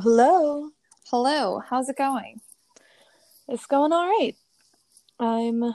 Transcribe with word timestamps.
Hello, 0.00 0.04
hello. 0.04 0.70
Hello, 1.10 1.60
how's 1.68 1.88
it 1.88 1.96
going? 1.96 2.40
It's 3.48 3.66
going 3.66 3.92
all 3.92 4.06
right. 4.06 4.36
I'm. 5.18 5.74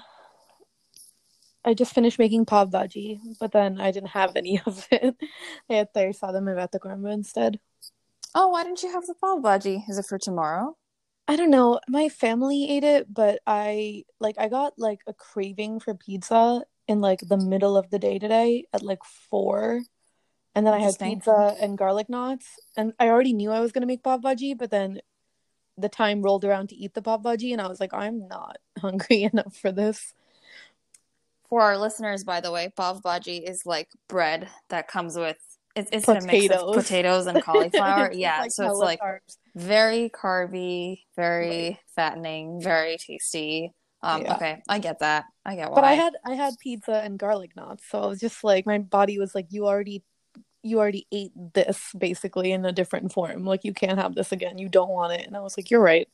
I 1.65 1.73
just 1.73 1.93
finished 1.93 2.19
making 2.19 2.45
pav 2.45 2.69
bhaji, 2.69 3.19
but 3.41 3.51
then 3.51 3.81
I 3.81 3.91
didn't 3.91 4.11
have 4.11 4.37
any 4.37 4.61
of 4.65 4.87
it. 4.91 5.15
I 5.69 5.73
had 5.73 5.93
thirsa 5.93 6.41
med 6.41 6.55
vetakorma 6.55 7.11
instead. 7.11 7.59
Oh, 8.33 8.47
why 8.47 8.63
didn't 8.63 8.81
you 8.81 8.93
have 8.93 9.05
the 9.07 9.15
pav 9.15 9.39
bhaji? 9.39 9.83
Is 9.89 9.97
it 9.97 10.05
for 10.07 10.17
tomorrow? 10.17 10.77
I 11.27 11.35
don't 11.35 11.51
know. 11.51 11.81
My 11.89 12.07
family 12.07 12.69
ate 12.69 12.85
it, 12.85 13.13
but 13.13 13.41
I 13.45 14.05
like 14.21 14.35
I 14.37 14.47
got 14.47 14.71
like 14.77 14.99
a 15.05 15.13
craving 15.13 15.81
for 15.81 15.95
pizza 15.95 16.63
in 16.87 17.01
like 17.01 17.19
the 17.27 17.37
middle 17.37 17.75
of 17.75 17.89
the 17.89 17.99
day 17.99 18.19
today 18.19 18.67
at 18.71 18.83
like 18.83 19.03
four. 19.03 19.81
And 20.55 20.65
then 20.67 20.73
I 20.73 20.79
had 20.79 20.99
pizza 20.99 21.55
and 21.59 21.77
garlic 21.77 22.09
knots. 22.09 22.47
And 22.77 22.93
I 22.99 23.09
already 23.09 23.33
knew 23.33 23.51
I 23.51 23.59
was 23.59 23.71
gonna 23.71 23.85
make 23.85 24.03
pav 24.03 24.21
bhaji, 24.21 24.57
but 24.57 24.69
then 24.71 25.01
the 25.77 25.89
time 25.89 26.21
rolled 26.21 26.45
around 26.45 26.69
to 26.69 26.75
eat 26.75 26.93
the 26.93 27.01
pav 27.01 27.21
bhaji 27.21 27.51
and 27.51 27.61
I 27.61 27.67
was 27.67 27.79
like, 27.79 27.93
I'm 27.93 28.27
not 28.27 28.57
hungry 28.79 29.23
enough 29.23 29.55
for 29.55 29.71
this. 29.71 30.13
For 31.49 31.61
our 31.61 31.77
listeners, 31.77 32.23
by 32.23 32.41
the 32.41 32.51
way, 32.51 32.71
pav 32.75 33.01
bhaji 33.01 33.47
is 33.47 33.65
like 33.65 33.89
bread 34.07 34.49
that 34.69 34.87
comes 34.87 35.17
with 35.17 35.37
it's, 35.75 35.89
it's 35.91 36.07
a 36.07 36.21
mix 36.21 36.55
of 36.55 36.75
Potatoes. 36.75 37.25
and 37.27 37.41
cauliflower. 37.43 38.11
Yeah, 38.13 38.39
like 38.41 38.51
so 38.51 38.65
it's 38.65 38.75
like 38.75 38.99
carbs. 39.01 39.37
very 39.55 40.09
carby, 40.09 41.01
very 41.15 41.79
fattening, 41.95 42.61
very 42.61 42.97
tasty. 42.97 43.73
Um, 44.03 44.21
Yeah. 44.21 44.35
okay, 44.35 44.61
I 44.69 44.79
get 44.79 44.99
that. 44.99 45.25
I 45.45 45.55
get 45.55 45.71
why. 45.71 45.75
But 45.75 45.83
I 45.85 45.93
had 45.93 46.13
I 46.25 46.33
had 46.35 46.53
pizza 46.59 46.93
and 46.93 47.17
garlic 47.17 47.55
knots, 47.55 47.85
so 47.89 48.03
I 48.03 48.05
was 48.05 48.19
just 48.19 48.43
like 48.43 48.65
my 48.67 48.77
body 48.77 49.17
was 49.17 49.33
like, 49.33 49.47
You 49.49 49.65
already 49.65 50.03
you 50.63 50.79
already 50.79 51.05
ate 51.11 51.31
this 51.53 51.91
basically 51.97 52.51
in 52.51 52.65
a 52.65 52.71
different 52.71 53.11
form. 53.11 53.45
Like 53.45 53.63
you 53.63 53.73
can't 53.73 53.99
have 53.99 54.15
this 54.15 54.31
again. 54.31 54.57
You 54.57 54.69
don't 54.69 54.89
want 54.89 55.13
it. 55.13 55.27
And 55.27 55.35
I 55.35 55.41
was 55.41 55.57
like, 55.57 55.69
You're 55.69 55.81
right. 55.81 56.07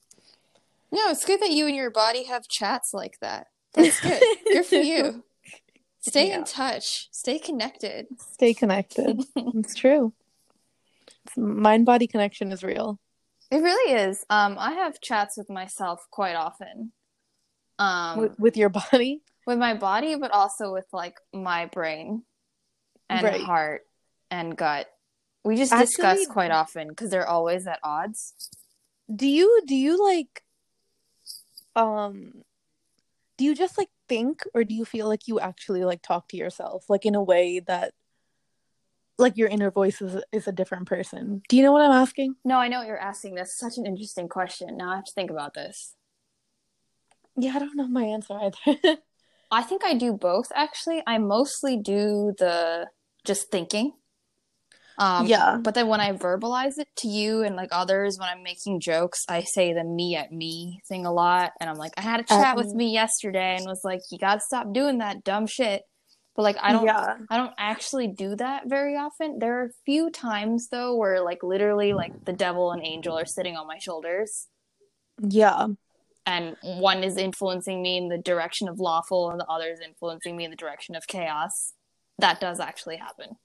No, 0.91 1.09
it's 1.09 1.23
good 1.25 1.39
that 1.41 1.51
you 1.51 1.67
and 1.67 1.75
your 1.75 1.91
body 1.91 2.23
have 2.23 2.47
chats 2.47 2.93
like 2.93 3.19
that. 3.21 3.47
That's 3.73 3.99
good. 4.01 4.21
good 4.51 4.65
for 4.65 4.75
you. 4.75 5.23
Stay 6.01 6.29
Yeah. 6.29 6.37
in 6.39 6.43
touch. 6.45 7.09
Stay 7.11 7.37
connected. 7.39 8.07
Stay 8.33 8.53
connected. 8.53 9.21
it's 9.35 9.75
true. 9.75 10.13
Mind 11.37 11.85
body 11.85 12.07
connection 12.07 12.51
is 12.51 12.63
real. 12.63 12.99
It 13.51 13.57
really 13.57 13.93
is. 13.93 14.25
Um, 14.29 14.57
I 14.59 14.73
have 14.73 14.99
chats 15.01 15.37
with 15.37 15.49
myself 15.49 16.07
quite 16.11 16.35
often. 16.35 16.91
Um, 17.77 18.19
with, 18.19 18.39
with 18.39 18.57
your 18.57 18.69
body. 18.69 19.21
with 19.45 19.57
my 19.57 19.73
body, 19.73 20.15
but 20.15 20.31
also 20.31 20.73
with 20.73 20.85
like 20.91 21.17
my 21.33 21.65
brain 21.67 22.23
and 23.09 23.23
Right. 23.23 23.41
heart 23.41 23.81
and 24.31 24.55
gut. 24.57 24.87
We 25.43 25.55
just 25.55 25.71
Actually- 25.71 25.85
discuss 25.87 26.27
quite 26.27 26.51
often 26.51 26.89
because 26.89 27.09
they're 27.09 27.27
always 27.27 27.65
at 27.67 27.79
odds. 27.83 28.33
Do 29.13 29.27
you 29.27 29.61
do 29.65 29.75
you 29.75 30.03
like 30.03 30.43
um 31.75 32.43
do 33.37 33.45
you 33.45 33.55
just 33.55 33.77
like 33.77 33.89
think 34.07 34.43
or 34.53 34.63
do 34.63 34.73
you 34.73 34.85
feel 34.85 35.07
like 35.07 35.27
you 35.27 35.39
actually 35.39 35.83
like 35.83 36.01
talk 36.01 36.27
to 36.29 36.37
yourself 36.37 36.85
like 36.89 37.05
in 37.05 37.15
a 37.15 37.23
way 37.23 37.59
that 37.59 37.93
like 39.17 39.37
your 39.37 39.47
inner 39.49 39.71
voice 39.71 40.01
is 40.01 40.21
is 40.31 40.47
a 40.47 40.51
different 40.51 40.87
person? 40.87 41.41
Do 41.49 41.57
you 41.57 41.63
know 41.63 41.71
what 41.71 41.81
I'm 41.81 41.91
asking? 41.91 42.35
No, 42.45 42.57
I 42.57 42.67
know 42.67 42.79
what 42.79 42.87
you're 42.87 42.97
asking. 42.99 43.35
That's 43.35 43.57
such 43.57 43.77
an 43.77 43.85
interesting 43.85 44.27
question. 44.29 44.77
Now 44.77 44.91
I 44.91 44.95
have 44.97 45.05
to 45.05 45.13
think 45.13 45.31
about 45.31 45.53
this. 45.53 45.95
Yeah, 47.35 47.53
I 47.55 47.59
don't 47.59 47.75
know 47.75 47.87
my 47.87 48.03
answer 48.03 48.33
either. 48.33 48.97
I 49.51 49.63
think 49.63 49.83
I 49.83 49.93
do 49.93 50.13
both 50.13 50.51
actually. 50.53 51.01
I 51.07 51.17
mostly 51.17 51.77
do 51.77 52.33
the 52.37 52.87
just 53.25 53.49
thinking. 53.51 53.93
Um, 54.99 55.25
Yeah. 55.27 55.57
But 55.61 55.73
then 55.75 55.87
when 55.87 56.01
I 56.01 56.11
verbalize 56.11 56.77
it 56.77 56.89
to 56.97 57.07
you 57.07 57.41
and 57.41 57.55
like 57.55 57.69
others, 57.71 58.19
when 58.19 58.27
I'm 58.29 58.43
making 58.43 58.81
jokes, 58.81 59.23
I 59.29 59.41
say 59.43 59.73
the 59.73 59.83
me 59.83 60.15
at 60.15 60.31
me 60.31 60.81
thing 60.87 61.05
a 61.05 61.11
lot. 61.13 61.53
And 61.59 61.69
I'm 61.69 61.77
like, 61.77 61.93
I 61.97 62.01
had 62.01 62.19
a 62.19 62.23
chat 62.23 62.57
with 62.57 62.73
me. 62.73 62.91
yesterday 62.93 63.55
and 63.57 63.65
was 63.65 63.81
like, 63.83 64.01
you 64.11 64.17
gotta 64.17 64.41
stop 64.41 64.73
doing 64.73 64.97
that 64.99 65.23
dumb 65.23 65.47
shit. 65.47 65.83
But 66.35 66.43
like, 66.43 66.57
I 66.61 66.73
don't, 66.73 66.85
Yeah. 66.85 67.15
I 67.29 67.37
don't 67.37 67.53
actually 67.57 68.07
do 68.07 68.35
that 68.35 68.63
very 68.67 68.95
often. 68.97 69.39
There 69.39 69.59
are 69.61 69.65
a 69.65 69.73
few 69.85 70.09
times 70.11 70.67
though 70.69 70.95
where 70.95 71.21
like 71.21 71.43
literally 71.43 71.93
like 71.93 72.25
the 72.25 72.33
devil 72.33 72.71
and 72.71 72.85
angel 72.85 73.17
are 73.17 73.25
sitting 73.25 73.55
on 73.55 73.67
my 73.67 73.77
shoulders 73.79 74.47
Yeah. 75.21 75.67
and 76.25 76.55
one 76.61 77.03
is 77.03 77.15
influencing 77.17 77.81
me 77.81 77.97
in 77.97 78.09
the 78.09 78.17
direction 78.17 78.67
of 78.67 78.79
lawful 78.79 79.31
and 79.31 79.39
the 79.39 79.45
other 79.47 79.71
is 79.71 79.79
influencing 79.79 80.35
me 80.35 80.43
in 80.45 80.51
the 80.51 80.57
direction 80.57 80.95
of 80.95 81.07
chaos. 81.07 81.73
That 82.19 82.39
does 82.41 82.59
actually 82.59 82.97
happen. 82.97 83.37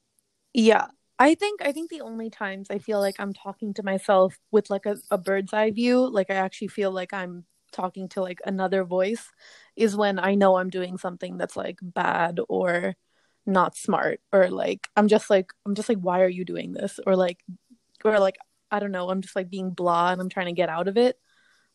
Yeah. 0.53 0.87
I 1.19 1.35
think 1.35 1.63
I 1.63 1.73
think 1.73 1.91
the 1.91 2.01
only 2.01 2.29
times 2.31 2.69
I 2.71 2.79
feel 2.79 3.01
like 3.01 3.17
I'm 3.19 3.33
talking 3.33 3.73
to 3.75 3.83
myself 3.85 4.39
with 4.51 4.69
like 4.71 4.87
a, 4.87 4.97
a 5.11 5.19
bird's 5.19 5.53
eye 5.53 5.71
view, 5.71 6.09
like 6.11 6.31
I 6.31 6.35
actually 6.35 6.69
feel 6.69 6.91
like 6.91 7.13
I'm 7.13 7.45
talking 7.73 8.09
to 8.11 8.21
like 8.23 8.41
another 8.45 8.85
voice 8.85 9.25
is 9.77 9.97
when 9.97 10.19
I 10.19 10.35
know 10.35 10.57
I'm 10.57 10.71
doing 10.71 10.99
something 10.99 11.37
that's 11.39 11.57
like 11.57 11.79
bad 11.83 12.41
or 12.49 12.95
not 13.47 13.77
smart 13.77 14.21
or 14.33 14.49
like 14.51 14.89
I'm 14.97 15.09
just 15.09 15.31
like 15.31 15.53
I'm 15.67 15.75
just 15.75 15.89
like 15.89 15.99
why 15.99 16.23
are 16.23 16.29
you 16.29 16.45
doing 16.45 16.73
this 16.73 16.99
or 17.07 17.17
like 17.17 17.41
or 18.05 18.19
like 18.19 18.37
I 18.71 18.81
don't 18.81 18.93
know, 18.93 19.09
I'm 19.11 19.23
just 19.23 19.37
like 19.37 19.51
being 19.51 19.71
blah 19.71 20.13
and 20.13 20.21
I'm 20.21 20.29
trying 20.29 20.47
to 20.47 20.53
get 20.53 20.69
out 20.69 20.89
of 20.89 20.97
it. 20.97 21.17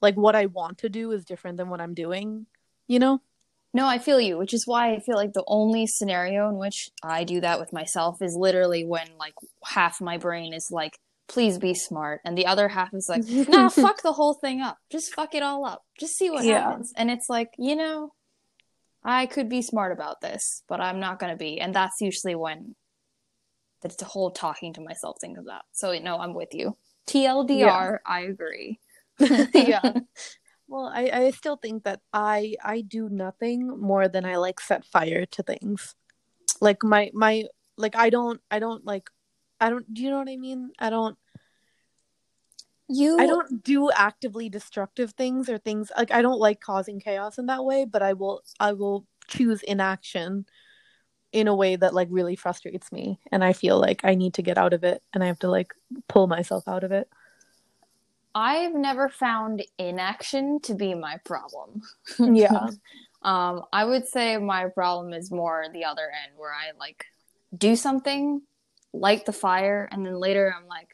Like 0.01 0.15
what 0.17 0.35
I 0.35 0.47
want 0.47 0.79
to 0.79 0.89
do 0.89 1.11
is 1.11 1.25
different 1.25 1.57
than 1.57 1.69
what 1.69 1.81
I'm 1.81 1.93
doing, 1.93 2.45
you 2.87 2.99
know? 2.99 3.21
No, 3.73 3.87
I 3.87 3.99
feel 3.99 4.19
you, 4.19 4.37
which 4.37 4.53
is 4.53 4.65
why 4.65 4.93
I 4.93 4.99
feel 4.99 5.15
like 5.15 5.33
the 5.33 5.43
only 5.47 5.85
scenario 5.85 6.49
in 6.49 6.57
which 6.57 6.89
I 7.03 7.23
do 7.23 7.39
that 7.41 7.59
with 7.59 7.71
myself 7.71 8.21
is 8.21 8.35
literally 8.35 8.83
when 8.83 9.07
like 9.19 9.35
half 9.63 10.01
my 10.01 10.17
brain 10.17 10.53
is 10.53 10.69
like, 10.71 10.97
please 11.27 11.59
be 11.59 11.75
smart, 11.75 12.21
and 12.25 12.35
the 12.35 12.47
other 12.47 12.67
half 12.69 12.93
is 12.93 13.07
like, 13.07 13.23
nah, 13.47 13.69
fuck 13.69 14.01
the 14.01 14.13
whole 14.13 14.33
thing 14.33 14.59
up. 14.61 14.77
Just 14.89 15.13
fuck 15.13 15.35
it 15.35 15.43
all 15.43 15.65
up. 15.65 15.83
Just 15.99 16.17
see 16.17 16.29
what 16.31 16.45
Yeah. 16.45 16.61
happens. 16.63 16.91
And 16.95 17.11
it's 17.11 17.29
like, 17.29 17.53
you 17.59 17.75
know, 17.75 18.13
I 19.03 19.27
could 19.27 19.47
be 19.49 19.61
smart 19.61 19.91
about 19.91 20.21
this, 20.21 20.63
but 20.67 20.81
I'm 20.81 20.99
not 20.99 21.19
gonna 21.19 21.37
be. 21.37 21.59
And 21.61 21.73
that's 21.73 22.01
usually 22.01 22.35
when 22.35 22.75
that's 23.81 23.95
the 23.97 24.05
whole 24.05 24.31
talking 24.31 24.73
to 24.73 24.81
myself 24.81 25.17
thing 25.21 25.35
comes 25.35 25.47
out. 25.47 25.61
So 25.71 25.97
no, 25.99 26.17
I'm 26.17 26.33
with 26.33 26.53
you. 26.53 26.75
TLDR, 27.07 27.99
I 28.05 28.21
agree. 28.21 28.79
yeah. 29.53 29.93
Well, 30.69 30.91
I, 30.93 31.09
I 31.11 31.31
still 31.31 31.57
think 31.57 31.83
that 31.83 32.01
I 32.13 32.55
I 32.63 32.81
do 32.81 33.09
nothing 33.09 33.67
more 33.79 34.07
than 34.07 34.23
I 34.23 34.37
like 34.37 34.59
set 34.61 34.85
fire 34.85 35.25
to 35.25 35.43
things. 35.43 35.95
Like 36.61 36.83
my 36.83 37.09
my 37.13 37.45
like 37.75 37.95
I 37.95 38.11
don't 38.11 38.39
I 38.51 38.59
don't 38.59 38.85
like 38.85 39.09
I 39.59 39.71
don't 39.71 39.91
do 39.91 40.03
you 40.03 40.11
know 40.11 40.19
what 40.19 40.29
I 40.29 40.37
mean? 40.37 40.71
I 40.77 40.91
don't 40.91 41.17
You 42.87 43.19
I 43.19 43.25
don't 43.25 43.63
do 43.63 43.89
actively 43.91 44.47
destructive 44.47 45.13
things 45.13 45.49
or 45.49 45.57
things 45.57 45.91
like 45.97 46.11
I 46.11 46.21
don't 46.21 46.39
like 46.39 46.61
causing 46.61 46.99
chaos 46.99 47.39
in 47.39 47.47
that 47.47 47.65
way, 47.65 47.85
but 47.85 48.03
I 48.03 48.13
will 48.13 48.43
I 48.59 48.73
will 48.73 49.07
choose 49.27 49.63
inaction 49.63 50.45
in 51.31 51.47
a 51.47 51.55
way 51.55 51.75
that 51.75 51.93
like 51.95 52.07
really 52.11 52.35
frustrates 52.35 52.91
me 52.91 53.19
and 53.31 53.43
I 53.43 53.53
feel 53.53 53.79
like 53.79 54.01
I 54.03 54.15
need 54.15 54.35
to 54.35 54.41
get 54.43 54.57
out 54.57 54.73
of 54.73 54.83
it 54.83 55.01
and 55.13 55.23
I 55.23 55.27
have 55.27 55.39
to 55.39 55.49
like 55.49 55.73
pull 56.07 56.27
myself 56.27 56.67
out 56.67 56.83
of 56.83 56.91
it. 56.91 57.09
I've 58.35 58.73
never 58.73 59.09
found 59.09 59.63
inaction 59.77 60.59
to 60.63 60.75
be 60.75 60.93
my 60.93 61.17
problem. 61.25 61.81
Yeah. 62.19 62.67
Um, 63.21 63.63
I 63.73 63.83
would 63.83 64.07
say 64.07 64.37
my 64.37 64.67
problem 64.67 65.11
is 65.11 65.29
more 65.29 65.65
the 65.73 65.83
other 65.83 66.03
end 66.03 66.37
where 66.37 66.53
I 66.53 66.71
like 66.79 67.03
do 67.53 67.75
something, 67.75 68.41
light 68.93 69.25
the 69.25 69.33
fire, 69.33 69.89
and 69.91 70.05
then 70.05 70.17
later 70.17 70.53
I'm 70.57 70.67
like, 70.67 70.87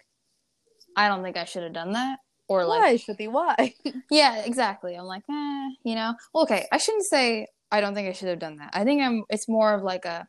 I 0.95 1.07
don't 1.07 1.21
think 1.21 1.37
I 1.37 1.45
should 1.45 1.61
have 1.61 1.73
done 1.73 1.91
that. 1.91 2.17
Or 2.47 2.65
like, 2.65 2.81
Why, 2.81 2.95
Shruti? 2.95 3.31
Why? 3.31 3.75
yeah, 4.09 4.39
exactly. 4.39 4.95
I'm 4.95 5.05
like, 5.05 5.21
eh, 5.29 5.69
you 5.83 5.93
know. 5.93 6.15
Well, 6.33 6.45
okay, 6.45 6.65
I 6.71 6.77
shouldn't 6.77 7.05
say 7.05 7.45
I 7.71 7.81
don't 7.81 7.93
think 7.93 8.07
I 8.07 8.13
should 8.13 8.29
have 8.29 8.39
done 8.39 8.57
that. 8.57 8.71
I 8.73 8.83
think 8.83 9.01
I'm. 9.01 9.23
It's 9.29 9.49
more 9.49 9.73
of 9.73 9.83
like 9.83 10.05
a 10.05 10.27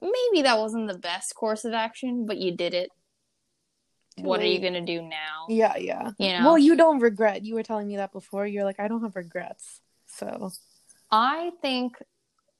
maybe 0.00 0.42
that 0.42 0.58
wasn't 0.58 0.88
the 0.88 0.98
best 0.98 1.34
course 1.34 1.64
of 1.64 1.72
action, 1.72 2.26
but 2.26 2.38
you 2.38 2.56
did 2.56 2.74
it. 2.74 2.90
What 4.18 4.40
are 4.40 4.46
you 4.46 4.60
gonna 4.60 4.84
do 4.84 5.02
now? 5.02 5.46
Yeah, 5.48 5.76
yeah. 5.76 6.10
You 6.18 6.32
know. 6.32 6.44
Well, 6.44 6.58
you 6.58 6.76
don't 6.76 7.00
regret. 7.00 7.44
You 7.44 7.54
were 7.54 7.62
telling 7.62 7.86
me 7.86 7.96
that 7.96 8.12
before. 8.12 8.46
You're 8.46 8.64
like, 8.64 8.80
I 8.80 8.88
don't 8.88 9.02
have 9.02 9.16
regrets. 9.16 9.80
So 10.06 10.50
I 11.10 11.52
think 11.60 11.96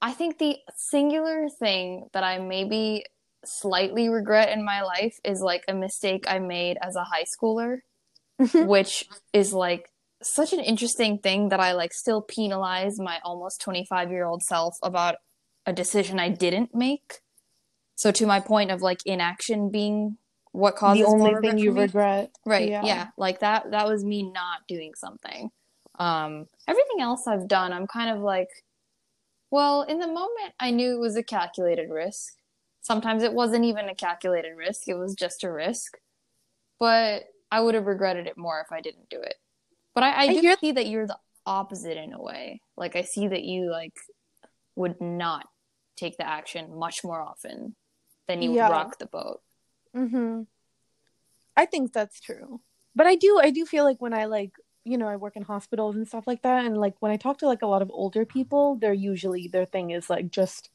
I 0.03 0.13
think 0.13 0.39
the 0.39 0.59
singular 0.77 1.49
thing 1.49 2.09
that 2.13 2.23
I 2.23 2.39
maybe 2.39 3.05
slightly 3.45 4.09
regret 4.09 4.51
in 4.51 4.65
my 4.65 4.83
life 4.83 5.19
is 5.25 5.41
like 5.41 5.65
a 5.69 5.75
mistake 5.75 6.25
I 6.29 6.39
made 6.39 6.77
as 6.83 6.97
a 6.97 7.05
high 7.05 7.25
schooler, 7.25 7.79
mm-hmm. 8.41 8.67
which 8.67 9.07
is 9.33 9.53
like 9.53 9.91
such 10.23 10.53
an 10.53 10.61
interesting 10.61 11.19
thing 11.19 11.49
that 11.51 11.61
I 11.61 11.73
like 11.73 11.93
still 11.93 12.21
penalize 12.21 12.99
my 12.99 13.19
almost 13.25 13.61
25 13.61 14.11
year 14.11 14.27
old 14.27 14.43
self 14.43 14.77
about 14.83 15.17
a 15.65 15.73
decision 15.73 16.19
I 16.19 16.29
didn't 16.29 16.75
make. 16.75 17.21
So 17.95 18.11
to 18.13 18.27
my 18.27 18.41
point 18.41 18.71
of 18.71 18.83
like 18.83 19.01
inaction 19.07 19.71
being 19.71 20.19
what 20.57 20.77
causes 20.77 21.05
the 21.05 21.09
only 21.09 21.35
thing 21.41 21.59
you 21.59 21.73
regret. 21.73 22.31
Right. 22.45 22.69
Yeah. 22.69 22.85
Yeah. 22.85 23.09
Like 23.17 23.41
that 23.41 23.71
that 23.73 23.87
was 23.87 24.05
me 24.05 24.23
not 24.23 24.67
doing 24.67 24.95
something. 24.95 25.51
Um 25.99 26.47
everything 26.67 27.01
else 27.01 27.27
I've 27.27 27.47
done, 27.49 27.73
I'm 27.73 27.87
kind 27.87 28.11
of 28.17 28.23
like 28.23 28.49
well, 29.51 29.83
in 29.83 29.99
the 30.01 30.07
moment 30.07 30.55
I 30.59 30.71
knew 30.71 30.95
it 30.95 30.99
was 31.01 31.17
a 31.17 31.23
calculated 31.23 31.91
risk. 31.91 32.35
Sometimes 32.81 33.23
it 33.23 33.33
wasn't 33.33 33.65
even 33.65 33.89
a 33.89 33.95
calculated 33.95 34.57
risk, 34.57 34.89
it 34.89 34.95
was 34.95 35.15
just 35.15 35.45
a 35.45 35.51
risk. 35.53 35.99
But 36.79 37.25
I 37.51 37.61
would 37.61 37.75
have 37.75 37.87
regretted 37.87 38.27
it 38.27 38.37
more 38.37 38.61
if 38.61 38.73
I 38.73 38.81
didn't 38.81 39.09
do 39.09 39.21
it. 39.21 39.35
But 39.95 40.05
I, 40.05 40.11
I, 40.11 40.23
I 40.23 40.35
do 40.35 40.41
hear- 40.41 40.57
see 40.61 40.73
that 40.73 40.87
you're 40.87 41.07
the 41.07 41.19
opposite 41.47 41.97
in 41.97 42.13
a 42.13 42.21
way. 42.23 42.61
Like 42.77 42.97
I 42.97 43.03
see 43.03 43.29
that 43.29 43.45
you 43.45 43.71
like 43.71 43.95
would 44.75 45.01
not 45.01 45.47
take 45.97 46.17
the 46.19 46.29
action 46.29 46.77
much 46.79 47.03
more 47.05 47.21
often 47.21 47.75
than 48.29 48.43
you 48.43 48.53
Yeah. 48.55 48.69
would 48.69 48.75
rock 48.75 48.99
the 48.99 49.07
boat. 49.07 49.41
Mm-hmm. 49.97 50.43
I 51.57 51.67
think 51.67 51.93
that's 51.93 52.21
true. 52.21 52.61
But 52.95 53.07
I 53.07 53.15
do 53.15 53.41
I 53.43 53.51
do 53.51 53.65
feel 53.67 53.85
like 53.85 54.01
when 54.01 54.15
I 54.15 54.27
like 54.27 54.53
you 54.85 54.97
know, 54.99 55.09
I 55.09 55.17
work 55.17 55.35
in 55.35 55.43
hospitals 55.43 55.97
and 55.97 56.07
stuff 56.07 56.29
like 56.29 56.43
that 56.43 56.65
and 56.65 56.79
like 56.79 56.95
when 57.01 57.11
I 57.11 57.17
talk 57.17 57.39
to 57.39 57.47
like 57.47 57.63
a 57.63 57.67
lot 57.67 57.83
of 57.83 57.91
older 57.91 58.25
people, 58.25 58.77
they're 58.77 58.93
usually 58.93 59.49
their 59.49 59.65
thing 59.67 59.91
is 59.91 60.09
like 60.09 60.31
just 60.31 60.71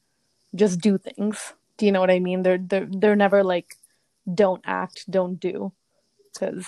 just 0.54 0.80
do 0.80 0.98
things. 0.98 1.54
Do 1.78 1.86
you 1.86 1.92
know 1.92 2.00
what 2.00 2.10
I 2.10 2.18
mean? 2.18 2.42
They're 2.42 2.58
they're 2.58 2.88
they're 2.90 3.16
never 3.16 3.42
like 3.42 3.76
don't 4.32 4.62
act, 4.66 5.10
don't 5.10 5.40
do. 5.40 5.72
Cuz 6.38 6.66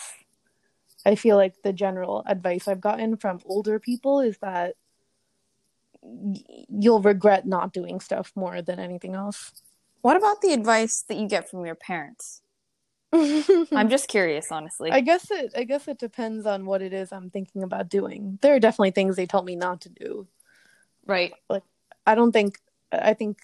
I 1.05 1.17
feel 1.17 1.37
like 1.37 1.62
the 1.62 1.73
general 1.73 2.23
advice 2.27 2.67
I've 2.67 2.81
gotten 2.81 3.17
from 3.17 3.41
older 3.45 3.79
people 3.79 4.21
is 4.21 4.39
that 4.39 4.77
you'll 6.69 7.01
regret 7.01 7.47
not 7.47 7.73
doing 7.73 8.01
stuff 8.01 8.33
more 8.35 8.62
than 8.62 8.79
anything 8.79 9.15
else. 9.15 9.53
What 10.03 10.17
about 10.17 10.41
the 10.41 10.53
advice 10.53 11.03
that 11.09 11.17
you 11.17 11.27
get 11.29 11.49
from 11.49 11.65
your 11.65 11.75
parents? 11.75 12.43
I'm 13.72 13.88
just 13.90 14.08
curious, 14.08 14.50
honestly. 14.50 14.90
I 14.90 15.00
guess 15.00 15.31
it 15.31 15.52
I 15.56 15.64
guess 15.64 15.88
it 15.88 15.99
depends 15.99 16.46
on 16.46 16.66
what 16.66 16.82
it 16.82 16.93
is 16.93 17.12
I'm 17.12 17.31
thinking 17.31 17.62
about 17.62 17.88
doing. 17.88 18.38
There 18.43 18.55
are 18.55 18.61
definitely 18.61 18.93
things 18.93 19.16
they 19.16 19.26
told 19.26 19.44
me 19.44 19.56
not 19.56 19.81
to 19.82 19.88
do. 19.88 20.26
right. 21.06 21.32
Like 21.49 21.62
I 22.06 22.14
don't 22.14 22.32
think 22.32 22.58
I 22.93 23.14
think 23.14 23.38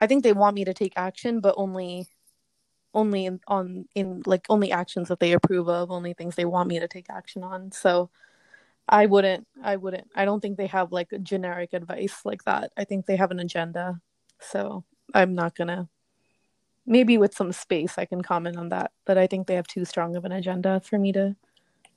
I 0.00 0.06
think 0.06 0.24
they 0.24 0.32
want 0.32 0.54
me 0.54 0.64
to 0.64 0.74
take 0.74 0.94
action, 0.96 1.40
but 1.40 1.54
only 1.56 2.08
only 2.92 3.26
in, 3.26 3.40
on 3.46 3.86
in 3.94 4.22
like 4.26 4.46
only 4.48 4.72
actions 4.72 5.08
that 5.08 5.20
they 5.20 5.32
approve 5.32 5.68
of, 5.68 5.90
only 5.90 6.12
things 6.12 6.34
they 6.34 6.44
want 6.44 6.68
me 6.68 6.80
to 6.80 6.88
take 6.88 7.08
action 7.10 7.42
on. 7.44 7.72
So 7.72 8.10
I 8.88 9.06
wouldn't 9.06 9.46
I 9.62 9.76
wouldn't 9.76 10.08
I 10.14 10.24
don't 10.24 10.40
think 10.40 10.56
they 10.56 10.66
have 10.66 10.92
like 10.92 11.10
generic 11.22 11.72
advice 11.72 12.22
like 12.24 12.44
that. 12.44 12.72
I 12.76 12.84
think 12.84 13.06
they 13.06 13.16
have 13.16 13.30
an 13.30 13.40
agenda. 13.40 14.00
So 14.40 14.84
I'm 15.14 15.34
not 15.34 15.54
gonna 15.56 15.88
maybe 16.86 17.18
with 17.18 17.34
some 17.34 17.52
space 17.52 17.94
I 17.98 18.04
can 18.04 18.22
comment 18.22 18.56
on 18.56 18.70
that, 18.70 18.92
but 19.06 19.18
I 19.18 19.26
think 19.26 19.46
they 19.46 19.54
have 19.54 19.66
too 19.66 19.84
strong 19.84 20.16
of 20.16 20.24
an 20.24 20.32
agenda 20.32 20.80
for 20.80 20.98
me 20.98 21.12
to 21.12 21.36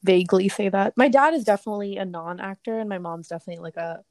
vaguely 0.03 0.49
say 0.49 0.69
that. 0.69 0.93
My 0.97 1.07
dad 1.07 1.33
is 1.33 1.43
definitely 1.43 1.97
a 1.97 2.05
non-actor 2.05 2.79
and 2.79 2.89
my 2.89 2.97
mom's 2.97 3.27
definitely 3.27 3.63
like 3.63 3.77
a 3.77 4.03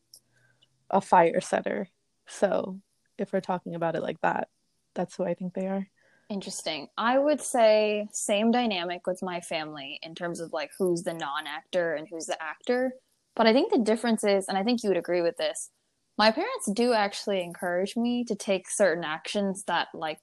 a 0.91 1.01
fire 1.01 1.41
setter. 1.41 1.89
So 2.27 2.79
if 3.19 3.33
we're 3.33 3.41
talking 3.41 3.75
about 3.75 3.97
it 3.97 4.03
like 4.03 4.21
that, 4.21 4.49
that's 4.95 5.17
who 5.17 5.25
I 5.25 5.35
think 5.35 5.55
they 5.55 5.67
are. 5.67 5.89
Interesting. 6.29 6.89
I 6.97 7.19
would 7.19 7.41
say 7.41 8.09
same 8.13 8.51
dynamic 8.51 9.07
with 9.07 9.23
my 9.23 9.41
family 9.41 9.99
in 10.03 10.15
terms 10.15 10.41
of 10.41 10.53
like 10.53 10.71
who's 10.79 11.03
the 11.03 11.15
non-actor 11.15 11.95
and 11.95 12.07
who's 12.11 12.27
the 12.27 12.43
actor. 12.43 12.93
But 13.35 13.47
I 13.47 13.53
think 13.53 13.73
the 13.73 13.79
difference 13.79 14.25
is, 14.25 14.47
and 14.49 14.57
I 14.57 14.63
think 14.63 14.83
you 14.83 14.91
would 14.91 14.99
agree 14.99 15.23
with 15.23 15.37
this, 15.37 15.71
my 16.19 16.31
parents 16.31 16.71
do 16.73 16.93
actually 16.93 17.43
encourage 17.43 17.97
me 17.97 18.25
to 18.25 18.35
take 18.35 18.71
certain 18.71 19.05
actions 19.05 19.65
that 19.65 19.89
like 19.95 20.21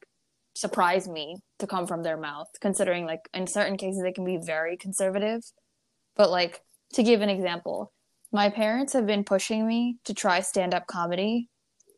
surprise 0.59 1.07
me 1.07 1.37
to 1.59 1.67
come 1.67 1.87
from 1.87 2.03
their 2.03 2.17
mouth, 2.17 2.47
considering 2.59 3.05
like 3.05 3.29
in 3.33 3.47
certain 3.47 3.77
cases 3.77 4.01
they 4.03 4.11
can 4.11 4.25
be 4.25 4.37
very 4.37 4.75
conservative. 4.75 5.41
But 6.17 6.29
like 6.29 6.61
to 6.93 7.03
give 7.03 7.21
an 7.21 7.29
example, 7.29 7.93
my 8.31 8.49
parents 8.49 8.93
have 8.93 9.05
been 9.05 9.23
pushing 9.23 9.65
me 9.65 9.97
to 10.05 10.13
try 10.13 10.41
stand-up 10.41 10.85
comedy 10.87 11.49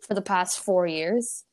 for 0.08 0.14
the 0.14 0.22
past 0.22 0.60
four 0.60 0.86
years. 0.86 1.44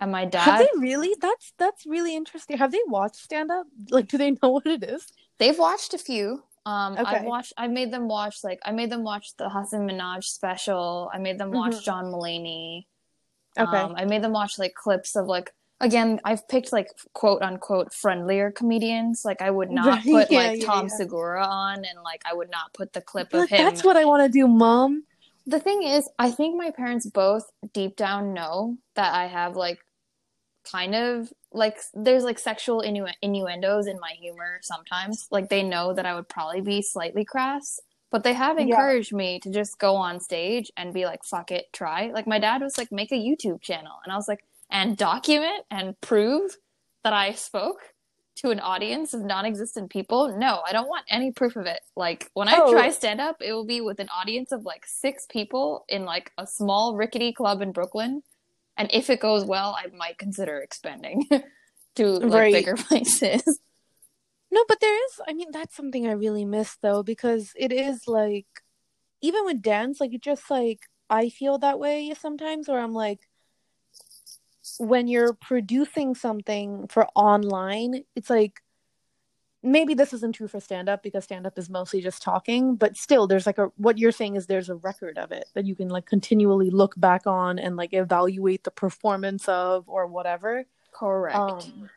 And 0.00 0.10
my 0.10 0.24
dad 0.24 0.40
Have 0.40 0.58
they 0.58 0.70
really? 0.78 1.14
That's 1.20 1.52
that's 1.58 1.86
really 1.86 2.16
interesting. 2.16 2.56
Have 2.56 2.72
they 2.72 2.80
watched 2.86 3.16
stand 3.16 3.50
up? 3.50 3.66
Like 3.90 4.08
do 4.08 4.16
they 4.18 4.30
know 4.42 4.50
what 4.50 4.66
it 4.66 4.82
is? 4.82 5.06
They've 5.38 5.58
watched 5.58 5.92
a 5.94 5.98
few. 5.98 6.42
Um, 6.66 6.96
I've 6.98 7.24
watched. 7.24 7.52
I've 7.58 7.70
made 7.70 7.92
them 7.92 8.08
watch 8.08 8.38
like 8.42 8.58
I 8.64 8.72
made 8.72 8.90
them 8.90 9.04
watch 9.04 9.36
the 9.36 9.50
Hasan 9.50 9.86
Minhaj 9.86 10.24
special. 10.24 11.10
I 11.12 11.18
made 11.18 11.38
them 11.38 11.50
watch 11.50 11.74
Mhm. 11.74 11.84
John 11.84 12.04
Mulaney. 12.06 12.86
Okay. 13.58 13.76
Um, 13.78 13.94
I 13.96 14.06
made 14.06 14.22
them 14.22 14.32
watch 14.32 14.58
like 14.58 14.74
clips 14.74 15.14
of 15.14 15.26
like 15.26 15.52
again. 15.80 16.20
I've 16.24 16.46
picked 16.48 16.72
like 16.72 16.88
quote 17.14 17.42
unquote 17.42 17.92
friendlier 17.92 18.50
comedians. 18.50 19.22
Like 19.24 19.42
I 19.42 19.50
would 19.50 19.70
not 19.70 20.04
Right, 20.04 20.06
put 20.06 20.30
yeah, 20.30 20.38
like 20.38 20.52
yeah, 20.52 20.64
Tom 20.64 20.84
yeah. 20.84 20.88
Segura 20.88 21.44
on, 21.46 21.84
and 21.84 22.02
like 22.04 22.22
I 22.30 22.34
would 22.34 22.50
not 22.50 22.72
put 22.74 22.92
the 22.92 23.00
clip 23.00 23.32
Like, 23.32 23.44
of 23.44 23.48
him. 23.50 23.66
that's 23.66 23.84
what 23.84 23.96
I 23.96 24.04
want 24.04 24.22
to 24.24 24.28
do, 24.28 24.46
mom. 24.48 25.04
The 25.46 25.60
thing 25.60 25.82
is, 25.82 26.08
I 26.18 26.30
think 26.30 26.56
my 26.56 26.70
parents 26.70 27.06
both 27.06 27.50
deep 27.72 27.96
down 27.96 28.32
know 28.32 28.78
that 28.94 29.12
I 29.14 29.26
have 29.26 29.56
like 29.56 29.78
kind 30.70 30.94
of 30.94 31.32
like 31.52 31.78
there's 31.94 32.24
like 32.24 32.38
sexual 32.38 32.82
innu- 32.82 33.12
innuendos 33.22 33.86
in 33.86 34.00
my 34.00 34.12
humor 34.20 34.60
sometimes. 34.62 35.26
Like 35.30 35.48
they 35.50 35.62
know 35.62 35.92
that 35.94 36.06
I 36.06 36.14
would 36.14 36.28
probably 36.28 36.60
be 36.62 36.82
slightly 36.82 37.24
crass, 37.24 37.80
but 38.10 38.24
they 38.24 38.32
have 38.34 38.58
Yeah. 38.58 38.64
encouraged 38.76 39.12
me 39.12 39.40
to 39.40 39.50
just 39.50 39.78
go 39.78 39.96
on 39.96 40.20
stage 40.20 40.72
and 40.76 40.94
be 40.94 41.04
like, 41.06 41.24
fuck 41.24 41.50
it, 41.52 41.66
try. 41.72 42.10
Like 42.12 42.26
my 42.26 42.38
dad 42.38 42.62
was 42.62 42.78
like, 42.78 42.90
make 42.92 43.12
a 43.12 43.16
YouTube 43.16 43.60
channel. 43.62 43.92
And 44.04 44.12
I 44.12 44.16
was 44.16 44.28
like, 44.28 44.44
and 44.70 44.96
document 44.96 45.64
and 45.70 46.00
prove 46.00 46.56
that 47.04 47.12
I 47.12 47.32
spoke 47.32 47.78
to 48.36 48.50
an 48.50 48.58
audience 48.60 49.14
of 49.14 49.24
non-existent 49.24 49.88
people 49.90 50.36
no 50.36 50.60
i 50.66 50.72
don't 50.72 50.88
want 50.88 51.04
any 51.08 51.30
proof 51.30 51.54
of 51.54 51.66
it 51.66 51.78
like 51.94 52.28
when 52.34 52.48
i 52.48 52.58
Oh. 52.58 52.68
try 52.68 52.90
stand 52.90 53.20
up 53.20 53.36
it 53.40 53.52
will 53.52 53.64
be 53.64 53.80
with 53.80 54.00
an 54.00 54.08
audience 54.08 54.50
of 54.50 54.64
like 54.64 54.84
six 54.86 55.24
people 55.30 55.84
in 55.88 56.04
like 56.04 56.32
a 56.36 56.44
small 56.44 56.96
rickety 56.96 57.32
club 57.32 57.62
in 57.62 57.70
brooklyn 57.70 58.22
and 58.76 58.90
if 58.92 59.08
it 59.08 59.20
goes 59.20 59.44
well 59.44 59.76
i 59.78 59.86
might 59.96 60.18
consider 60.18 60.58
expanding 60.58 61.24
to 61.94 62.04
like 62.06 62.32
Right. 62.32 62.52
bigger 62.52 62.74
places 62.88 63.60
No, 64.50 64.64
but 64.68 64.80
there 64.80 64.94
is. 65.06 65.20
I 65.26 65.32
mean, 65.32 65.48
that's 65.52 65.76
something 65.76 66.06
I 66.06 66.12
really 66.12 66.44
miss 66.44 66.76
though, 66.80 67.02
because 67.02 67.52
it 67.56 67.72
is 67.72 68.06
like, 68.06 68.46
even 69.20 69.44
with 69.44 69.62
dance, 69.62 70.00
like 70.00 70.14
it 70.14 70.22
just 70.22 70.50
like 70.50 70.80
I 71.10 71.28
feel 71.28 71.58
that 71.58 71.78
way 71.78 72.12
sometimes, 72.18 72.68
where 72.68 72.78
I'm 72.80 72.92
like, 72.92 73.20
when 74.78 75.08
you're 75.08 75.34
producing 75.34 76.14
something 76.14 76.86
for 76.88 77.06
online, 77.14 78.04
it's 78.14 78.30
like 78.30 78.62
maybe 79.62 79.94
this 79.94 80.12
isn't 80.12 80.34
true 80.34 80.46
for 80.46 80.60
stand 80.60 80.88
up 80.88 81.02
because 81.02 81.24
stand 81.24 81.46
up 81.46 81.58
is 81.58 81.70
mostly 81.70 82.00
just 82.00 82.22
talking, 82.22 82.76
but 82.76 82.96
still, 82.96 83.26
there's 83.26 83.46
like 83.46 83.58
a 83.58 83.70
what 83.76 83.98
you're 83.98 84.12
saying 84.12 84.36
is 84.36 84.46
there's 84.46 84.68
a 84.68 84.76
record 84.76 85.18
of 85.18 85.32
it 85.32 85.46
that 85.54 85.64
you 85.64 85.74
can 85.74 85.88
like 85.88 86.06
continually 86.06 86.70
look 86.70 86.94
back 86.98 87.26
on 87.26 87.58
and 87.58 87.76
like 87.76 87.92
evaluate 87.92 88.64
the 88.64 88.70
performance 88.70 89.48
of 89.48 89.88
or 89.88 90.06
whatever. 90.06 90.64
correct 90.92 91.36
Um, 91.36 91.90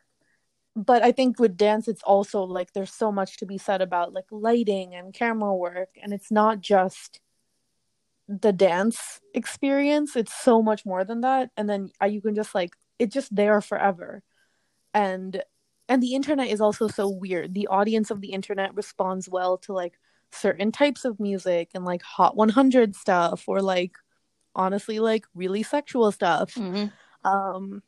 but 0.77 1.01
I 1.01 1.11
think 1.11 1.39
with 1.39 1.57
dance, 1.57 1.87
it's 1.87 2.03
also 2.03 2.43
like 2.43 2.71
there's 2.73 2.93
so 2.93 3.11
much 3.11 3.37
to 3.37 3.47
be 3.47 3.57
said 3.57 3.81
about 3.81 4.13
like 4.13 4.25
lighting 4.29 4.93
and 4.93 5.11
camera 5.11 5.53
work, 5.55 5.89
and 6.01 6.13
it's 6.13 6.29
not 6.29 6.61
just 6.61 7.19
the 8.27 8.53
dance 8.53 9.19
experience. 9.33 10.15
It's 10.15 10.33
so 10.33 10.61
much 10.61 10.85
more 10.85 11.03
than 11.03 11.21
that. 11.21 11.51
And 11.57 11.69
then 11.69 11.91
you 12.07 12.21
can 12.21 12.35
just 12.35 12.53
like 12.55 12.71
it's 12.99 13.13
just 13.13 13.35
there 13.35 13.61
forever, 13.61 14.23
and 14.93 15.41
and 15.89 16.03
the 16.03 16.15
internet 16.15 16.49
is 16.49 16.61
also 16.61 16.87
so 16.87 17.09
weird. 17.09 17.53
The 17.53 17.67
audience 17.67 18.11
of 18.11 18.21
the 18.21 18.31
internet 18.33 18.75
responds 18.75 19.29
well 19.29 19.57
to 19.59 19.73
like 19.73 19.93
certain 20.31 20.71
types 20.71 21.05
of 21.05 21.19
music 21.19 21.69
and 21.73 21.85
like 21.85 22.01
Hot 22.03 22.35
100 22.35 22.95
stuff, 22.95 23.45
or 23.47 23.61
like 23.61 23.93
honestly 24.55 24.99
like 24.99 25.25
really 25.35 25.63
sexual 25.63 26.11
stuff 26.11 26.55
Mhm. 26.55 26.91
um 27.23 27.83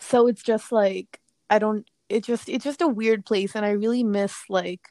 so 0.00 0.26
it's 0.26 0.42
just 0.42 0.72
like 0.72 1.20
i 1.50 1.58
don't 1.58 1.88
it 2.08 2.24
just 2.24 2.48
it's 2.48 2.64
just 2.64 2.82
a 2.82 2.88
weird 2.88 3.24
place 3.24 3.54
and 3.54 3.64
i 3.66 3.70
really 3.70 4.02
miss 4.04 4.34
like 4.48 4.88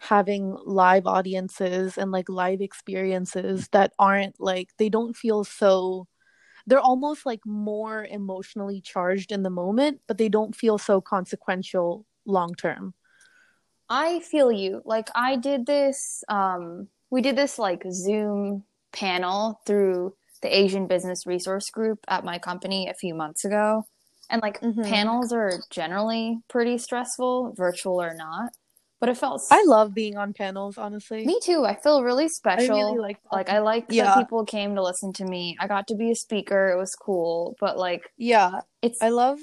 having 0.00 0.56
live 0.64 1.06
audiences 1.06 1.98
and 1.98 2.10
like 2.12 2.28
live 2.28 2.60
experiences 2.60 3.68
that 3.72 3.92
aren't 3.98 4.40
like 4.40 4.70
they 4.78 4.88
don't 4.88 5.16
feel 5.16 5.44
so 5.44 6.08
they're 6.66 6.80
almost 6.80 7.26
like 7.26 7.40
more 7.46 8.04
emotionally 8.06 8.80
charged 8.80 9.32
in 9.32 9.42
the 9.44 9.50
moment 9.50 10.00
but 10.08 10.18
they 10.18 10.28
don't 10.28 10.56
feel 10.56 10.78
so 10.78 11.00
consequential 11.00 12.06
long 12.26 12.54
term 12.54 12.94
I 13.88 14.20
feel 14.20 14.52
you. 14.52 14.82
Like 14.84 15.08
I 15.14 15.36
did 15.36 15.66
this 15.66 16.22
um 16.28 16.88
we 17.10 17.22
did 17.22 17.36
this 17.36 17.58
like 17.58 17.82
Zoom 17.90 18.64
panel 18.92 19.60
through 19.66 20.16
the 20.42 20.56
Asian 20.56 20.86
Business 20.86 21.26
Resource 21.26 21.70
Group 21.70 22.00
at 22.08 22.24
my 22.24 22.38
company 22.38 22.88
a 22.88 22.94
few 22.94 23.14
months 23.14 23.44
ago. 23.44 23.84
And 24.30 24.40
like 24.42 24.62
Mhm. 24.62 24.84
panels 24.84 25.32
are 25.32 25.64
generally 25.70 26.38
pretty 26.48 26.78
stressful, 26.78 27.54
virtual 27.56 28.00
or 28.00 28.14
not. 28.14 28.52
But 29.00 29.08
it 29.08 29.16
felt 29.16 29.42
i 29.50 29.64
love 29.66 29.94
being 29.94 30.16
on 30.18 30.34
panels 30.34 30.76
honestly 30.76 31.24
Me 31.24 31.40
too. 31.42 31.64
I 31.64 31.74
feel 31.74 32.02
really 32.02 32.28
special. 32.28 32.76
I 32.76 32.80
really 32.80 32.98
like 32.98 33.18
like 33.32 33.48
I 33.48 33.60
like 33.60 33.86
Yeah. 33.88 34.04
that 34.04 34.18
people 34.18 34.44
came 34.44 34.74
to 34.74 34.82
listen 34.82 35.12
to 35.14 35.24
me. 35.24 35.56
I 35.58 35.66
got 35.66 35.88
to 35.88 35.94
be 35.94 36.10
a 36.10 36.14
speaker. 36.14 36.68
It 36.70 36.76
was 36.76 36.94
cool. 36.94 37.56
But 37.60 37.78
like 37.78 38.02
yeah 38.16 38.60
it's 38.82 39.02
i 39.02 39.08
love 39.08 39.38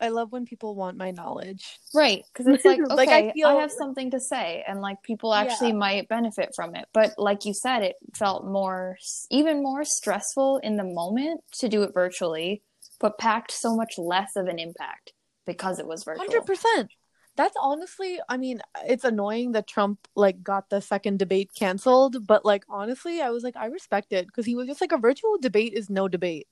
i 0.00 0.08
love 0.08 0.32
when 0.32 0.44
people 0.44 0.74
want 0.74 0.96
my 0.96 1.10
knowledge 1.10 1.78
Right, 1.94 2.24
because 2.32 2.46
it's 2.46 2.64
like, 2.64 2.80
okay, 2.80 2.94
Like, 2.94 3.08
I 3.10 3.32
feel... 3.32 3.48
I, 3.48 3.54
have 3.60 3.70
something 3.70 4.10
to 4.12 4.20
say, 4.20 4.64
and 4.66 4.80
like 4.80 5.02
people 5.02 5.34
actually 5.34 5.68
Yeah. 5.68 5.74
might 5.76 6.08
benefit 6.08 6.54
from 6.56 6.74
it. 6.74 6.86
But 6.94 7.14
like 7.18 7.44
you 7.44 7.52
said, 7.52 7.82
it 7.82 7.96
felt 8.14 8.46
more, 8.46 8.96
even 9.30 9.62
more 9.62 9.84
stressful 9.84 10.58
in 10.62 10.76
the 10.76 10.84
moment 10.84 11.42
to 11.58 11.68
do 11.68 11.82
it 11.82 11.92
virtually, 11.92 12.62
but 12.98 13.18
packed 13.18 13.52
so 13.52 13.76
much 13.76 13.98
less 13.98 14.36
of 14.36 14.46
an 14.46 14.58
impact 14.58 15.12
because 15.46 15.78
it 15.78 15.86
was 15.86 16.04
virtual. 16.04 16.24
Hundred 16.24 16.46
percent. 16.46 16.90
That's 17.36 17.56
honestly, 17.58 18.20
I 18.28 18.36
mean, 18.36 18.60
it's 18.84 19.04
annoying 19.04 19.52
that 19.52 19.66
Trump 19.66 20.06
like 20.14 20.42
got 20.42 20.68
the 20.68 20.80
second 20.82 21.18
debate 21.18 21.50
canceled, 21.54 22.26
but 22.26 22.44
like 22.44 22.64
honestly, 22.68 23.22
I 23.22 23.30
was 23.30 23.42
like 23.42 23.56
I 23.56 23.66
respect 23.66 24.12
it 24.12 24.26
because 24.26 24.44
he 24.44 24.54
was 24.54 24.66
just 24.66 24.80
like 24.82 24.92
a 24.92 24.98
virtual 24.98 25.38
debate 25.38 25.72
is 25.74 25.88
no 25.88 26.08
debate. 26.08 26.46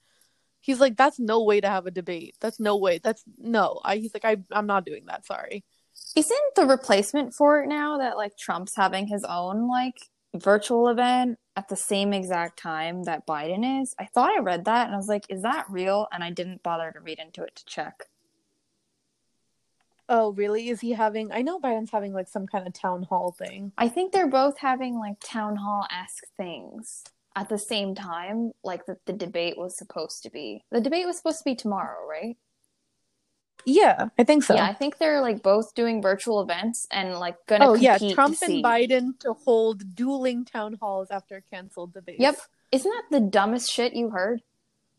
He's 0.61 0.81
like 0.81 0.97
that's 0.97 1.19
no 1.19 1.43
way 1.45 1.61
to 1.61 1.69
have 1.69 1.87
a 1.87 1.91
debate. 1.91 2.37
That's 2.41 2.59
no 2.61 2.77
way. 2.77 2.99
That's 3.03 3.25
no. 3.39 3.81
I 3.85 3.97
he's 3.99 4.15
like 4.15 4.25
I 4.25 4.39
I'm 4.53 4.67
not 4.67 4.87
doing 4.87 5.05
that. 5.07 5.27
Sorry. 5.27 5.65
Isn't 6.17 6.55
the 6.57 6.67
replacement 6.67 7.35
for 7.35 7.63
it 7.63 7.69
now 7.69 7.99
that 7.99 8.17
like 8.17 8.37
Trump's 8.37 8.75
having 8.75 9.07
his 9.07 9.25
own 9.25 9.69
like 9.69 10.09
virtual 10.35 10.89
event 10.89 11.39
at 11.57 11.69
the 11.69 11.77
same 11.77 12.13
exact 12.13 12.59
time 12.59 13.05
that 13.05 13.27
Biden 13.27 13.83
is? 13.83 13.95
I 13.99 14.07
thought 14.07 14.31
I 14.31 14.41
read 14.41 14.65
that 14.65 14.87
and 14.87 14.95
I 14.95 14.99
was 14.99 15.09
like, 15.09 15.27
is 15.29 15.43
that 15.43 15.67
real? 15.69 16.09
And 16.13 16.25
I 16.25 16.31
didn't 16.31 16.63
bother 16.63 16.91
to 16.93 17.01
read 17.01 17.19
into 17.19 17.43
it 17.43 17.55
to 17.57 17.65
check. 17.67 18.05
Oh, 20.13 20.33
really? 20.33 20.69
Is 20.69 20.81
he 20.81 20.91
having? 20.91 21.31
I 21.33 21.43
know 21.43 21.61
Biden's 21.61 21.93
having 21.93 22.13
like 22.13 22.29
some 22.29 22.47
kind 22.49 22.67
of 22.67 22.75
town 22.75 23.05
hall 23.05 23.31
thing. 23.39 23.71
I 23.79 23.89
think 23.89 24.13
they're 24.13 24.29
both 24.29 24.59
having 24.59 24.99
like 24.99 25.15
town 25.25 25.55
hall 25.55 25.87
esque 25.91 26.25
things 26.37 27.05
at 27.37 27.49
the 27.49 27.59
same 27.59 27.95
time, 27.95 28.51
like 28.65 28.87
that 28.87 29.07
the 29.07 29.13
debate 29.13 29.57
was 29.57 29.79
supposed 29.79 30.25
to 30.25 30.31
be. 30.31 30.65
The 30.73 30.81
debate 30.81 31.07
was 31.07 31.17
supposed 31.17 31.39
to 31.39 31.45
be 31.45 31.55
tomorrow, 31.55 32.05
right? 32.09 32.37
Yeah, 33.65 34.09
I 34.19 34.25
think 34.25 34.43
so. 34.43 34.55
Yeah, 34.55 34.67
I 34.67 34.75
think 34.75 34.99
they're 34.99 35.21
like 35.21 35.43
both 35.43 35.75
doing 35.75 36.03
virtual 36.03 36.41
events 36.41 36.89
and 36.91 37.15
like 37.19 37.37
gonna. 37.47 37.69
Oh 37.69 37.75
yeah, 37.75 37.97
Trump 37.99 38.37
and 38.43 38.65
Biden 38.65 39.19
to 39.21 39.35
hold 39.35 39.95
dueling 39.95 40.45
town 40.45 40.77
halls 40.81 41.09
after 41.13 41.43
canceled 41.53 41.93
debates. 41.93 42.21
Yep. 42.21 42.37
Isn't 42.73 42.91
that 42.91 43.05
the 43.17 43.21
dumbest 43.21 43.71
shit 43.73 43.95
you 43.95 44.11
heard? 44.11 44.43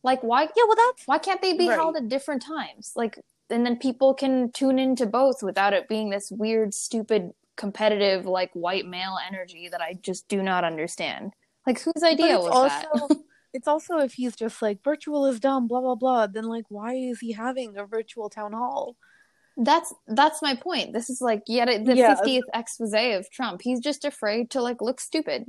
Like, 0.03 0.21
why? 0.21 0.43
Yeah, 0.43 0.63
well, 0.67 0.75
that's 0.75 1.05
Why 1.05 1.17
can't 1.19 1.41
they 1.41 1.53
be 1.57 1.69
Right. 1.69 1.77
held 1.77 1.95
at 1.95 2.07
different 2.07 2.43
times? 2.43 2.93
Like, 2.95 3.19
and 3.51 3.65
then 3.65 3.77
people 3.77 4.13
can 4.13 4.51
tune 4.51 4.79
into 4.79 5.05
both 5.05 5.43
without 5.43 5.73
it 5.73 5.87
being 5.87 6.09
this 6.09 6.31
weird, 6.31 6.73
stupid, 6.73 7.31
competitive, 7.57 8.25
like 8.25 8.51
white 8.53 8.85
male 8.87 9.17
energy 9.27 9.69
that 9.69 9.81
I 9.81 9.93
just 10.01 10.27
do 10.27 10.41
not 10.41 10.63
understand. 10.63 11.33
Like, 11.67 11.79
whose 11.81 12.03
idea 12.03 12.39
was 12.39 12.69
that? 12.69 12.87
also 12.93 13.15
it's 13.53 13.67
also 13.67 13.99
if 13.99 14.13
he's 14.13 14.35
just 14.35 14.61
like 14.61 14.83
virtual 14.83 15.25
is 15.27 15.39
dumb, 15.39 15.67
blah 15.67 15.81
blah 15.81 15.95
blah. 15.95 16.27
Then 16.27 16.45
like, 16.45 16.65
why 16.69 16.95
is 16.95 17.19
he 17.19 17.33
having 17.33 17.77
a 17.77 17.85
virtual 17.85 18.29
town 18.29 18.53
hall? 18.53 18.95
That's 19.57 19.93
that's 20.07 20.41
my 20.41 20.55
point. 20.55 20.93
This 20.93 21.09
is 21.09 21.21
like 21.21 21.43
yet 21.47 21.67
the 21.85 21.95
Yeah. 21.95 22.15
fiftieth 22.15 22.45
expose 22.53 22.93
of 22.93 23.29
Trump. 23.29 23.61
He's 23.61 23.79
just 23.79 24.05
afraid 24.05 24.49
to 24.51 24.61
like 24.61 24.81
look 24.81 24.99
stupid. 24.99 25.45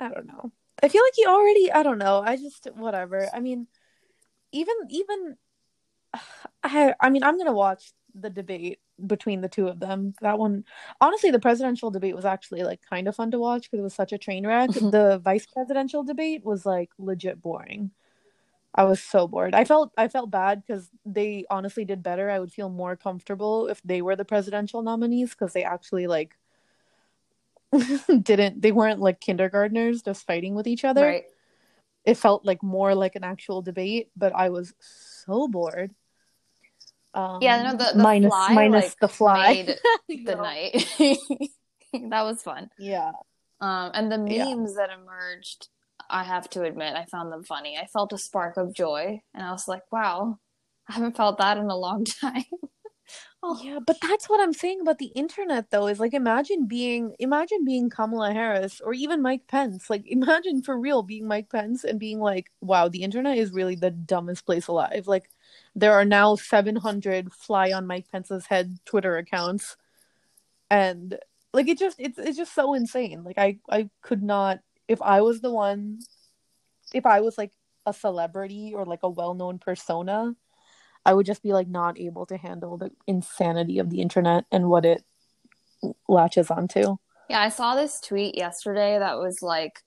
I 0.00 0.08
don't 0.08 0.26
know. 0.26 0.52
I 0.82 0.88
feel 0.88 1.02
like 1.04 1.14
he 1.16 1.26
already. 1.26 1.72
I 1.72 1.82
don't 1.82 1.98
know. 1.98 2.22
I 2.24 2.36
just 2.36 2.68
whatever. 2.74 3.28
I 3.34 3.40
mean, 3.40 3.66
even 4.52 4.74
even. 4.90 5.36
I 6.62 6.94
I 7.00 7.10
mean, 7.10 7.22
I'm 7.22 7.38
gonna 7.38 7.52
watch 7.52 7.92
the 8.14 8.30
debate 8.30 8.80
between 9.06 9.40
the 9.40 9.48
two 9.48 9.68
of 9.68 9.80
them. 9.80 10.14
That 10.22 10.38
one, 10.38 10.64
honestly, 11.00 11.30
the 11.30 11.38
presidential 11.38 11.90
debate 11.90 12.16
was 12.16 12.24
actually 12.24 12.62
like 12.64 12.80
kind 12.88 13.06
of 13.08 13.14
fun 13.16 13.30
to 13.30 13.38
watch 13.38 13.64
because 13.70 13.80
it 13.80 13.82
was 13.82 13.94
such 13.94 14.12
a 14.12 14.18
train 14.18 14.46
wreck. 14.46 14.70
Mhm. 14.70 14.90
the 14.90 15.18
vice 15.18 15.46
presidential 15.46 16.02
debate 16.04 16.44
was 16.44 16.66
like 16.66 16.90
legit 16.98 17.40
boring. 17.42 17.90
I 18.74 18.84
was 18.84 19.02
so 19.02 19.26
bored. 19.28 19.54
I 19.54 19.64
felt 19.64 19.92
I 19.96 20.08
felt 20.08 20.30
bad 20.30 20.62
because 20.66 20.90
they 21.04 21.44
honestly 21.50 21.84
did 21.84 22.02
better. 22.02 22.30
I 22.30 22.38
would 22.38 22.52
feel 22.52 22.68
more 22.70 22.96
comfortable 22.96 23.68
if 23.68 23.82
they 23.82 24.02
were 24.02 24.16
the 24.16 24.24
presidential 24.24 24.82
nominees 24.82 25.30
because 25.30 25.52
they 25.52 25.64
actually 25.64 26.06
like 26.06 26.36
didn't 28.22 28.60
they 28.62 28.72
weren't 28.72 29.00
like 29.00 29.20
kindergartners 29.20 30.02
just 30.02 30.26
fighting 30.26 30.54
with 30.54 30.66
each 30.66 30.84
other. 30.84 31.02
Right. 31.06 31.24
It 32.04 32.16
felt 32.16 32.44
like 32.44 32.62
more 32.62 32.94
like 32.94 33.16
an 33.16 33.24
actual 33.24 33.60
debate, 33.62 34.10
but 34.16 34.34
I 34.34 34.48
was 34.48 34.72
so 34.80 35.17
bored. 35.48 35.94
Um, 37.14 37.38
Yeah, 37.42 37.62
no, 37.62 37.76
the- 37.76 37.92
the 37.94 38.02
minus 38.02 38.30
fly, 38.32 38.54
minus 38.54 38.84
like, 38.84 38.98
the 39.00 39.08
fly 39.08 39.52
made 39.52 39.78
The 40.26 40.34
night. 40.36 40.72
that 42.10 42.22
was 42.22 42.42
fun. 42.42 42.70
Yeah, 42.78 43.12
Um, 43.60 43.90
and 43.94 44.10
the 44.12 44.18
Yeah. 44.32 44.54
memes 44.54 44.76
that 44.76 44.90
emerged, 44.90 45.68
I 46.10 46.22
have 46.24 46.48
to 46.50 46.62
admit, 46.64 46.94
I 46.96 47.06
found 47.06 47.32
them 47.32 47.44
funny. 47.44 47.76
I 47.76 47.86
felt 47.86 48.12
a 48.12 48.18
spark 48.18 48.56
of 48.56 48.72
joy, 48.72 49.20
and 49.34 49.42
I 49.44 49.50
was 49.52 49.66
like, 49.68 49.82
"Wow, 49.92 50.38
I 50.88 50.92
haven't 50.94 51.16
felt 51.16 51.38
that 51.38 51.58
in 51.58 51.68
a 51.70 51.76
long 51.76 52.04
time." 52.20 52.44
Oh, 53.42 53.60
yeah, 53.62 53.78
but 53.84 53.98
that's 54.00 54.28
what 54.28 54.40
I'm 54.40 54.52
saying 54.52 54.80
about 54.80 54.98
the 54.98 55.06
internet, 55.14 55.70
though. 55.70 55.86
Is 55.86 56.00
like 56.00 56.14
imagine 56.14 56.66
being 56.66 57.14
imagine 57.18 57.64
being 57.64 57.90
Kamala 57.90 58.32
Harris 58.32 58.80
or 58.80 58.92
even 58.94 59.22
Mike 59.22 59.46
Pence. 59.46 59.88
Like 59.90 60.04
imagine 60.06 60.62
for 60.62 60.78
real 60.78 61.02
being 61.02 61.26
Mike 61.28 61.50
Pence 61.50 61.84
and 61.84 61.98
being 62.00 62.20
like, 62.20 62.50
"Wow, 62.60 62.88
the 62.88 63.02
internet 63.02 63.38
is 63.38 63.52
really 63.52 63.76
the 63.76 63.90
dumbest 63.90 64.46
place 64.46 64.66
alive." 64.68 65.06
Like 65.06 65.30
there 65.74 65.94
are 65.94 66.04
now 66.04 66.36
700 66.36 67.32
fly 67.32 67.72
on 67.72 67.86
Mike 67.86 68.06
Pence's 68.10 68.46
head 68.46 68.78
Twitter 68.84 69.16
accounts, 69.16 69.76
and 70.70 71.18
like 71.52 71.68
it 71.68 71.78
just 71.78 71.98
it's 72.00 72.18
it's 72.18 72.36
just 72.36 72.54
so 72.54 72.74
insane. 72.74 73.24
Like 73.24 73.38
I 73.38 73.58
I 73.70 73.90
could 74.02 74.22
not 74.22 74.60
if 74.88 75.02
I 75.02 75.20
was 75.22 75.40
the 75.40 75.52
one, 75.52 76.00
if 76.94 77.06
I 77.06 77.20
was 77.20 77.38
like 77.38 77.52
a 77.86 77.92
celebrity 77.92 78.72
or 78.74 78.84
like 78.86 79.02
a 79.02 79.10
well 79.10 79.34
known 79.34 79.58
persona. 79.58 80.34
I 81.08 81.14
would 81.14 81.24
just 81.24 81.42
be 81.42 81.54
like 81.54 81.68
not 81.68 81.98
able 81.98 82.26
to 82.26 82.36
handle 82.36 82.76
the 82.76 82.90
insanity 83.06 83.78
of 83.78 83.88
the 83.88 84.02
internet 84.02 84.44
and 84.52 84.68
what 84.68 84.84
it 84.84 85.02
latches 86.06 86.50
onto. 86.50 86.98
yeah, 87.30 87.40
I 87.40 87.48
saw 87.48 87.74
this 87.74 87.98
tweet 87.98 88.36
yesterday 88.36 88.98
that 88.98 89.18
was 89.18 89.40
like, 89.40 89.80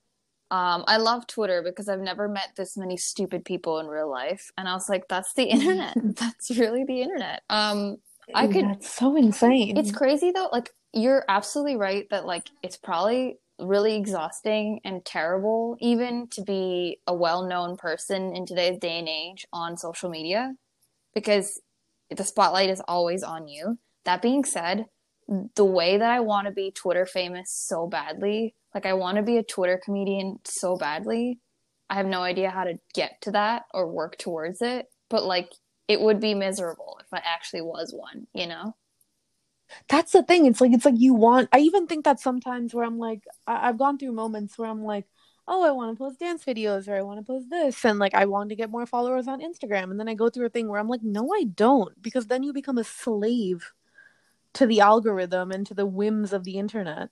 um, 0.49 0.83
"I 0.87 0.97
love 0.97 1.27
Twitter 1.27 1.61
because 1.61 1.87
I've 1.87 1.99
never 1.99 2.27
met 2.27 2.53
this 2.57 2.75
many 2.75 2.97
stupid 2.97 3.45
people 3.45 3.77
in 3.77 3.85
real 3.85 4.09
life," 4.09 4.49
and 4.57 4.67
I 4.67 4.73
was 4.73 4.89
like, 4.89 5.07
"That's 5.09 5.33
the 5.35 5.43
internet. 5.43 5.93
That's 6.03 6.57
really 6.57 6.85
the 6.85 7.03
internet." 7.03 7.43
Um, 7.51 7.97
I 8.33 8.47
could 8.47 8.65
That's 8.65 8.91
so 8.91 9.15
insane. 9.15 9.77
It's 9.77 9.91
crazy 9.91 10.31
though. 10.31 10.49
Like 10.51 10.71
you're 10.91 11.23
absolutely 11.29 11.75
right 11.75 12.09
that 12.09 12.25
like 12.25 12.49
it's 12.63 12.77
probably 12.77 13.37
really 13.59 13.95
exhausting 13.95 14.79
and 14.83 15.05
terrible 15.05 15.77
even 15.81 16.27
to 16.29 16.41
be 16.41 16.99
a 17.05 17.13
well-known 17.13 17.77
person 17.77 18.35
in 18.35 18.43
today's 18.43 18.79
day 18.79 18.97
and 18.97 19.07
age 19.07 19.45
on 19.53 19.77
social 19.77 20.09
media 20.09 20.55
because 21.13 21.59
the 22.09 22.23
spotlight 22.23 22.69
is 22.69 22.81
always 22.87 23.23
on 23.23 23.47
you. 23.47 23.77
That 24.05 24.21
being 24.21 24.43
said, 24.43 24.85
the 25.55 25.65
way 25.65 25.97
that 25.97 26.11
I 26.11 26.19
want 26.19 26.47
to 26.47 26.53
be 26.53 26.71
Twitter 26.71 27.05
famous 27.05 27.51
so 27.51 27.87
badly, 27.87 28.55
like 28.73 28.85
I 28.85 28.93
want 28.93 29.17
to 29.17 29.23
be 29.23 29.37
a 29.37 29.43
Twitter 29.43 29.79
comedian 29.83 30.39
so 30.43 30.75
badly, 30.75 31.39
I 31.89 31.95
have 31.95 32.05
no 32.05 32.21
idea 32.23 32.49
how 32.49 32.63
to 32.63 32.79
get 32.93 33.21
to 33.21 33.31
that 33.31 33.63
or 33.73 33.87
work 33.87 34.17
towards 34.17 34.61
it, 34.61 34.87
but 35.09 35.23
like 35.23 35.51
it 35.87 35.99
would 36.01 36.19
be 36.19 36.33
miserable 36.33 36.97
if 37.01 37.07
I 37.13 37.21
actually 37.23 37.61
was 37.61 37.93
one, 37.93 38.27
you 38.33 38.47
know? 38.47 38.75
That's 39.89 40.11
the 40.11 40.23
thing. 40.23 40.45
It's 40.45 40.59
like 40.61 40.73
it's 40.73 40.85
like 40.85 40.95
you 40.97 41.13
want. 41.13 41.49
I 41.51 41.59
even 41.59 41.87
think 41.87 42.05
that 42.05 42.19
sometimes 42.19 42.73
where 42.73 42.83
I'm 42.85 42.97
like, 42.97 43.23
I- 43.47 43.69
I've 43.69 43.77
gone 43.77 43.97
through 43.97 44.11
moments 44.13 44.57
where 44.57 44.69
I'm 44.69 44.83
like, 44.83 45.05
oh, 45.51 45.63
I 45.63 45.71
want 45.71 45.91
to 45.91 46.01
post 46.01 46.19
dance 46.19 46.45
videos 46.45 46.87
or 46.87 46.95
I 46.95 47.01
want 47.01 47.19
to 47.19 47.25
post 47.25 47.49
this, 47.49 47.83
and 47.83 47.99
like 47.99 48.15
I 48.15 48.25
want 48.25 48.49
to 48.49 48.55
get 48.55 48.71
more 48.71 48.85
followers 48.85 49.27
on 49.27 49.41
Instagram, 49.41 49.91
and 49.91 49.99
then 49.99 50.07
I 50.07 50.13
go 50.13 50.29
through 50.29 50.45
a 50.45 50.49
thing 50.49 50.69
where 50.69 50.79
I'm 50.79 50.87
like, 50.87 51.03
no, 51.03 51.29
I 51.33 51.43
don't, 51.43 52.01
because 52.01 52.27
then 52.27 52.41
you 52.41 52.53
become 52.53 52.77
a 52.77 52.83
slave 52.85 53.73
to 54.53 54.65
the 54.65 54.79
algorithm 54.79 55.51
and 55.51 55.67
to 55.67 55.73
the 55.73 55.85
whims 55.85 56.33
of 56.33 56.45
the 56.45 56.57
internet. 56.57 57.09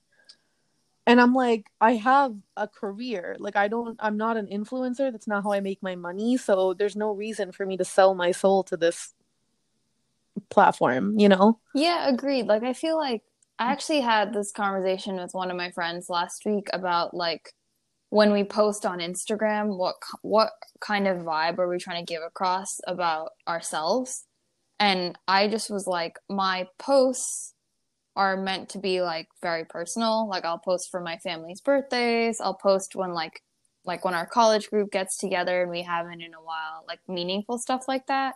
And 1.05 1.19
I'm 1.19 1.33
like, 1.33 1.65
I 1.81 1.93
have 1.95 2.35
a 2.55 2.67
career. 2.67 3.35
Like 3.39 3.55
I 3.55 3.67
don't 3.67 3.97
I'm 3.99 4.15
not 4.15 4.37
an 4.37 4.47
influencer. 4.47 5.11
That's 5.11 5.27
not 5.27 5.43
how 5.43 5.51
I 5.51 5.59
make 5.59 5.81
my 5.81 5.95
money. 5.95 6.37
So 6.37 6.73
there's 6.73 6.95
no 6.95 7.11
reason 7.11 7.51
for 7.51 7.65
me 7.65 7.77
to 7.77 7.85
sell 7.85 8.13
my 8.13 8.31
soul 8.31 8.63
to 8.65 8.77
this 8.77 9.13
platform, 10.49 11.19
you 11.19 11.27
know? 11.27 11.59
Yeah, 11.73 12.07
agreed. 12.07 12.45
Like 12.45 12.63
I 12.63 12.73
feel 12.73 12.97
like 12.97 13.23
I 13.57 13.71
actually 13.71 14.01
had 14.01 14.33
this 14.33 14.51
conversation 14.51 15.15
with 15.15 15.33
one 15.33 15.49
of 15.49 15.57
my 15.57 15.71
friends 15.71 16.09
last 16.09 16.45
week 16.45 16.69
about 16.71 17.13
like 17.13 17.53
when 18.09 18.31
we 18.31 18.43
post 18.43 18.85
on 18.85 18.99
Instagram, 18.99 19.77
what 19.77 19.95
what 20.21 20.51
kind 20.81 21.07
of 21.07 21.19
vibe 21.19 21.59
are 21.59 21.67
we 21.67 21.77
trying 21.77 22.05
to 22.05 22.11
give 22.11 22.23
across 22.23 22.79
about 22.87 23.31
ourselves? 23.47 24.25
And 24.79 25.17
I 25.27 25.47
just 25.47 25.69
was 25.69 25.87
like, 25.87 26.17
my 26.29 26.67
posts 26.79 27.53
are 28.15 28.37
meant 28.37 28.69
to 28.69 28.79
be 28.79 29.01
like 29.01 29.27
very 29.41 29.65
personal. 29.65 30.27
Like 30.29 30.45
I'll 30.45 30.59
post 30.59 30.89
for 30.91 31.01
my 31.01 31.17
family's 31.17 31.61
birthdays. 31.61 32.41
I'll 32.41 32.55
post 32.55 32.95
when 32.95 33.13
like 33.13 33.41
like 33.85 34.05
when 34.05 34.13
our 34.13 34.25
college 34.27 34.69
group 34.69 34.91
gets 34.91 35.17
together 35.17 35.61
and 35.61 35.71
we 35.71 35.83
haven't 35.83 36.21
in 36.21 36.33
a 36.33 36.41
while, 36.43 36.85
like 36.87 36.99
meaningful 37.07 37.57
stuff 37.59 37.87
like 37.87 38.07
that. 38.07 38.35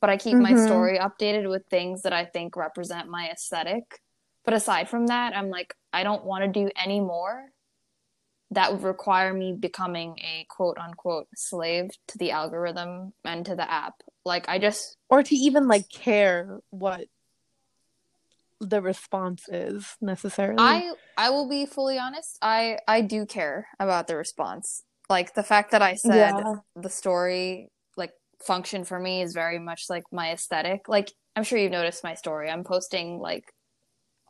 But 0.00 0.10
I 0.10 0.16
keep 0.16 0.38
my 0.40 0.54
Mhm. 0.54 0.64
story 0.64 0.98
updated 0.98 1.48
with 1.48 1.66
things 1.70 2.02
that 2.02 2.12
I 2.12 2.24
think 2.26 2.56
represent 2.56 3.08
my 3.08 3.30
aesthetic. 3.30 4.00
But 4.44 4.54
aside 4.54 4.88
from 4.90 5.06
that, 5.06 5.36
I'm 5.36 5.50
like, 5.50 5.74
I 5.92 6.02
don't 6.02 6.24
want 6.24 6.44
to 6.44 6.48
do 6.48 6.70
any 6.76 7.00
more 7.00 7.51
that 8.52 8.72
would 8.72 8.82
require 8.82 9.32
me 9.32 9.54
becoming 9.58 10.18
a 10.18 10.46
quote 10.48 10.78
unquote 10.78 11.26
slave 11.34 11.90
to 12.08 12.18
the 12.18 12.30
algorithm 12.30 13.12
and 13.24 13.46
to 13.46 13.56
the 13.56 13.70
app. 13.70 13.94
Like 14.24 14.48
I 14.48 14.58
just 14.58 14.96
Or 15.08 15.22
to 15.22 15.34
even 15.34 15.68
like 15.68 15.88
care 15.88 16.60
what 16.70 17.06
the 18.60 18.80
response 18.80 19.48
is 19.48 19.96
necessarily. 20.00 20.58
I 20.62 20.92
I 21.16 21.30
will 21.30 21.48
be 21.48 21.66
fully 21.66 21.98
honest. 21.98 22.38
I 22.42 22.78
I 22.86 23.00
do 23.00 23.26
care 23.26 23.66
about 23.80 24.06
the 24.06 24.16
response. 24.16 24.84
Like 25.08 25.34
the 25.34 25.42
fact 25.42 25.72
that 25.72 25.82
I 25.82 25.94
said 25.94 26.34
Yeah. 26.36 26.54
the 26.76 26.90
story 26.90 27.68
like 27.96 28.12
function 28.44 28.84
for 28.84 28.98
me 28.98 29.22
is 29.22 29.34
very 29.34 29.58
much 29.58 29.86
like 29.88 30.04
my 30.12 30.32
aesthetic. 30.32 30.88
Like 30.88 31.12
I'm 31.34 31.44
sure 31.44 31.58
you've 31.58 31.72
noticed 31.72 32.04
my 32.04 32.14
story. 32.14 32.50
I'm 32.50 32.64
posting 32.64 33.18
like 33.18 33.52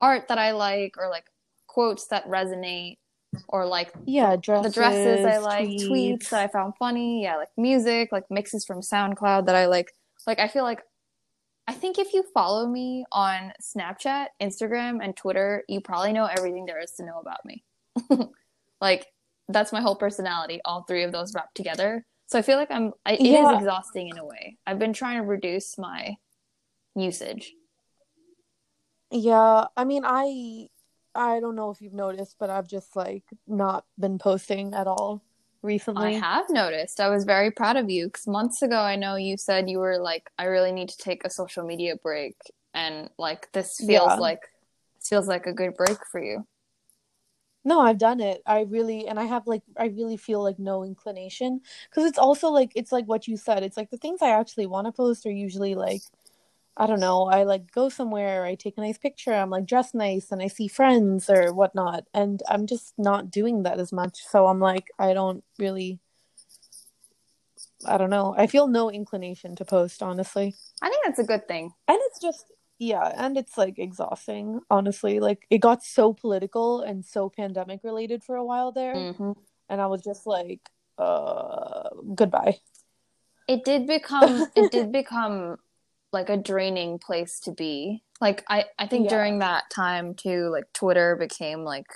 art 0.01 0.29
that 0.29 0.39
I 0.39 0.53
like 0.53 0.95
or 0.99 1.09
like 1.09 1.25
quotes 1.67 2.07
that 2.09 2.27
resonate 2.27 2.99
or 3.49 3.67
like 3.67 3.93
yeah 4.05 4.37
dresses, 4.37 4.73
the 4.75 4.81
dresses 4.81 5.25
I 5.25 5.39
like, 5.39 5.69
tweets. 5.69 5.89
tweets 5.89 6.29
that 6.31 6.43
I 6.43 6.49
found 6.49 6.75
funny, 6.79 7.23
yeah, 7.23 7.37
like 7.37 7.49
music, 7.57 8.11
like 8.13 8.25
mixes 8.31 8.65
from 8.65 8.81
SoundCloud 8.81 9.47
that 9.47 9.55
I 9.55 9.67
like. 9.67 9.93
Like 10.27 10.39
I 10.39 10.49
feel 10.49 10.65
like 10.65 10.83
I 11.67 11.73
think 11.73 11.99
if 11.99 12.13
you 12.13 12.25
follow 12.35 12.67
me 12.67 13.05
on 13.13 13.53
Snapchat, 13.61 14.27
Instagram, 14.41 14.99
and 15.03 15.17
Twitter, 15.17 15.65
you 15.69 15.81
probably 15.81 16.13
know 16.13 16.27
everything 16.27 16.67
there 16.67 16.81
is 16.81 16.93
to 16.93 17.05
know 17.05 17.19
about 17.21 17.45
me. 17.45 17.65
like 18.81 19.07
that's 19.49 19.73
my 19.73 19.81
whole 19.81 19.97
personality, 19.97 20.61
all 20.65 20.83
three 20.83 21.05
of 21.05 21.13
those 21.13 21.35
wrapped 21.35 21.55
together. 21.55 22.05
So 22.27 22.39
I 22.39 22.43
feel 22.43 22.57
like 22.57 22.71
I'm. 22.71 22.93
I, 23.05 23.15
it 23.15 23.23
yeah. 23.23 23.53
is 23.53 23.59
exhausting 23.59 24.09
in 24.09 24.19
a 24.19 24.25
way. 24.25 24.57
I've 24.67 24.79
been 24.79 24.93
trying 24.93 25.19
to 25.19 25.27
reduce 25.27 25.79
my 25.79 26.17
usage. 26.95 27.53
Yeah, 29.11 29.67
I 29.77 29.85
mean, 29.85 30.03
I 30.07 30.69
I 31.15 31.41
don't 31.41 31.57
know 31.57 31.71
if 31.71 31.81
you've 31.81 31.93
noticed, 31.93 32.37
but 32.39 32.51
I've 32.51 32.69
just 32.69 32.97
like 32.97 33.25
not 33.47 33.85
been 33.99 34.19
posting 34.19 34.75
at 34.75 34.87
all 34.87 35.23
recently. 35.63 36.17
I 36.17 36.19
have 36.19 36.49
noticed. 36.51 37.01
I 37.01 37.09
was 37.09 37.25
very 37.25 37.51
proud 37.51 37.77
of 37.77 37.91
you 37.91 38.07
because 38.07 38.27
months 38.27 38.63
ago, 38.63 38.79
I 38.79 38.97
know 38.97 39.17
you 39.17 39.37
said 39.37 39.69
you 39.69 39.79
were 39.79 39.99
like, 39.99 40.31
I 40.39 40.45
really 40.45 40.73
need 40.73 40.89
to 40.89 40.99
take 40.99 41.25
a 41.25 41.31
social 41.31 41.65
media 41.65 41.97
break, 41.97 42.37
and 42.75 43.11
like 43.19 43.51
this 43.53 43.77
feels 43.79 43.91
yeah. 43.91 44.15
like 44.15 44.41
feels 45.03 45.29
like 45.29 45.47
a 45.47 45.53
good 45.53 45.75
break 45.75 45.99
for 46.11 46.23
you. 46.23 46.47
No, 47.65 47.81
I've 47.81 47.99
done 47.99 48.21
it. 48.21 48.43
I 48.45 48.63
really 48.63 49.07
and 49.07 49.21
I 49.21 49.25
have 49.25 49.47
like 49.47 49.63
I 49.77 49.87
really 49.87 50.17
feel 50.17 50.43
like 50.43 50.59
no 50.59 50.83
inclination 50.85 51.61
because 51.89 52.07
it's 52.07 52.19
also 52.19 52.49
like 52.49 52.73
it's 52.75 52.91
like 52.91 53.07
what 53.07 53.29
you 53.29 53.37
said. 53.37 53.63
It's 53.63 53.77
like 53.77 53.91
the 53.91 53.99
things 53.99 54.21
I 54.21 54.31
actually 54.31 54.67
want 54.67 54.87
to 54.87 54.93
post 54.93 55.27
are 55.27 55.31
usually 55.31 55.75
like 55.77 56.03
I 56.77 56.87
don't 56.87 57.01
know. 57.01 57.27
I 57.27 57.43
like 57.45 57.71
go 57.71 57.89
somewhere, 57.89 58.45
I 58.45 58.55
take 58.55 58.79
a 58.79 58.81
nice 58.81 58.99
picture, 58.99 59.35
I'm 59.35 59.51
like 59.51 59.67
dressed 59.67 59.95
nice, 59.95 60.33
and 60.33 60.43
I 60.43 60.49
see 60.49 60.69
friends 60.69 61.29
or 61.29 61.53
whatnot, 61.53 62.05
and 62.15 62.43
I'm 62.49 62.67
just 62.67 62.95
not 62.97 63.31
doing 63.31 63.65
that 63.65 63.79
as 63.79 63.93
much. 63.93 64.23
So 64.25 64.47
I'm 64.47 64.61
like 64.61 64.89
I 64.99 65.15
don't 65.15 65.45
really. 65.59 66.01
I 67.85 67.99
don't 67.99 68.11
know. 68.11 68.33
I 68.39 68.47
feel 68.47 68.69
no 68.69 68.93
inclination 68.93 69.57
to 69.57 69.65
post, 69.65 70.05
honestly. 70.05 70.55
I 70.81 70.89
think 70.89 71.05
that's 71.05 71.19
a 71.19 71.25
good 71.25 71.49
thing. 71.49 71.73
And 71.89 71.99
it's 72.01 72.21
just 72.21 72.47
yeah 72.83 73.13
and 73.17 73.37
it's 73.37 73.57
like 73.57 73.79
exhausting 73.79 74.61
honestly 74.69 75.21
like 75.21 75.47
it 75.51 75.59
got 75.59 75.85
so 75.85 76.13
political 76.13 76.81
and 76.81 77.05
so 77.05 77.31
pandemic 77.31 77.81
related 77.85 78.25
for 78.25 78.35
a 78.35 78.45
while 78.45 78.73
there 78.73 78.95
mm-hmm. 78.95 79.33
and 79.69 79.81
i 79.81 79.87
was 79.87 80.03
just 80.03 80.27
like 80.27 80.69
uh 80.99 81.89
goodbye 82.15 82.57
it 83.47 83.65
did 83.65 83.87
become 83.87 84.47
it 84.57 84.73
did 84.73 84.91
become 85.01 85.57
like 86.13 86.29
a 86.29 86.37
draining 86.37 86.99
place 86.99 87.41
to 87.41 87.53
be 87.53 88.03
like 88.21 88.45
i 88.49 88.65
i 88.79 88.87
think 88.87 89.05
yeah. 89.05 89.11
during 89.11 89.39
that 89.39 89.65
time 89.71 90.15
too 90.15 90.49
like 90.51 90.65
twitter 90.73 91.17
became 91.17 91.65
like 91.65 91.87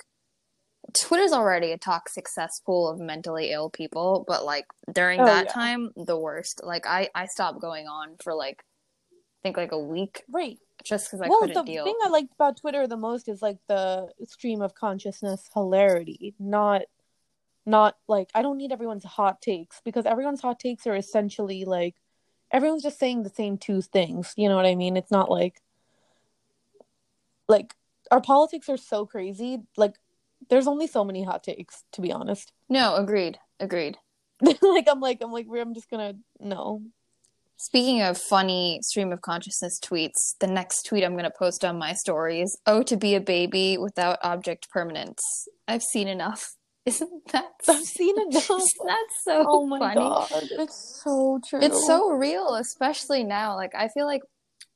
twitter's 0.99 1.33
already 1.33 1.71
a 1.71 1.77
toxic 1.77 2.27
cesspool 2.27 2.87
of 2.87 2.99
mentally 2.99 3.51
ill 3.51 3.69
people 3.69 4.23
but 4.27 4.45
like 4.45 4.65
during 4.93 5.19
oh, 5.19 5.25
that 5.25 5.45
yeah. 5.45 5.51
time 5.51 5.91
the 5.95 6.17
worst 6.17 6.61
like 6.63 6.85
i 6.87 7.09
i 7.13 7.25
stopped 7.25 7.59
going 7.61 7.87
on 7.87 8.15
for 8.23 8.33
like 8.33 8.63
I 9.13 9.49
think 9.49 9.57
like 9.57 9.71
a 9.71 9.79
week 9.79 10.23
right 10.29 10.57
just 10.83 11.07
because 11.07 11.21
I 11.21 11.29
well, 11.29 11.39
couldn't 11.39 11.55
the 11.55 11.63
deal. 11.63 11.83
thing 11.83 11.97
I 12.03 12.09
liked 12.09 12.33
about 12.33 12.57
Twitter 12.57 12.87
the 12.87 12.97
most 12.97 13.27
is 13.27 13.41
like 13.41 13.57
the 13.67 14.07
stream 14.27 14.61
of 14.61 14.73
consciousness 14.75 15.49
hilarity, 15.53 16.35
not 16.39 16.83
not 17.65 17.95
like 18.07 18.29
I 18.33 18.41
don't 18.41 18.57
need 18.57 18.71
everyone's 18.71 19.03
hot 19.03 19.41
takes 19.41 19.81
because 19.83 20.05
everyone's 20.05 20.41
hot 20.41 20.59
takes 20.59 20.87
are 20.87 20.95
essentially 20.95 21.65
like 21.65 21.95
everyone's 22.51 22.83
just 22.83 22.99
saying 22.99 23.23
the 23.23 23.29
same 23.29 23.57
two 23.57 23.81
things. 23.81 24.33
You 24.37 24.49
know 24.49 24.55
what 24.55 24.65
I 24.65 24.75
mean? 24.75 24.97
It's 24.97 25.11
not 25.11 25.29
like 25.29 25.61
like 27.47 27.73
our 28.11 28.21
politics 28.21 28.69
are 28.69 28.77
so 28.77 29.05
crazy. 29.05 29.59
Like 29.75 29.95
there's 30.49 30.67
only 30.67 30.87
so 30.87 31.03
many 31.03 31.23
hot 31.23 31.43
takes, 31.43 31.83
to 31.93 32.01
be 32.01 32.11
honest. 32.11 32.51
No, 32.69 32.95
agreed. 32.95 33.39
Agreed. 33.61 33.97
like 34.41 34.87
I'm 34.91 34.99
like 34.99 35.19
I'm 35.21 35.31
like 35.31 35.47
I'm 35.49 35.73
just 35.73 35.89
gonna 35.89 36.15
no. 36.39 36.81
Speaking 37.55 38.01
of 38.01 38.17
funny 38.17 38.79
stream 38.83 39.13
of 39.13 39.21
consciousness 39.21 39.79
tweets, 39.79 40.35
the 40.39 40.47
next 40.47 40.83
tweet 40.83 41.03
I'm 41.03 41.13
going 41.13 41.23
to 41.23 41.31
post 41.31 41.65
on 41.65 41.79
my 41.79 41.93
stories 41.93 42.55
Oh, 42.67 42.83
to 42.83 42.95
be 42.95 43.15
a 43.15 43.21
baby 43.21 43.79
without 43.79 44.19
object 44.21 44.69
permanence. 44.69 45.47
I've 45.67 45.81
seen 45.81 46.07
enough. 46.07 46.56
Isn't 46.87 47.31
that? 47.33 47.51
I've 47.69 47.85
seen 47.85 48.15
enough. 48.29 48.47
That's 48.47 49.23
so 49.23 49.45
oh 49.47 49.67
my 49.67 49.79
funny. 49.79 49.95
God, 49.95 50.27
it's 50.31 51.01
so 51.03 51.39
true. 51.47 51.61
It's 51.61 51.85
so 51.85 52.11
real, 52.11 52.55
especially 52.55 53.23
now. 53.23 53.55
Like, 53.55 53.75
I 53.75 53.89
feel 53.89 54.07
like, 54.07 54.23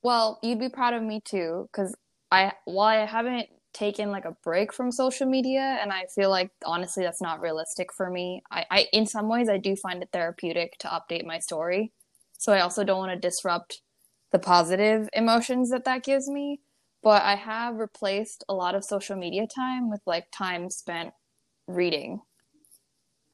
well, 0.04 0.40
you'd 0.44 0.60
be 0.60 0.70
proud 0.70 0.94
of 0.94 1.04
me 1.04 1.22
too, 1.26 1.70
because 1.72 1.96
I, 2.32 2.54
while 2.66 2.88
I 2.88 3.06
haven't 3.06 3.48
taken 3.74 4.12
like 4.12 4.26
a 4.26 4.36
break 4.44 4.74
from 4.74 4.92
social 4.92 5.28
media, 5.28 5.80
and 5.82 5.94
I 5.94 6.08
feel 6.16 6.30
like 6.30 6.52
honestly 6.66 7.04
that's 7.04 7.22
not 7.22 7.42
realistic 7.42 7.94
for 7.94 8.10
me. 8.10 8.44
I, 8.52 8.66
I 8.72 8.88
in 8.94 9.08
some 9.08 9.30
ways, 9.30 9.50
I 9.50 9.58
do 9.58 9.76
find 9.76 10.04
it 10.04 10.10
therapeutic 10.14 10.78
to 10.82 10.90
update 10.90 11.26
my 11.26 11.40
story 11.40 11.94
so 12.42 12.54
I 12.54 12.62
also 12.62 12.84
don't 12.84 12.98
want 12.98 13.12
to 13.12 13.28
disrupt 13.30 13.82
the 14.32 14.40
positive 14.40 15.10
emotions 15.14 15.70
that 15.72 15.86
that 15.86 16.04
gives 16.04 16.30
me. 16.30 16.62
But 17.04 17.24
I 17.24 17.36
have 17.36 17.78
replaced 17.78 18.44
a 18.50 18.56
lot 18.56 18.76
of 18.76 18.84
social 18.86 19.16
media 19.18 19.48
time 19.48 19.92
with 19.92 20.02
like 20.08 20.26
time 20.36 20.72
spent 20.72 21.14
reading 21.68 22.22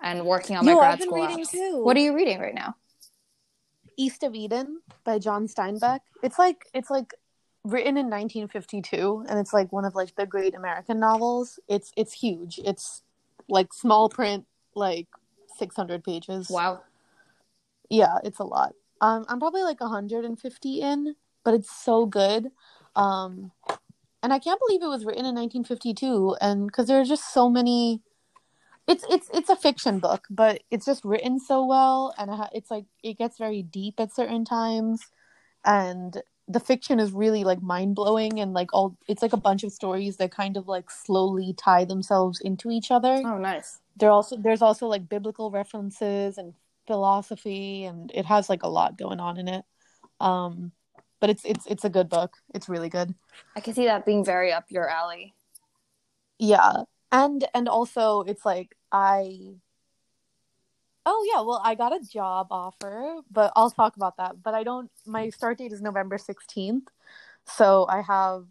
and 0.01 0.25
working 0.25 0.55
on 0.55 0.65
my 0.65 0.71
Yo, 0.71 0.79
grad 0.79 1.01
school 1.01 1.27
apps. 1.27 1.51
Too. 1.51 1.83
What 1.83 1.97
are 1.97 2.01
you 2.01 2.15
reading 2.15 2.39
right 2.39 2.55
now? 2.55 2.75
East 3.97 4.23
of 4.23 4.35
Eden 4.35 4.81
by 5.03 5.19
John 5.19 5.47
Steinbeck. 5.47 5.99
It's 6.21 6.37
like 6.37 6.65
it's 6.73 6.89
like 6.89 7.13
written 7.63 7.97
in 7.97 8.09
1952 8.09 9.25
and 9.27 9.39
it's 9.39 9.51
like 9.51 9.71
one 9.73 9.85
of 9.85 9.95
like 9.95 10.15
the 10.15 10.25
great 10.25 10.55
American 10.55 10.99
novels. 10.99 11.59
It's 11.67 11.91
it's 11.97 12.13
huge. 12.13 12.59
It's 12.63 13.01
like 13.49 13.73
small 13.73 14.09
print 14.09 14.45
like 14.75 15.07
600 15.57 16.03
pages. 16.03 16.49
Wow. 16.49 16.81
Yeah, 17.89 18.17
it's 18.23 18.39
a 18.39 18.43
lot. 18.43 18.73
Um, 19.01 19.25
I'm 19.27 19.39
probably 19.39 19.63
like 19.63 19.81
150 19.81 20.81
in, 20.81 21.15
but 21.43 21.53
it's 21.53 21.71
so 21.71 22.05
good. 22.05 22.51
Um, 22.95 23.51
and 24.23 24.33
I 24.33 24.39
can't 24.39 24.59
believe 24.65 24.81
it 24.81 24.87
was 24.87 25.05
written 25.05 25.25
in 25.25 25.35
1952, 25.35 26.37
and 26.41 26.67
because 26.67 26.87
there 26.87 26.99
are 26.99 27.05
just 27.05 27.33
so 27.33 27.49
many. 27.49 28.01
It's 28.88 29.04
it's 29.10 29.30
it's 29.34 29.50
a 29.50 29.56
fiction 29.56 30.00
book, 30.00 30.26
but 30.30 30.63
it's 30.71 30.86
just 30.86 31.04
written 31.04 31.39
so 31.39 31.65
well, 31.65 32.13
and 32.17 32.32
it's 32.54 32.71
like 32.71 32.86
it 33.04 33.17
gets 33.17 33.38
very 33.38 33.62
deep 33.62 34.00
at 34.00 34.15
certain 34.15 34.45
times, 34.45 35.02
and 35.65 36.21
the 36.47 36.62
fiction 36.62 36.97
is 36.97 37.12
really 37.12 37.43
like 37.43 37.62
mind 37.62 37.95
blowing, 37.95 38.39
and 38.39 38.54
like 38.54 38.69
all 38.71 38.97
it's 39.10 39.21
like 39.21 39.34
a 39.34 39.38
bunch 39.38 39.65
of 39.65 39.73
stories 39.73 40.15
that 40.17 40.32
kind 40.32 40.56
of 40.56 40.69
like 40.69 40.89
slowly 40.89 41.54
tie 41.58 41.84
themselves 41.84 42.39
into 42.39 42.71
each 42.71 42.89
other. 42.89 43.21
Oh, 43.26 43.38
nice. 43.38 43.80
There 43.97 44.10
also 44.10 44.38
there's 44.38 44.62
also 44.62 44.88
like 44.88 45.10
biblical 45.10 45.52
references 45.52 46.38
and 46.38 46.54
philosophy 46.86 47.84
and 47.84 48.10
it 48.15 48.26
has 48.26 48.47
like 48.47 48.63
a 48.63 48.69
lot 48.69 48.97
going 48.97 49.19
on 49.19 49.38
in 49.38 49.50
it. 49.50 49.65
Um 50.21 50.71
but 51.19 51.30
it's 51.30 51.43
it's 51.43 51.65
it's 51.65 51.84
a 51.84 51.89
good 51.89 52.08
book. 52.08 52.38
It's 52.54 52.69
really 52.69 52.89
good. 52.89 53.13
I 53.56 53.60
can 53.60 53.73
see 53.73 53.86
that 53.86 54.06
being 54.06 54.23
very 54.23 54.54
up 54.54 54.65
your 54.69 54.88
alley. 54.88 55.34
Yeah 56.39 56.84
and 57.11 57.45
and 57.53 57.67
also 57.67 58.21
it's 58.21 58.45
like 58.45 58.75
i 58.91 59.55
oh 61.05 61.29
yeah 61.33 61.41
well 61.41 61.61
i 61.63 61.75
got 61.75 61.93
a 61.93 62.03
job 62.05 62.47
offer 62.51 63.15
but 63.31 63.51
i'll 63.55 63.71
talk 63.71 63.95
about 63.95 64.17
that 64.17 64.41
but 64.43 64.53
i 64.53 64.63
don't 64.63 64.91
my 65.05 65.29
start 65.29 65.57
date 65.57 65.71
is 65.71 65.81
november 65.81 66.17
16th 66.17 66.87
so 67.45 67.85
i 67.89 68.01
have 68.01 68.45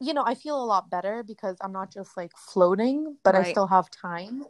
you 0.00 0.12
know 0.12 0.24
i 0.26 0.34
feel 0.34 0.62
a 0.62 0.64
lot 0.64 0.90
better 0.90 1.22
because 1.22 1.56
i'm 1.60 1.72
not 1.72 1.92
just 1.92 2.16
like 2.16 2.32
floating 2.36 3.16
but 3.22 3.34
right. 3.34 3.46
i 3.46 3.50
still 3.50 3.66
have 3.66 3.90
time. 3.90 4.44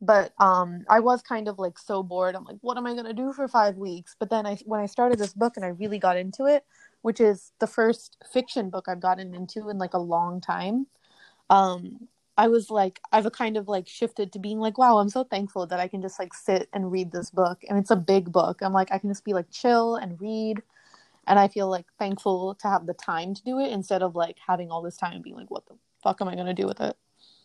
But 0.00 0.32
um 0.38 0.84
i 0.90 1.00
was 1.00 1.22
kind 1.22 1.48
of 1.48 1.58
like 1.58 1.78
so 1.78 2.02
bored. 2.02 2.34
I'm 2.34 2.44
like 2.44 2.58
what 2.60 2.76
am 2.76 2.86
i 2.86 2.92
going 2.92 3.06
to 3.06 3.14
do 3.14 3.32
for 3.32 3.48
five 3.48 3.76
weeks? 3.76 4.14
But 4.18 4.28
then 4.28 4.44
i 4.44 4.56
when 4.66 4.80
i 4.80 4.86
started 4.86 5.18
this 5.18 5.32
book 5.32 5.56
and 5.56 5.64
i 5.64 5.68
really 5.68 5.98
got 5.98 6.16
into 6.16 6.44
it 6.44 6.64
which 7.02 7.20
is 7.20 7.52
the 7.60 7.66
first 7.66 8.16
fiction 8.32 8.70
book 8.70 8.86
i've 8.88 9.00
gotten 9.00 9.34
into 9.34 9.68
in 9.68 9.78
like 9.78 9.94
a 9.94 9.98
long 9.98 10.40
time 10.40 10.86
um 11.50 12.08
i 12.36 12.48
was 12.48 12.70
like 12.70 13.00
i've 13.12 13.30
kind 13.32 13.56
of 13.56 13.68
like 13.68 13.88
shifted 13.88 14.32
to 14.32 14.38
being 14.38 14.58
like 14.58 14.78
wow 14.78 14.98
i'm 14.98 15.08
so 15.08 15.24
thankful 15.24 15.66
that 15.66 15.80
i 15.80 15.88
can 15.88 16.02
just 16.02 16.18
like 16.18 16.34
sit 16.34 16.68
and 16.72 16.90
read 16.90 17.12
this 17.12 17.30
book 17.30 17.58
and 17.68 17.78
it's 17.78 17.90
a 17.90 17.96
big 17.96 18.32
book 18.32 18.60
i'm 18.62 18.72
like 18.72 18.90
i 18.92 18.98
can 18.98 19.10
just 19.10 19.24
be 19.24 19.32
like 19.32 19.50
chill 19.50 19.96
and 19.96 20.20
read 20.20 20.62
and 21.26 21.38
i 21.38 21.48
feel 21.48 21.68
like 21.68 21.86
thankful 21.98 22.54
to 22.54 22.68
have 22.68 22.86
the 22.86 22.94
time 22.94 23.34
to 23.34 23.42
do 23.44 23.58
it 23.58 23.70
instead 23.70 24.02
of 24.02 24.14
like 24.14 24.36
having 24.46 24.70
all 24.70 24.82
this 24.82 24.96
time 24.96 25.12
and 25.12 25.22
being 25.24 25.36
like 25.36 25.50
what 25.50 25.66
the 25.66 25.74
fuck 26.02 26.20
am 26.20 26.28
i 26.28 26.34
going 26.34 26.46
to 26.46 26.54
do 26.54 26.66
with 26.66 26.80
it 26.80 26.96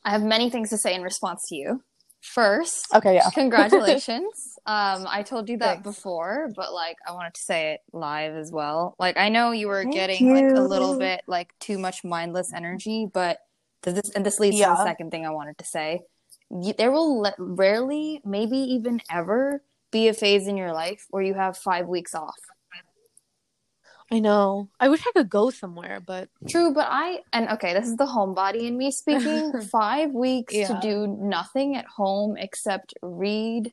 i 0.05 0.11
have 0.11 0.23
many 0.23 0.49
things 0.49 0.69
to 0.69 0.77
say 0.77 0.93
in 0.93 1.01
response 1.01 1.41
to 1.47 1.55
you 1.55 1.83
first. 2.21 2.93
Okay, 2.93 3.15
yeah. 3.15 3.29
Congratulations. 3.33 4.57
um, 4.65 5.05
I 5.07 5.23
told 5.23 5.49
you 5.49 5.57
that 5.59 5.83
Thanks. 5.83 5.83
before, 5.83 6.49
but 6.55 6.73
like 6.73 6.97
I 7.07 7.13
wanted 7.13 7.33
to 7.33 7.41
say 7.41 7.73
it 7.73 7.81
live 7.91 8.35
as 8.35 8.51
well. 8.51 8.95
Like 8.99 9.17
I 9.17 9.29
know 9.29 9.51
you 9.51 9.67
were 9.67 9.83
Thank 9.83 9.95
getting 9.95 10.27
you. 10.27 10.33
like 10.33 10.57
a 10.57 10.61
little 10.61 10.97
bit 10.97 11.21
like 11.27 11.57
too 11.59 11.77
much 11.77 12.03
mindless 12.03 12.51
energy, 12.53 13.07
but 13.11 13.39
this 13.83 14.09
and 14.15 14.25
this 14.25 14.39
leads 14.39 14.57
yeah. 14.57 14.69
to 14.69 14.73
the 14.73 14.83
second 14.83 15.11
thing 15.11 15.25
I 15.25 15.29
wanted 15.31 15.57
to 15.57 15.65
say. 15.65 16.01
there 16.77 16.91
will 16.91 17.21
le- 17.21 17.35
rarely, 17.37 18.21
maybe 18.25 18.57
even 18.57 19.01
ever, 19.09 19.63
be 19.91 20.07
a 20.07 20.13
phase 20.13 20.47
in 20.47 20.57
your 20.57 20.73
life 20.73 21.05
where 21.09 21.23
you 21.23 21.33
have 21.35 21.57
five 21.57 21.87
weeks 21.87 22.13
off. 22.15 22.35
I 24.11 24.19
know. 24.19 24.69
I 24.79 24.89
wish 24.89 25.05
I 25.05 25.11
could 25.11 25.29
go 25.29 25.51
somewhere, 25.51 25.99
but 25.99 26.29
True, 26.47 26.73
but 26.73 26.87
I 26.89 27.19
and 27.31 27.47
okay, 27.49 27.73
this 27.73 27.87
is 27.87 27.95
the 27.95 28.07
homebody 28.07 28.63
in 28.67 28.75
me 28.75 28.89
speaking. 28.91 29.53
Five 29.71 30.11
weeks 30.13 30.53
to 30.53 30.79
do 30.81 31.05
nothing 31.07 31.75
at 31.75 31.85
home 31.85 32.35
except 32.35 32.95
read, 33.03 33.71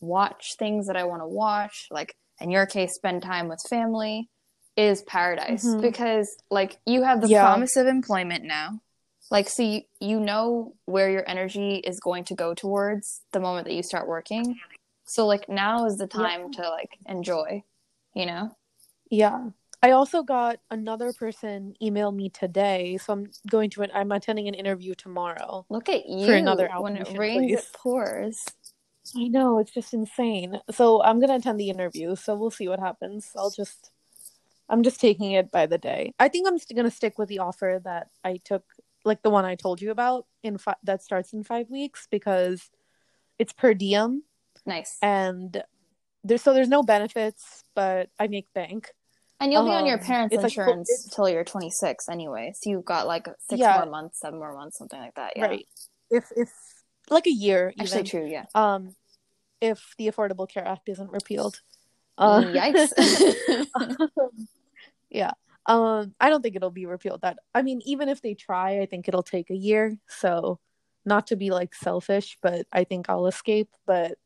watch 0.00 0.56
things 0.58 0.88
that 0.88 0.96
I 0.96 1.04
want 1.04 1.22
to 1.22 1.28
watch, 1.28 1.86
like 1.92 2.16
in 2.40 2.50
your 2.50 2.66
case, 2.66 2.94
spend 2.94 3.22
time 3.22 3.46
with 3.48 3.60
family, 3.70 4.28
is 4.76 5.02
paradise 5.02 5.64
Mhm. 5.64 5.80
because 5.80 6.36
like 6.50 6.78
you 6.84 7.02
have 7.04 7.20
the 7.20 7.28
Yeah. 7.28 7.42
promise 7.42 7.76
of 7.76 7.86
employment 7.86 8.44
now. 8.44 8.80
Like, 9.30 9.48
so 9.48 9.62
you, 9.62 9.82
you 10.00 10.20
know 10.20 10.74
where 10.86 11.10
your 11.10 11.24
energy 11.28 11.76
is 11.76 12.00
going 12.00 12.24
to 12.24 12.34
go 12.34 12.54
towards 12.54 13.22
the 13.32 13.40
moment 13.40 13.66
that 13.66 13.74
you 13.74 13.82
start 13.82 14.08
working. 14.08 14.58
So 15.04 15.26
like 15.26 15.48
now 15.48 15.86
is 15.86 15.98
the 15.98 16.06
time 16.06 16.50
to 16.52 16.62
like 16.68 16.98
enjoy, 17.06 17.62
you 18.14 18.26
know? 18.26 18.50
yeah. 19.10 19.50
I 19.80 19.92
also 19.92 20.22
got 20.22 20.58
another 20.70 21.12
person 21.12 21.74
email 21.80 22.10
me 22.10 22.30
today, 22.30 22.98
so 23.00 23.12
I'm 23.12 23.26
going 23.48 23.70
to. 23.70 23.86
I'm 23.96 24.10
attending 24.10 24.48
an 24.48 24.54
interview 24.54 24.94
tomorrow. 24.96 25.66
Look 25.70 25.88
at 25.88 26.08
you 26.08 26.26
for 26.26 26.32
another 26.32 26.68
when 26.78 26.96
it 26.96 27.16
rains, 27.16 27.52
place. 27.52 27.60
it 27.60 27.72
pours. 27.74 28.44
I 29.16 29.28
know 29.28 29.58
it's 29.58 29.70
just 29.70 29.94
insane. 29.94 30.58
So 30.72 31.00
I'm 31.02 31.20
gonna 31.20 31.36
attend 31.36 31.60
the 31.60 31.70
interview. 31.70 32.16
So 32.16 32.34
we'll 32.34 32.50
see 32.50 32.66
what 32.68 32.80
happens. 32.80 33.30
I'll 33.36 33.50
just. 33.50 33.92
I'm 34.68 34.82
just 34.82 35.00
taking 35.00 35.32
it 35.32 35.50
by 35.50 35.66
the 35.66 35.78
day. 35.78 36.12
I 36.18 36.28
think 36.28 36.48
I'm 36.48 36.58
st- 36.58 36.76
gonna 36.76 36.90
stick 36.90 37.16
with 37.16 37.28
the 37.28 37.38
offer 37.38 37.80
that 37.84 38.08
I 38.24 38.38
took, 38.44 38.64
like 39.04 39.22
the 39.22 39.30
one 39.30 39.44
I 39.44 39.54
told 39.54 39.80
you 39.80 39.90
about 39.90 40.26
in 40.42 40.58
fi- 40.58 40.76
that 40.84 41.02
starts 41.02 41.32
in 41.32 41.42
five 41.44 41.70
weeks 41.70 42.06
because 42.10 42.70
it's 43.38 43.52
per 43.52 43.74
diem 43.74 44.22
Nice. 44.66 44.98
and 45.02 45.62
there's 46.24 46.42
so 46.42 46.52
there's 46.52 46.68
no 46.68 46.82
benefits, 46.82 47.64
but 47.74 48.10
I 48.18 48.26
make 48.26 48.52
bank. 48.52 48.90
And 49.40 49.52
you'll 49.52 49.64
be 49.64 49.70
on 49.70 49.86
your 49.86 49.98
Um, 49.98 50.04
parents' 50.04 50.34
like 50.34 50.44
insurance 50.44 50.90
it's- 50.90 51.14
till 51.14 51.28
you're 51.28 51.44
26 51.44 52.08
anyway. 52.08 52.52
So 52.56 52.70
you've 52.70 52.84
got 52.84 53.06
like 53.06 53.26
six 53.48 53.60
Yeah. 53.60 53.76
more 53.78 53.86
months, 53.86 54.18
seven 54.18 54.38
more 54.40 54.52
months, 54.52 54.78
something 54.78 54.98
like 54.98 55.14
that. 55.14 55.34
Yeah. 55.36 55.44
Right. 55.46 55.68
If 56.10 56.32
if 56.36 56.50
like 57.08 57.26
a 57.28 57.30
year 57.32 57.70
even. 57.76 57.86
Actually, 57.86 58.02
true. 58.04 58.26
Yeah. 58.26 58.46
um 58.54 58.96
if 59.60 59.94
the 59.96 60.08
affordable 60.10 60.48
care 60.48 60.66
act 60.66 60.88
isn't 60.88 61.10
repealed 61.12 61.60
uh, 62.18 62.40
Yikes. 62.42 62.92
yeah 65.10 65.32
um 65.68 66.14
i 66.18 66.28
don't 66.30 66.42
think 66.42 66.56
it'll 66.56 66.70
be 66.70 66.86
repealed 66.86 67.20
that 67.20 67.38
i 67.54 67.62
mean 67.62 67.80
even 67.84 68.08
if 68.08 68.20
they 68.22 68.34
try 68.34 68.80
i 68.80 68.86
think 68.86 69.06
it'll 69.06 69.22
take 69.22 69.50
a 69.50 69.56
year. 69.56 69.96
So 70.08 70.58
not 71.04 71.28
to 71.28 71.36
be 71.36 71.50
like 71.50 71.74
selfish 71.74 72.36
but 72.42 72.66
i 72.72 72.84
think 72.84 73.08
i'll 73.08 73.26
escape 73.26 73.68
but 73.86 74.18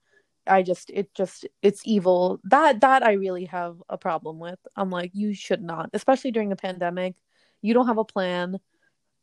i 0.47 0.63
just 0.63 0.91
it 0.91 1.15
just 1.15 1.47
it's 1.61 1.83
evil. 1.85 2.41
That 2.45 2.81
that 2.81 3.05
i 3.05 3.13
really 3.13 3.45
have 3.47 3.77
a 3.89 3.99
problem 3.99 4.39
with. 4.39 4.59
I'm 4.77 4.91
like 4.91 5.11
you 5.15 5.35
should 5.35 5.63
not 5.63 5.91
especially 5.93 6.31
during 6.31 6.49
the 6.49 6.57
pandemic. 6.57 7.15
You 7.61 7.75
don't 7.75 7.87
have 7.87 7.99
a 7.99 8.05
plan 8.05 8.59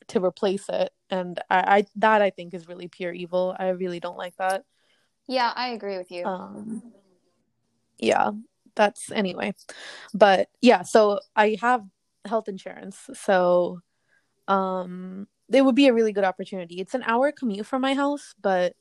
to 0.08 0.24
replace 0.24 0.68
it 0.70 0.92
and 1.10 1.40
i, 1.50 1.78
I 1.78 1.86
that 1.98 2.22
i 2.22 2.30
think 2.32 2.54
is 2.54 2.68
really 2.68 2.88
pure 2.88 3.14
evil. 3.14 3.56
I 3.58 3.70
really 3.70 4.00
don't 4.00 4.18
like 4.18 4.36
that. 4.38 4.64
Yeah, 5.28 5.52
I 5.56 5.70
agree 5.70 5.98
with 5.98 6.12
you. 6.12 6.26
um 6.26 6.82
yeah 7.98 8.32
that's 8.76 9.12
anyway. 9.12 9.54
But 10.14 10.48
yeah 10.62 10.84
so 10.84 11.20
i 11.36 11.58
have 11.60 11.84
health 12.26 12.48
insurance 12.48 13.10
so 13.14 13.80
um 14.48 15.28
it 15.52 15.64
would 15.64 15.76
be 15.76 15.88
a 15.88 15.94
really 15.94 16.12
good 16.12 16.24
opportunity 16.24 16.80
it's 16.80 16.94
an 16.94 17.04
hour 17.06 17.32
commute 17.32 17.66
from 17.66 17.82
my 17.82 17.94
house 17.94 18.36
but 18.42 18.74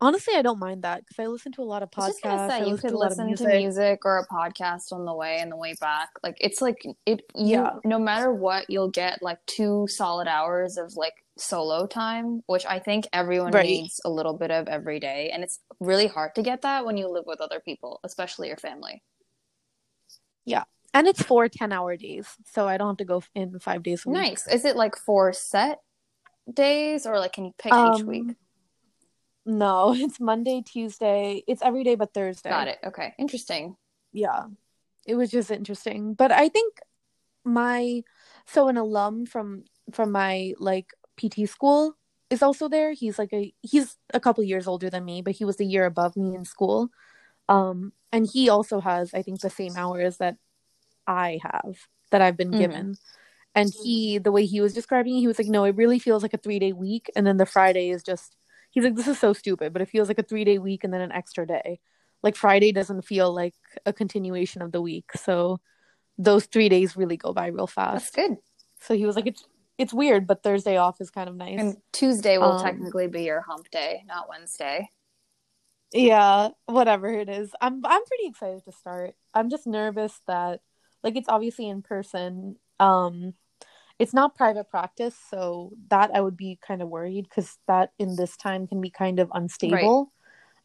honestly 0.00 0.34
i 0.36 0.42
don't 0.42 0.58
mind 0.58 0.82
that 0.82 1.00
because 1.00 1.22
i 1.22 1.26
listen 1.26 1.52
to 1.52 1.62
a 1.62 1.64
lot 1.64 1.82
of 1.82 1.90
podcasts 1.90 2.48
say 2.48 2.66
you 2.66 2.76
could 2.76 2.90
to 2.90 2.98
listen 2.98 3.24
to 3.36 3.44
music. 3.46 3.48
music 3.48 4.04
or 4.04 4.18
a 4.18 4.26
podcast 4.26 4.92
on 4.92 5.04
the 5.04 5.14
way 5.14 5.38
and 5.38 5.52
the 5.52 5.56
way 5.56 5.74
back. 5.80 6.08
Like 6.24 6.36
it's 6.40 6.60
like 6.60 6.84
it. 7.06 7.22
You, 7.36 7.60
Yeah. 7.60 7.70
No 7.84 7.98
matter 7.98 8.32
what, 8.32 8.68
you'll 8.68 8.90
get 8.90 9.22
like 9.22 9.38
two 9.46 9.86
solid 9.88 10.26
hours 10.26 10.76
of 10.76 10.96
like 10.96 11.12
solo 11.38 11.86
time, 11.86 12.42
which 12.46 12.66
I 12.66 12.78
think 12.80 13.06
everyone 13.12 13.52
Right. 13.52 13.66
needs 13.66 14.00
a 14.04 14.10
little 14.10 14.36
bit 14.36 14.50
of 14.50 14.66
every 14.66 14.98
day, 14.98 15.30
and 15.32 15.44
it's 15.44 15.60
really 15.78 16.08
hard 16.08 16.34
to 16.34 16.42
get 16.42 16.62
that 16.62 16.84
when 16.84 16.96
you 16.96 17.08
live 17.08 17.24
with 17.26 17.40
other 17.40 17.60
people, 17.60 18.00
especially 18.02 18.48
your 18.48 18.56
family. 18.56 19.02
And 20.94 21.06
it's 21.06 21.22
four 21.22 21.48
10 21.48 21.72
hour 21.72 21.96
days 21.96 22.26
so 22.44 22.66
i 22.68 22.76
don't 22.76 22.88
have 22.88 22.96
to 22.98 23.04
go 23.04 23.22
in 23.34 23.58
five 23.58 23.82
days 23.82 24.04
a 24.06 24.10
week 24.10 24.18
Nice. 24.18 24.46
Is 24.48 24.64
it 24.64 24.76
like 24.76 24.96
four 24.96 25.32
set 25.32 25.80
days, 26.52 27.06
or 27.06 27.18
like 27.18 27.32
can 27.32 27.44
you 27.46 27.52
pick 27.58 27.72
each 27.72 28.00
Um, 28.02 28.06
week? 28.06 28.36
no 29.44 29.92
it's 29.96 30.20
monday 30.20 30.62
tuesday 30.64 31.42
it's 31.46 31.62
every 31.62 31.84
day 31.84 31.94
but 31.94 32.14
thursday 32.14 32.50
Got 32.50 32.68
it. 32.68 32.78
Okay. 32.84 33.14
Interesting. 33.18 33.76
yeah 34.12 34.44
it 35.06 35.14
was 35.16 35.30
just 35.30 35.50
interesting 35.50 36.14
but 36.14 36.30
i 36.30 36.48
think 36.48 36.78
my 37.44 38.02
so 38.46 38.68
an 38.68 38.76
alum 38.76 39.26
from 39.26 39.64
from 39.90 40.12
my 40.12 40.54
like 40.58 40.90
pt 41.16 41.48
school 41.48 41.96
is 42.30 42.40
also 42.42 42.68
there 42.68 42.92
he's 42.92 43.18
like 43.18 43.32
a 43.32 43.52
he's 43.62 43.96
a 44.14 44.20
couple 44.20 44.44
years 44.44 44.68
older 44.68 44.88
than 44.88 45.04
me 45.04 45.22
but 45.22 45.34
he 45.34 45.44
was 45.44 45.58
a 45.58 45.64
year 45.64 45.86
above 45.86 46.16
me 46.16 46.36
in 46.36 46.44
school 46.44 46.88
um 47.48 47.92
and 48.12 48.28
he 48.32 48.48
also 48.48 48.78
has 48.78 49.12
i 49.12 49.22
think 49.22 49.40
the 49.40 49.50
same 49.50 49.72
hours 49.76 50.18
that 50.18 50.36
i 51.06 51.38
have 51.42 51.76
that 52.10 52.22
i've 52.22 52.36
been 52.36 52.52
Mhm. 52.52 52.58
given 52.58 52.96
and 53.54 53.72
he 53.82 54.18
the 54.18 54.32
way 54.32 54.44
he 54.46 54.60
was 54.60 54.72
describing 54.74 55.16
it 55.16 55.20
he 55.20 55.26
was 55.26 55.38
like 55.38 55.48
no 55.48 55.64
it 55.64 55.76
really 55.76 55.98
feels 55.98 56.22
like 56.22 56.34
a 56.34 56.38
three 56.38 56.58
day 56.58 56.72
week 56.72 57.10
and 57.16 57.26
then 57.26 57.36
the 57.36 57.46
friday 57.46 57.90
is 57.90 58.02
just 58.02 58.36
he's 58.70 58.84
like 58.84 58.94
this 58.94 59.08
is 59.08 59.18
so 59.18 59.32
stupid 59.32 59.72
but 59.72 59.82
it 59.82 59.88
feels 59.88 60.08
like 60.08 60.18
a 60.18 60.22
three 60.22 60.44
day 60.44 60.58
week 60.58 60.84
and 60.84 60.92
then 60.92 61.00
an 61.00 61.12
extra 61.12 61.46
day 61.46 61.80
like 62.22 62.36
friday 62.36 62.72
doesn't 62.72 63.02
feel 63.02 63.32
like 63.34 63.54
a 63.84 63.92
continuation 63.92 64.62
of 64.62 64.72
the 64.72 64.80
week 64.80 65.10
so 65.16 65.60
those 66.18 66.46
three 66.46 66.68
days 66.68 66.96
really 66.96 67.16
go 67.16 67.32
by 67.32 67.46
real 67.46 67.66
fast. 67.66 68.12
That's 68.14 68.28
good. 68.28 68.36
so 68.80 68.94
he 68.94 69.06
was 69.06 69.16
like 69.16 69.26
it's 69.26 69.44
it's 69.78 69.92
weird 69.94 70.26
but 70.26 70.42
thursday 70.42 70.76
off 70.76 71.00
is 71.00 71.10
kind 71.10 71.28
of 71.28 71.34
nice 71.36 71.58
And 71.58 71.76
Tuesday 71.92 72.36
will 72.38 72.52
Um, 72.52 72.62
technically 72.62 73.08
be 73.08 73.22
your 73.24 73.40
hump 73.40 73.70
day, 73.70 74.04
not 74.06 74.28
Wednesday. 74.28 74.88
yeah 75.92 76.48
whatever 76.66 77.08
it 77.12 77.28
is 77.28 77.50
i'm 77.60 77.84
i'm 77.84 78.04
pretty 78.04 78.26
excited 78.26 78.64
to 78.64 78.72
start 78.72 79.14
i'm 79.34 79.50
just 79.50 79.66
nervous 79.66 80.20
that 80.26 80.60
like 81.02 81.16
it's 81.16 81.28
obviously 81.28 81.68
in 81.68 81.82
person. 81.82 82.56
Um 82.80 83.34
it's 83.98 84.14
not 84.14 84.34
private 84.34 84.68
practice 84.68 85.14
so 85.30 85.70
that 85.88 86.10
i 86.14 86.20
would 86.20 86.36
be 86.36 86.58
kind 86.66 86.82
of 86.82 86.88
worried 86.88 87.24
because 87.28 87.58
that 87.68 87.92
in 87.98 88.16
this 88.16 88.36
time 88.36 88.66
can 88.66 88.80
be 88.80 88.90
kind 88.90 89.20
of 89.20 89.30
unstable. 89.32 90.12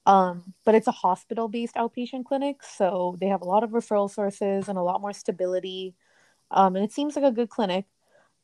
Um 0.06 0.54
but 0.66 0.76
it's 0.76 0.88
a 0.88 0.92
hospital 0.92 1.48
based 1.48 1.76
outpatient 1.76 2.26
clinic 2.26 2.64
so 2.64 3.16
they 3.20 3.28
have 3.28 3.42
a 3.42 3.46
lot 3.46 3.64
of 3.64 3.72
referral 3.72 4.10
sources 4.10 4.70
and 4.70 4.78
a 4.78 4.82
lot 4.82 5.02
more 5.02 5.14
stability. 5.14 5.96
Um 6.50 6.76
and 6.76 6.86
it 6.86 6.94
seems 6.94 7.16
like 7.16 7.26
a 7.26 7.32
good 7.32 7.50
clinic 7.50 7.86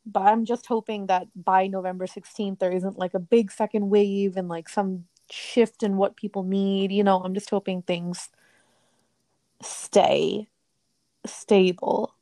but 0.06 0.24
i'm 0.24 0.44
just 0.44 0.66
hoping 0.66 1.08
that 1.08 1.28
by 1.34 1.66
november 1.68 2.06
16th 2.06 2.60
there 2.60 2.72
isn't 2.72 3.00
like 3.00 3.14
a 3.14 3.20
big 3.20 3.50
second 3.52 3.90
wave 3.90 4.36
and 4.36 4.50
like 4.50 4.68
some 4.68 5.06
shift 5.32 5.82
in 5.82 5.96
what 5.96 6.18
people 6.18 6.44
need 6.44 6.92
you 6.92 7.04
know? 7.04 7.20
I'm 7.24 7.34
just 7.34 7.50
hoping 7.50 7.82
things 7.82 8.30
stay 9.62 10.50
stable. 11.26 12.16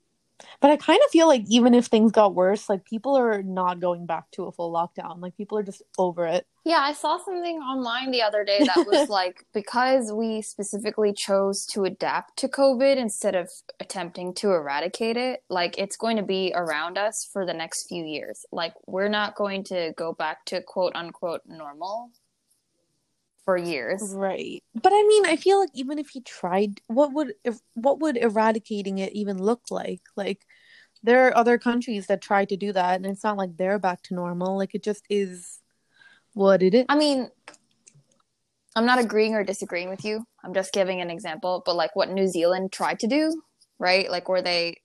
But 0.60 0.72
i 0.72 0.78
kind 0.78 1.00
of 1.04 1.12
feel 1.12 1.28
like 1.28 1.44
even 1.48 1.74
if 1.74 1.86
things 1.86 2.12
got 2.12 2.36
worse 2.36 2.70
like 2.70 2.86
people 2.86 3.16
are 3.18 3.44
not 3.44 3.80
going 3.80 4.06
back 4.06 4.32
to 4.32 4.46
a 4.46 4.52
full 4.52 4.72
lockdown. 4.74 5.22
Like 5.22 5.38
people 5.38 5.58
are 5.58 5.64
just 5.64 5.82
over 5.98 6.26
it. 6.26 6.48
Yeah, 6.64 6.80
I 6.80 6.94
saw 6.94 7.18
something 7.18 7.58
online 7.58 8.12
the 8.12 8.22
other 8.22 8.44
day 8.44 8.64
that 8.64 8.86
was 8.86 9.10
like 9.20 9.46
because 9.54 10.12
we 10.12 10.42
specifically 10.42 11.14
chose 11.14 11.66
to 11.68 11.86
adapt 11.86 12.38
to 12.38 12.48
COVID 12.48 12.98
instead 12.98 13.36
of 13.36 13.50
attempting 13.80 14.34
to 14.36 14.52
eradicate 14.52 15.18
it, 15.18 15.44
like 15.50 15.78
it's 15.78 15.98
going 15.98 16.18
to 16.18 16.24
be 16.24 16.54
around 16.56 16.98
us 16.98 17.28
for 17.32 17.46
the 17.46 17.54
next 17.54 17.88
few 17.88 18.04
years. 18.04 18.46
Like 18.52 18.74
we're 18.86 19.10
not 19.10 19.36
going 19.36 19.64
to 19.66 19.94
go 19.98 20.14
back 20.14 20.46
to 20.46 20.62
quote 20.62 20.96
unquote 20.96 21.42
normal 21.48 22.12
for 23.52 23.58
years. 23.58 24.14
right 24.16 24.64
but 24.74 24.94
i 24.94 25.04
mean 25.08 25.26
i 25.26 25.36
feel 25.36 25.60
like 25.60 25.70
even 25.74 26.00
if 26.00 26.10
he 26.10 26.22
tried 26.22 26.80
what 26.88 27.14
would 27.14 27.34
if 27.44 27.60
what 27.74 28.00
would 28.00 28.18
eradicating 28.18 28.98
it 28.98 29.14
even 29.14 29.38
look 29.38 29.62
like 29.70 30.02
like 30.16 30.46
there 31.04 31.28
are 31.28 31.36
other 31.36 31.58
countries 31.58 32.08
that 32.08 32.22
try 32.22 32.46
to 32.46 32.56
do 32.56 32.72
that 32.72 32.96
and 32.96 33.06
it's 33.06 33.24
not 33.24 33.38
like 33.38 33.58
they're 33.58 33.80
back 33.80 34.02
to 34.04 34.14
normal 34.14 34.58
like 34.58 34.76
it 34.76 34.84
just 34.84 35.04
is 35.10 35.60
what 36.34 36.64
it 36.64 36.74
is 36.74 36.86
I 36.88 36.96
mean, 36.96 37.30
I'm 38.76 38.86
not 38.86 39.00
agreeing 39.00 39.36
or 39.36 39.44
disagreeing 39.44 39.90
with 39.90 40.06
you. 40.06 40.26
I'm 40.44 40.54
just 40.54 40.72
giving 40.72 41.02
an 41.02 41.10
example, 41.10 41.62
but 41.66 41.76
like 41.76 41.96
what 41.96 42.10
New 42.10 42.28
Zealand 42.28 42.72
tried 42.72 43.00
to 43.00 43.08
do, 43.08 43.42
right? 43.80 44.10
Like 44.10 44.30
where 44.30 44.42
they 44.42 44.78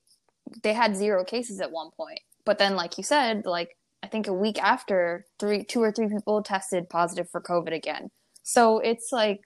they 0.63 0.73
had 0.73 0.97
zero 0.97 1.25
cases 1.25 1.61
at 1.61 1.71
one 1.71 1.91
point. 1.97 2.21
But 2.45 2.59
then 2.59 2.75
like 2.75 2.99
you 2.99 3.05
said, 3.05 3.47
like 3.47 3.77
I 4.03 4.09
think 4.09 4.27
a 4.27 4.33
week 4.33 4.61
after, 4.63 5.25
three 5.39 5.63
two 5.65 5.83
or 5.83 5.93
three 5.93 6.09
people 6.09 6.43
tested 6.43 6.89
positive 6.89 7.31
for 7.31 7.41
COVID 7.41 7.73
again. 7.73 8.11
So 8.49 8.79
it's 8.79 9.11
like 9.11 9.43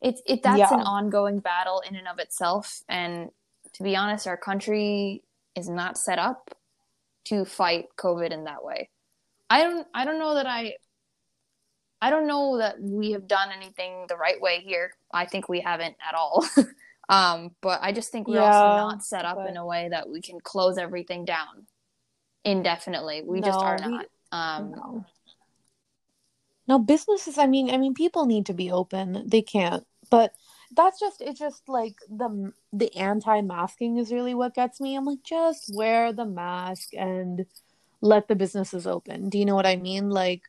it's 0.00 0.22
it 0.26 0.42
that's 0.42 0.58
Yeah. 0.58 0.72
an 0.72 0.80
ongoing 0.80 1.38
battle 1.40 1.80
in 1.86 1.96
and 1.96 2.08
of 2.08 2.18
itself 2.18 2.82
and 2.88 3.30
to 3.74 3.82
be 3.82 3.94
honest, 3.94 4.26
our 4.26 4.38
country 4.38 5.22
is 5.54 5.68
not 5.68 5.98
set 5.98 6.18
up 6.18 6.50
to 7.24 7.44
fight 7.44 7.88
COVID 7.98 8.30
in 8.30 8.44
that 8.44 8.64
way. 8.64 8.88
I 9.50 9.62
don't 9.64 9.86
I 9.92 10.06
don't 10.06 10.18
know 10.18 10.34
that 10.36 10.46
I 10.46 10.76
I 12.00 12.08
don't 12.08 12.26
know 12.26 12.56
that 12.56 12.80
we 12.80 13.12
have 13.12 13.28
done 13.28 13.50
anything 13.54 14.06
the 14.08 14.16
right 14.16 14.40
way 14.40 14.60
here. 14.60 14.94
I 15.12 15.26
think 15.26 15.48
we 15.50 15.60
haven't 15.60 15.96
at 16.08 16.14
all. 16.14 16.44
Um, 17.08 17.50
but 17.60 17.80
I 17.82 17.92
just 17.92 18.10
think 18.12 18.26
we're 18.28 18.36
Yeah, 18.36 18.54
also 18.54 18.76
not 18.88 19.04
set 19.04 19.24
up 19.26 19.36
but- 19.36 19.50
in 19.50 19.58
a 19.58 19.66
way 19.66 19.88
that 19.90 20.08
we 20.08 20.22
can 20.22 20.40
close 20.40 20.78
everything 20.78 21.26
down 21.26 21.66
indefinitely. 22.44 23.22
We 23.26 23.40
just 23.42 23.58
No, 23.58 23.66
are 23.66 23.76
we- 23.84 23.90
not. 23.90 24.06
Um, 24.30 24.70
no. 24.70 25.04
No, 26.68 26.78
businesses, 26.78 27.38
I 27.38 27.46
mean, 27.46 27.70
I 27.70 27.76
mean 27.76 27.94
people 27.94 28.26
need 28.26 28.46
to 28.46 28.54
be 28.54 28.70
open. 28.70 29.24
They 29.26 29.42
can't. 29.42 29.84
But 30.10 30.34
that's 30.74 30.98
just 31.00 31.20
it's 31.20 31.38
just 31.38 31.68
like 31.68 31.96
the 32.08 32.52
the 32.72 32.94
anti-masking 32.96 33.98
is 33.98 34.12
really 34.12 34.34
what 34.34 34.54
gets 34.54 34.80
me. 34.80 34.96
I'm 34.96 35.04
like 35.04 35.22
just 35.24 35.70
wear 35.74 36.12
the 36.12 36.24
mask 36.24 36.94
and 36.94 37.44
let 38.00 38.28
the 38.28 38.34
businesses 38.36 38.86
open. 38.86 39.28
Do 39.28 39.38
you 39.38 39.44
know 39.44 39.54
what 39.54 39.66
I 39.66 39.76
mean? 39.76 40.08
Like 40.10 40.42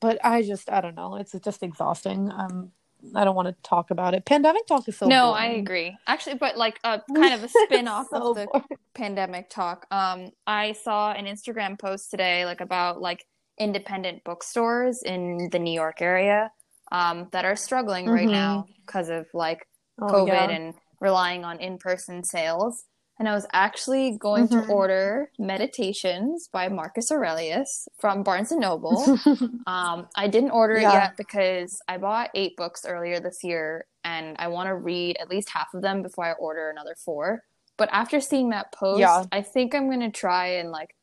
but 0.00 0.18
I 0.24 0.42
just 0.42 0.70
I 0.70 0.80
don't 0.80 0.96
know. 0.96 1.16
It's 1.16 1.32
just 1.32 1.62
exhausting. 1.62 2.30
Um 2.30 2.72
I 3.14 3.24
don't 3.24 3.36
want 3.36 3.48
to 3.48 3.54
talk 3.62 3.90
about 3.90 4.14
it. 4.14 4.24
Pandemic 4.24 4.66
talk 4.66 4.88
is 4.88 4.96
so 4.96 5.06
no, 5.08 5.32
I 5.32 5.46
agree. 5.46 5.96
Actually, 6.06 6.36
but 6.36 6.56
like 6.56 6.80
a 6.84 7.00
kind 7.14 7.34
of 7.34 7.44
a 7.44 7.48
spin 7.48 7.86
off 7.86 8.08
So 8.08 8.30
of 8.30 8.36
the 8.36 8.46
boring. 8.46 8.64
pandemic 8.94 9.50
talk. 9.50 9.86
Um, 9.90 10.30
I 10.46 10.72
saw 10.72 11.12
an 11.12 11.26
Instagram 11.26 11.78
post 11.78 12.10
today, 12.10 12.44
like 12.46 12.60
about 12.60 13.00
like 13.00 13.26
independent 13.58 14.24
bookstores 14.24 15.02
in 15.02 15.48
the 15.52 15.58
New 15.58 15.72
York 15.72 16.00
area, 16.02 16.50
um, 16.92 17.28
that 17.32 17.44
are 17.44 17.56
struggling 17.56 18.06
right 18.08 18.28
Mhm. 18.28 18.32
now 18.32 18.66
because 18.84 19.08
of 19.08 19.26
like 19.34 19.66
Oh, 20.00 20.06
COVID 20.06 20.26
yeah. 20.28 20.50
and 20.50 20.74
relying 21.00 21.44
on 21.44 21.60
in 21.60 21.78
person 21.78 22.24
sales. 22.24 22.84
And 23.18 23.28
I 23.28 23.32
was 23.34 23.46
actually 23.52 24.18
going 24.18 24.48
Mhm. 24.48 24.66
to 24.66 24.72
order 24.72 25.30
Meditations 25.38 26.48
by 26.52 26.68
Marcus 26.68 27.12
Aurelius 27.12 27.86
from 28.00 28.24
Barnes 28.24 28.50
and 28.50 28.60
Noble. 28.60 29.04
Um, 29.66 30.08
I 30.16 30.26
didn't 30.28 30.50
order 30.50 30.74
it 30.74 30.82
yet 30.82 31.16
because 31.16 31.80
I 31.88 31.96
bought 31.98 32.30
eight 32.34 32.56
books 32.56 32.84
earlier 32.84 33.20
this 33.20 33.42
year 33.44 33.86
and 34.02 34.36
I 34.38 34.48
want 34.48 34.66
to 34.66 34.74
read 34.74 35.16
at 35.18 35.30
least 35.30 35.48
half 35.50 35.72
of 35.74 35.80
them 35.80 36.02
before 36.02 36.24
I 36.26 36.32
order 36.32 36.68
another 36.70 36.94
four. 36.96 37.44
But 37.78 37.88
after 37.92 38.20
seeing 38.20 38.50
that 38.50 38.72
post, 38.72 39.00
Yeah. 39.00 39.24
I 39.32 39.42
think 39.42 39.74
I'm 39.74 39.86
going 39.88 40.00
to 40.00 40.10
try 40.10 40.48
and 40.58 40.70
like 40.70 40.94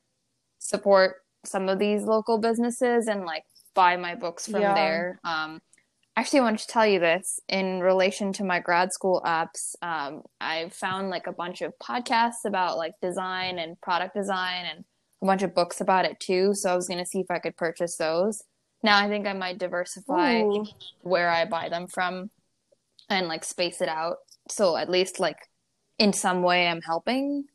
support 0.60 1.16
some 1.44 1.70
of 1.70 1.80
these 1.80 2.04
local 2.04 2.38
businesses 2.40 3.08
and 3.08 3.26
like 3.26 3.44
buy 3.74 3.98
my 3.98 4.16
books 4.16 4.48
from 4.48 4.62
Yeah. 4.62 4.74
there. 4.74 5.20
Um, 5.24 5.62
actually, 6.16 6.40
I 6.40 6.44
wanted 6.44 6.60
to 6.60 6.68
tell 6.68 6.86
you 6.86 7.00
this 7.00 7.40
in 7.48 7.80
relation 7.82 8.34
to 8.34 8.44
my 8.44 8.60
grad 8.60 8.92
school 8.94 9.22
apps. 9.26 9.76
Um, 9.82 10.24
I 10.40 10.70
found 10.70 11.10
like 11.10 11.28
a 11.28 11.32
bunch 11.34 11.62
of 11.62 11.74
podcasts 11.82 12.46
about 12.46 12.78
like 12.78 12.94
design 13.02 13.60
and 13.60 13.80
product 13.82 14.16
design 14.16 14.66
and 14.66 14.86
a 15.22 15.26
bunch 15.26 15.44
of 15.44 15.56
books 15.56 15.82
about 15.82 16.06
it 16.06 16.20
too. 16.20 16.54
So 16.54 16.72
I 16.72 16.76
was 16.76 16.88
going 16.88 17.00
to 17.00 17.06
see 17.06 17.20
if 17.20 17.32
I 17.32 17.40
could 17.40 17.58
purchase 17.58 17.98
those. 17.98 18.44
Now 18.84 18.98
I 18.98 19.08
think 19.08 19.28
I 19.28 19.34
might 19.34 19.60
diversify 19.60 20.42
Ooh. 20.42 20.66
where 21.02 21.30
I 21.30 21.46
buy 21.46 21.70
them 21.70 21.88
from 21.88 22.32
and 23.10 23.28
like 23.28 23.44
space 23.44 23.80
it 23.82 23.90
out. 23.90 24.18
So 24.50 24.76
at 24.76 24.90
least 24.90 25.20
like 25.20 25.38
in 26.00 26.14
some 26.14 26.42
way 26.42 26.68
I'm 26.68 26.82
helping 26.82 27.46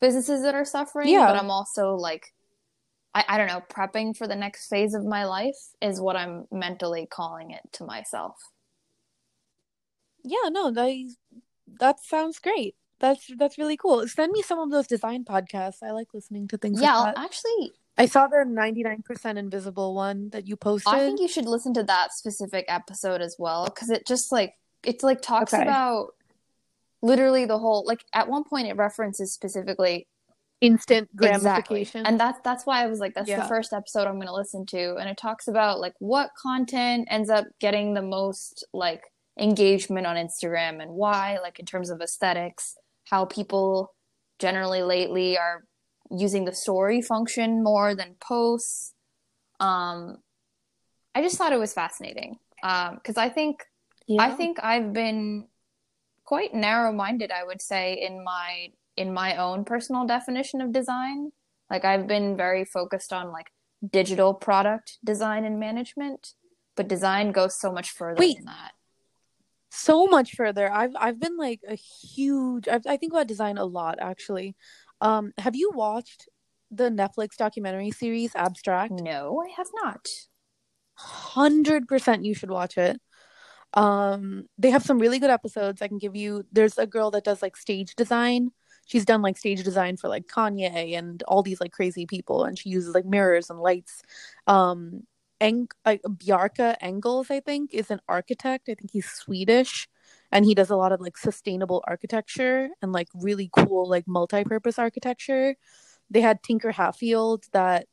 businesses 0.00 0.42
that 0.42 0.54
are 0.54 0.64
suffering, 0.64 1.08
Yeah. 1.08 1.26
but 1.26 1.36
I'm 1.36 1.50
also 1.50 1.94
like 1.94 2.32
I, 3.16 3.24
I 3.28 3.38
don't 3.38 3.46
know, 3.46 3.62
prepping 3.70 4.14
for 4.14 4.28
the 4.28 4.36
next 4.36 4.68
phase 4.68 4.92
of 4.92 5.02
my 5.02 5.24
life 5.24 5.56
is 5.80 6.02
what 6.02 6.16
I'm 6.16 6.44
mentally 6.52 7.06
calling 7.10 7.50
it 7.50 7.62
to 7.72 7.84
myself. 7.84 8.36
Yeah, 10.22 10.50
no, 10.50 10.70
that 10.70 10.92
that 11.80 12.00
sounds 12.00 12.38
great. 12.38 12.74
That's 13.00 13.26
that's 13.38 13.56
really 13.56 13.78
cool. 13.78 14.06
Send 14.06 14.32
me 14.32 14.42
some 14.42 14.58
of 14.58 14.70
those 14.70 14.86
design 14.86 15.24
podcasts. 15.24 15.82
I 15.82 15.92
like 15.92 16.08
listening 16.12 16.46
to 16.48 16.58
things 16.58 16.82
yeah, 16.82 16.94
like 16.98 17.14
that. 17.14 17.24
actually 17.24 17.72
I 17.96 18.04
saw 18.04 18.26
the 18.26 18.44
99% 18.46 19.38
invisible 19.38 19.94
one 19.94 20.28
that 20.30 20.46
you 20.46 20.56
posted. 20.56 20.92
I 20.92 20.98
think 20.98 21.18
you 21.18 21.28
should 21.28 21.46
listen 21.46 21.72
to 21.72 21.82
that 21.84 22.12
specific 22.12 22.66
episode 22.68 23.22
as 23.22 23.36
well 23.38 23.64
because 23.64 23.88
it 23.88 24.06
just 24.06 24.30
like 24.30 24.56
it's 24.84 25.02
like 25.02 25.22
talks 25.22 25.54
Okay. 25.54 25.62
about 25.62 26.08
literally 27.00 27.46
the 27.46 27.58
whole 27.58 27.82
like 27.86 28.04
at 28.12 28.28
one 28.28 28.44
point 28.44 28.68
it 28.68 28.76
references 28.76 29.32
specifically 29.32 30.06
Instant 30.60 31.10
Exactly. 31.12 31.42
gratification. 31.42 32.06
And 32.06 32.18
that's 32.18 32.40
that's 32.42 32.64
why 32.64 32.82
I 32.82 32.86
was 32.86 32.98
like, 32.98 33.14
that's 33.14 33.28
Yeah. 33.28 33.42
the 33.42 33.48
first 33.48 33.72
episode 33.72 34.06
I'm 34.06 34.14
going 34.14 34.26
to 34.26 34.32
listen 34.34 34.64
to, 34.66 34.96
and 34.96 35.08
it 35.08 35.16
talks 35.18 35.48
about 35.48 35.80
like 35.80 35.94
what 35.98 36.30
content 36.40 37.08
ends 37.10 37.28
up 37.28 37.44
getting 37.60 37.94
the 37.94 38.02
most 38.02 38.64
like 38.72 39.02
engagement 39.38 40.06
on 40.06 40.16
Instagram 40.16 40.82
and 40.82 40.92
why, 40.92 41.38
like 41.42 41.58
in 41.58 41.66
terms 41.66 41.90
of 41.90 42.00
aesthetics, 42.00 42.76
how 43.04 43.26
people 43.26 43.94
generally 44.38 44.82
lately 44.82 45.36
are 45.36 45.64
using 46.10 46.44
the 46.46 46.54
story 46.54 47.02
function 47.02 47.62
more 47.62 47.94
than 47.94 48.14
posts. 48.20 48.94
Um, 49.60 50.18
I 51.14 51.22
just 51.22 51.36
thought 51.36 51.52
it 51.52 51.58
was 51.58 51.74
fascinating 51.74 52.38
because 52.62 53.16
I 53.16 53.28
think 53.28 53.64
yeah. 54.06 54.22
I 54.22 54.30
think 54.30 54.58
I've 54.62 54.92
been 54.92 55.48
quite 56.24 56.54
narrow-minded, 56.54 57.30
I 57.30 57.44
would 57.44 57.60
say, 57.60 57.94
in 57.94 58.24
my 58.24 58.68
in 58.96 59.12
my 59.12 59.36
own 59.36 59.64
personal 59.64 60.06
definition 60.06 60.60
of 60.60 60.72
design. 60.72 61.32
Like 61.70 61.84
I've 61.84 62.06
been 62.06 62.36
very 62.36 62.64
focused 62.64 63.12
on 63.12 63.32
like 63.32 63.50
digital 63.88 64.34
product 64.34 64.98
design 65.04 65.44
and 65.44 65.60
management, 65.60 66.32
but 66.76 66.88
design 66.88 67.32
goes 67.32 67.58
so 67.60 67.72
much 67.72 67.90
further 67.90 68.20
Wait. 68.20 68.36
than 68.38 68.46
that. 68.46 68.72
so 69.70 70.06
much 70.06 70.34
further. 70.34 70.72
I've 70.72 70.92
I've 70.98 71.20
been 71.20 71.36
like 71.36 71.60
a 71.68 71.74
huge. 71.74 72.68
I've, 72.68 72.86
I 72.86 72.96
think 72.96 73.12
about 73.12 73.26
design 73.26 73.58
a 73.58 73.64
lot 73.64 73.98
actually. 74.00 74.56
Um, 75.00 75.32
have 75.38 75.54
you 75.56 75.70
watched 75.74 76.28
the 76.70 76.90
Netflix 76.90 77.36
documentary 77.36 77.90
series 77.90 78.34
Abstract? 78.34 78.92
No, 78.92 79.42
I 79.46 79.50
have 79.56 79.68
not. 79.84 80.06
Hundred 80.94 81.86
percent, 81.88 82.24
you 82.24 82.34
should 82.34 82.50
watch 82.50 82.78
it. 82.78 83.00
Um, 83.74 84.46
they 84.56 84.70
have 84.70 84.82
some 84.84 84.98
really 84.98 85.18
good 85.18 85.30
episodes. 85.30 85.82
I 85.82 85.88
can 85.88 85.98
give 85.98 86.16
you. 86.16 86.44
There's 86.52 86.78
a 86.78 86.86
girl 86.86 87.10
that 87.10 87.24
does 87.24 87.42
like 87.42 87.56
stage 87.56 87.94
design. 87.96 88.52
She's 88.86 89.04
done 89.04 89.22
like 89.22 89.36
stage 89.36 89.62
design 89.64 89.96
for 89.96 90.08
like 90.08 90.26
Kanye 90.26 90.96
and 90.96 91.22
all 91.24 91.42
these 91.42 91.60
like 91.60 91.72
crazy 91.72 92.06
people, 92.06 92.44
and 92.44 92.58
she 92.58 92.70
uses 92.70 92.94
like 92.94 93.04
mirrors 93.04 93.50
and 93.50 93.60
lights. 93.60 94.02
Um, 94.46 95.02
Eng- 95.40 95.68
like 95.84 96.00
Bjarke 96.02 96.76
Ingels, 96.82 97.30
I 97.30 97.40
think, 97.40 97.74
is 97.74 97.90
an 97.90 98.00
architect. 98.08 98.68
I 98.70 98.74
think 98.74 98.90
he's 98.92 99.10
Swedish, 99.10 99.86
and 100.32 100.44
he 100.46 100.54
does 100.54 100.70
a 100.70 100.76
lot 100.76 100.92
of 100.92 101.00
like 101.00 101.18
sustainable 101.18 101.84
architecture 101.86 102.70
and 102.80 102.92
like 102.92 103.08
really 103.14 103.50
cool 103.54 103.88
like 103.88 104.08
multi-purpose 104.08 104.78
architecture. 104.78 105.56
They 106.10 106.22
had 106.22 106.42
Tinker 106.42 106.72
Hatfield 106.72 107.44
that 107.52 107.86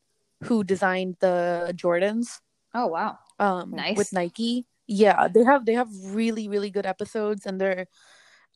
who 0.44 0.64
designed 0.64 1.16
the 1.20 1.72
Jordans 1.76 2.40
Oh 2.74 2.86
wow. 2.88 3.18
um 3.38 3.72
Nice. 3.72 3.96
with 3.96 4.12
Nike. 4.12 4.66
Yeah, 4.86 5.28
they 5.28 5.44
have 5.44 5.66
they 5.66 5.74
have 5.74 5.88
really 6.04 6.48
really 6.48 6.70
good 6.70 6.86
episodes 6.86 7.46
and 7.46 7.60
they're 7.60 7.86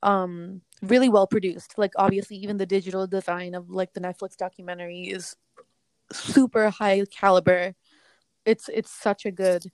um 0.02 0.62
really 0.82 1.08
well 1.08 1.26
produced. 1.26 1.76
Like 1.78 1.92
obviously 1.96 2.36
even 2.38 2.56
the 2.56 2.66
digital 2.66 3.06
design 3.06 3.54
of 3.54 3.70
like 3.70 3.92
the 3.94 4.00
Netflix 4.00 4.36
documentary 4.36 5.02
is 5.04 5.36
super 6.12 6.70
high 6.70 7.04
caliber. 7.10 7.74
It's 8.44 8.68
it's 8.68 8.90
such 8.90 9.26
a 9.26 9.30
good 9.30 9.64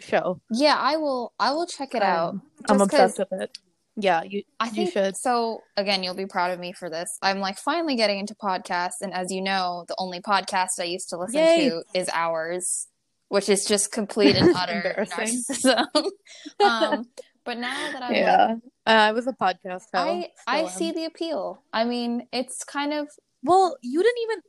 show. 0.00 0.40
Yeah, 0.50 0.76
I 0.78 0.96
will 0.96 1.32
I 1.38 1.52
will 1.52 1.66
check 1.66 1.94
it 1.94 2.02
out. 2.02 2.34
Um, 2.34 2.42
I'm 2.68 2.80
obsessed 2.80 3.18
with 3.18 3.32
it. 3.32 3.58
Yeah, 3.98 4.22
you 4.22 4.42
I 4.60 4.66
you 4.66 4.72
think 4.72 4.92
should. 4.92 5.16
so. 5.16 5.62
Again, 5.76 6.02
you'll 6.02 6.14
be 6.14 6.26
proud 6.26 6.50
of 6.50 6.60
me 6.60 6.72
for 6.72 6.90
this. 6.90 7.16
I'm 7.22 7.40
like 7.40 7.58
finally 7.58 7.96
getting 7.96 8.18
into 8.18 8.34
podcasts, 8.34 9.00
and 9.00 9.14
as 9.14 9.32
you 9.32 9.40
know, 9.40 9.86
the 9.88 9.94
only 9.98 10.20
podcast 10.20 10.78
I 10.78 10.84
used 10.84 11.08
to 11.10 11.16
listen 11.16 11.40
Yay. 11.40 11.70
to 11.70 11.82
is 11.94 12.10
ours, 12.12 12.88
which 13.28 13.48
is 13.48 13.64
just 13.64 13.90
complete 13.92 14.36
and 14.36 14.52
utter 14.56 14.82
Embarrassing. 14.84 15.42
narcissism. 15.50 16.10
um, 16.62 17.06
but 17.46 17.58
now 17.58 17.90
that 17.92 18.02
I'm 18.02 18.08
like, 18.10 18.18
Yeah. 18.18 18.56
Uh, 18.86 18.90
I 18.90 19.12
was 19.12 19.26
a 19.26 19.32
podcast 19.32 19.86
host. 19.94 19.94
I 19.94 20.30
I 20.46 20.58
still 20.58 20.68
am. 20.68 20.68
see 20.68 20.92
the 20.92 21.04
appeal. 21.06 21.62
I 21.72 21.84
mean, 21.84 22.26
it's 22.32 22.64
kind 22.64 22.92
of 22.92 23.08
Well, 23.42 23.76
you 23.82 24.02
didn't 24.02 24.22
even 24.22 24.42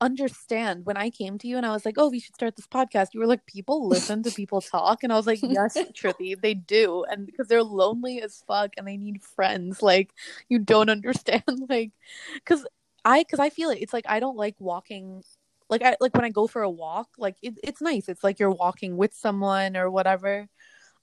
understand 0.00 0.84
when 0.84 0.96
I 0.96 1.08
came 1.10 1.38
to 1.38 1.48
you 1.48 1.56
and 1.56 1.64
I 1.64 1.70
was 1.70 1.84
like, 1.84 1.94
"Oh, 1.96 2.10
we 2.10 2.20
should 2.20 2.34
start 2.34 2.56
this 2.56 2.66
podcast." 2.66 3.08
You 3.12 3.20
were 3.20 3.26
like, 3.26 3.46
"People 3.46 3.88
listen 3.88 4.22
to 4.22 4.30
people 4.30 4.60
talk," 4.76 5.02
and 5.02 5.12
I 5.12 5.16
was 5.16 5.26
like, 5.26 5.40
"Yes, 5.42 5.76
Trippy, 5.92 6.40
they 6.40 6.54
do," 6.54 7.04
and 7.04 7.26
because 7.26 7.48
they're 7.48 7.62
lonely 7.62 8.20
as 8.20 8.42
fuck 8.46 8.72
and 8.76 8.86
they 8.86 8.96
need 8.96 9.22
friends. 9.22 9.82
Like, 9.82 10.10
you 10.48 10.58
don't 10.58 10.90
understand, 10.90 11.42
like, 11.68 11.92
because 12.34 12.66
I, 13.04 13.22
because 13.22 13.38
I 13.40 13.50
feel 13.50 13.70
it. 13.70 13.78
It's 13.80 13.92
like 13.92 14.06
I 14.08 14.20
don't 14.20 14.36
like 14.36 14.56
walking. 14.58 15.22
Like 15.70 15.82
I 15.82 15.96
like 16.00 16.14
when 16.14 16.24
I 16.24 16.30
go 16.30 16.46
for 16.46 16.62
a 16.62 16.70
walk, 16.70 17.08
like 17.18 17.36
it, 17.42 17.54
it's 17.62 17.80
nice. 17.80 18.08
It's 18.08 18.22
like 18.24 18.38
you're 18.38 18.50
walking 18.50 18.96
with 18.96 19.14
someone 19.14 19.76
or 19.76 19.90
whatever. 19.90 20.48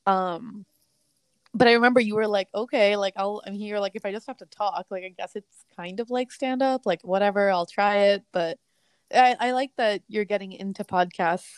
Um, 0.05 0.65
but 1.53 1.67
I 1.67 1.73
remember 1.73 1.99
you 1.99 2.15
were 2.15 2.27
like, 2.27 2.47
okay, 2.55 2.95
like 2.95 3.13
I'll 3.17 3.41
I'm 3.45 3.53
here. 3.53 3.79
Like 3.79 3.93
if 3.95 4.05
I 4.05 4.11
just 4.11 4.27
have 4.27 4.37
to 4.37 4.45
talk, 4.45 4.85
like 4.89 5.03
I 5.03 5.13
guess 5.17 5.35
it's 5.35 5.65
kind 5.75 5.99
of 5.99 6.09
like 6.09 6.31
stand 6.31 6.61
up, 6.61 6.85
like 6.85 7.01
whatever. 7.03 7.49
I'll 7.51 7.65
try 7.65 7.97
it, 8.13 8.23
but 8.31 8.57
I, 9.13 9.35
I 9.39 9.51
like 9.51 9.71
that 9.77 10.01
you're 10.07 10.25
getting 10.25 10.53
into 10.53 10.83
podcasts, 10.83 11.49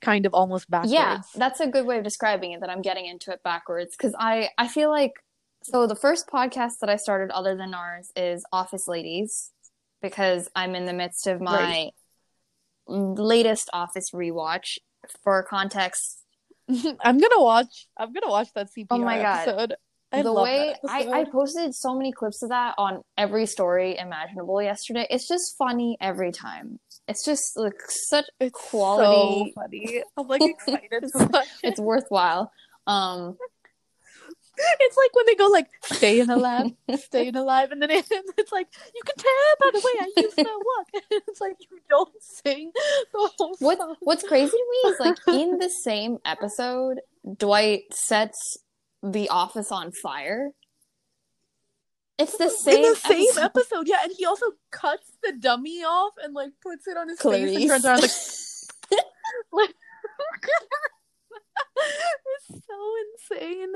kind 0.00 0.26
of 0.26 0.34
almost 0.34 0.68
backwards. 0.68 0.92
yeah. 0.92 1.20
That's 1.36 1.60
a 1.60 1.68
good 1.68 1.86
way 1.86 1.98
of 1.98 2.04
describing 2.04 2.52
it. 2.52 2.60
That 2.60 2.70
I'm 2.70 2.82
getting 2.82 3.06
into 3.06 3.30
it 3.30 3.42
backwards 3.44 3.94
because 3.96 4.14
I 4.18 4.50
I 4.58 4.66
feel 4.68 4.90
like 4.90 5.12
so 5.62 5.86
the 5.86 5.94
first 5.94 6.26
podcast 6.26 6.78
that 6.80 6.90
I 6.90 6.96
started 6.96 7.30
other 7.30 7.56
than 7.56 7.72
ours 7.74 8.10
is 8.16 8.44
Office 8.52 8.88
Ladies 8.88 9.52
because 10.00 10.48
I'm 10.56 10.74
in 10.74 10.84
the 10.86 10.92
midst 10.92 11.28
of 11.28 11.40
my 11.40 11.52
Right. 11.52 11.92
latest 12.88 13.70
Office 13.72 14.10
rewatch. 14.12 14.78
For 15.24 15.42
context, 15.42 16.21
I'm 17.00 17.18
gonna 17.18 17.40
watch. 17.42 17.86
I'm 17.98 18.12
gonna 18.12 18.30
watch 18.30 18.48
that 18.54 18.68
CPR 18.76 18.86
Oh 18.90 18.98
my 18.98 19.18
God. 19.20 19.48
episode. 19.48 19.74
I 20.14 20.22
the 20.22 20.32
way 20.32 20.74
I. 20.86 21.08
I 21.20 21.24
posted 21.24 21.74
so 21.74 21.94
many 21.94 22.12
clips 22.12 22.42
of 22.42 22.50
that 22.50 22.74
on 22.76 23.00
every 23.16 23.46
story 23.46 23.96
imaginable 23.98 24.60
yesterday. 24.62 25.06
It's 25.08 25.26
just 25.26 25.54
funny 25.56 25.96
every 26.00 26.32
time. 26.32 26.78
It's 27.08 27.24
just 27.24 27.56
like 27.56 27.72
such 27.88 28.26
it's 28.38 28.52
quality. 28.70 29.52
so 29.54 29.60
funny. 29.62 30.02
I'm 30.18 30.28
like 30.28 30.42
excited. 30.42 30.92
It's- 30.92 31.12
to 31.12 31.28
watch 31.32 31.46
it. 31.62 31.68
it's 31.68 31.80
worthwhile. 31.80 32.52
Um 32.86 33.36
It's 34.80 34.96
like 34.96 35.14
when 35.14 35.26
they 35.26 35.34
go 35.34 35.46
like 35.48 35.68
"Stay 35.84 35.94
staying 35.96 36.30
alive, 36.30 36.72
staying 36.96 37.36
alive, 37.36 37.72
and 37.72 37.82
then 37.82 37.90
it, 37.90 38.06
it's 38.38 38.52
like 38.52 38.68
you 38.94 39.00
can 39.04 39.16
tell 39.16 39.32
by 39.60 39.70
the 39.72 39.80
way 39.84 39.92
I 40.00 40.20
use 40.22 40.34
to 40.34 40.42
walk. 40.42 40.86
it's 41.10 41.40
like 41.40 41.56
you 41.60 41.78
don't 41.88 42.12
sing 42.20 42.72
the 43.12 43.30
whole 43.38 43.56
what 43.58 43.78
song. 43.78 43.96
what's 44.00 44.22
crazy 44.22 44.50
to 44.50 44.66
me 44.70 44.90
is 44.90 45.00
like 45.00 45.16
in 45.28 45.58
the 45.58 45.70
same 45.70 46.18
episode, 46.24 47.00
Dwight 47.38 47.82
sets 47.92 48.58
the 49.02 49.28
office 49.28 49.72
on 49.72 49.92
fire. 49.92 50.50
It's 52.18 52.36
the 52.36 52.50
same, 52.50 52.82
the 52.82 52.94
same 52.94 53.26
episode. 53.30 53.40
episode. 53.44 53.88
yeah, 53.88 54.02
and 54.04 54.12
he 54.16 54.24
also 54.24 54.46
cuts 54.70 55.10
the 55.24 55.32
dummy 55.32 55.82
off 55.82 56.12
and 56.22 56.34
like 56.34 56.50
puts 56.62 56.86
it 56.86 56.96
on 56.96 57.08
his 57.08 57.20
face 57.20 57.56
and 57.56 57.68
turns 57.68 57.84
around 57.84 58.00
like, 58.00 58.10
like 59.52 59.74
so 62.48 63.36
insane. 63.38 63.72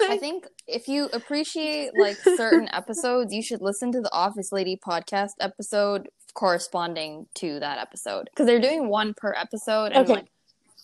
I 0.02 0.16
think 0.18 0.46
if 0.66 0.88
you 0.88 1.06
appreciate 1.12 1.90
like 1.98 2.16
certain 2.16 2.68
episodes, 2.72 3.32
you 3.32 3.42
should 3.42 3.60
listen 3.62 3.92
to 3.92 4.00
the 4.00 4.12
Office 4.12 4.52
Lady 4.52 4.76
podcast 4.84 5.32
episode 5.40 6.08
corresponding 6.34 7.26
to 7.34 7.58
that 7.60 7.78
episode 7.78 8.28
because 8.30 8.46
they're 8.46 8.60
doing 8.60 8.88
one 8.88 9.14
per 9.14 9.34
episode. 9.36 9.92
And 9.92 10.04
Okay. 10.04 10.12
like, 10.14 10.26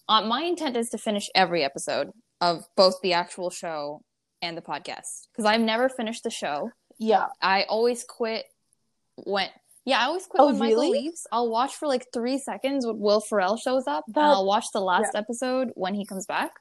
uh, 0.09 0.23
my 0.27 0.43
intent 0.43 0.77
is 0.77 0.91
to 0.91 0.99
finish 0.99 1.29
every 1.35 1.63
episode 1.65 2.11
of 2.41 2.65
both 2.77 2.97
the 3.03 3.13
actual 3.13 3.51
show 3.51 4.03
and 4.43 4.57
the 4.57 4.63
podcast 4.63 5.29
because 5.33 5.45
I've 5.47 5.61
never 5.61 5.89
finished 5.89 6.23
the 6.25 6.31
show. 6.31 6.71
yeah, 6.99 7.27
I 7.41 7.65
always 7.65 8.05
quit 8.05 8.45
when. 9.17 9.49
Yeah, 9.87 9.99
I 10.01 10.05
always 10.07 10.25
quit 10.27 10.41
Oh, 10.41 10.47
when 10.47 10.59
Michael 10.59 10.77
really? 10.83 10.91
leaves. 11.03 11.27
I'll 11.31 11.51
watch 11.51 11.75
for 11.75 11.87
like 11.87 12.07
three 12.13 12.39
seconds 12.39 12.87
when 12.87 12.99
Will 12.99 13.21
Ferrell 13.21 13.57
shows 13.59 13.87
up, 13.87 14.05
That- 14.09 14.21
and 14.21 14.27
I'll 14.33 14.47
watch 14.47 14.65
the 14.73 14.81
last 14.81 15.15
episode 15.15 15.73
when 15.75 15.95
he 15.95 16.07
comes 16.07 16.25
back. 16.27 16.53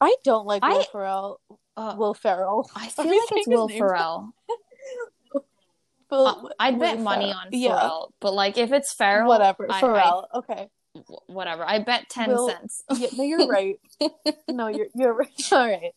I 0.00 0.14
don't 0.24 0.46
like 0.46 0.62
Will 0.62 0.80
I- 0.80 0.84
Ferrell. 0.92 1.40
Uh, 1.76 1.94
Will 1.96 2.14
Ferrell. 2.14 2.68
I 2.74 2.88
feel 2.88 3.06
like 3.06 3.18
it's 3.32 3.48
Will 3.48 3.68
Ferrell. 3.80 4.32
Will- 6.10 6.26
Uh, 6.48 6.48
I'd 6.58 6.78
bet 6.80 6.96
Will 6.96 7.04
money 7.04 7.26
Ferrell. 7.26 7.38
on 7.38 7.46
Yeah. 7.52 7.90
But 8.20 8.34
like 8.34 8.56
if 8.58 8.72
it's 8.72 8.92
Farrell, 8.94 9.28
Whatever, 9.28 9.66
I- 9.70 10.22
okay. 10.34 10.68
I- 10.94 10.98
w- 10.98 11.18
whatever. 11.26 11.64
I 11.66 11.80
bet 11.80 12.08
ten 12.08 12.30
Will- 12.30 12.48
cents. 12.48 12.82
Yeah, 12.96 13.08
no, 13.16 13.24
you're 13.24 13.46
right. 13.48 13.78
no, 14.48 14.68
you're 14.68 14.86
you're 14.94 15.12
right. 15.14 15.52
All 15.52 15.66
right. 15.68 15.92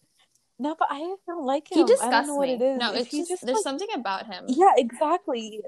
No, 0.60 0.76
but 0.78 0.90
I 0.92 1.00
don't 1.26 1.46
like 1.46 1.72
him. 1.72 1.78
he 1.78 1.84
I 1.84 1.88
don't 1.88 1.98
disgusts 1.98 2.28
know 2.28 2.36
what 2.36 2.48
me. 2.50 2.54
it 2.56 2.62
is. 2.62 2.78
No, 2.80 2.94
If 2.94 3.02
it's 3.02 3.10
he's 3.12 3.28
just, 3.30 3.46
there's 3.46 3.56
like- 3.58 3.64
something 3.64 3.88
about 3.96 4.28
him. 4.28 4.46
Yeah, 4.48 4.74
exactly. 4.78 5.62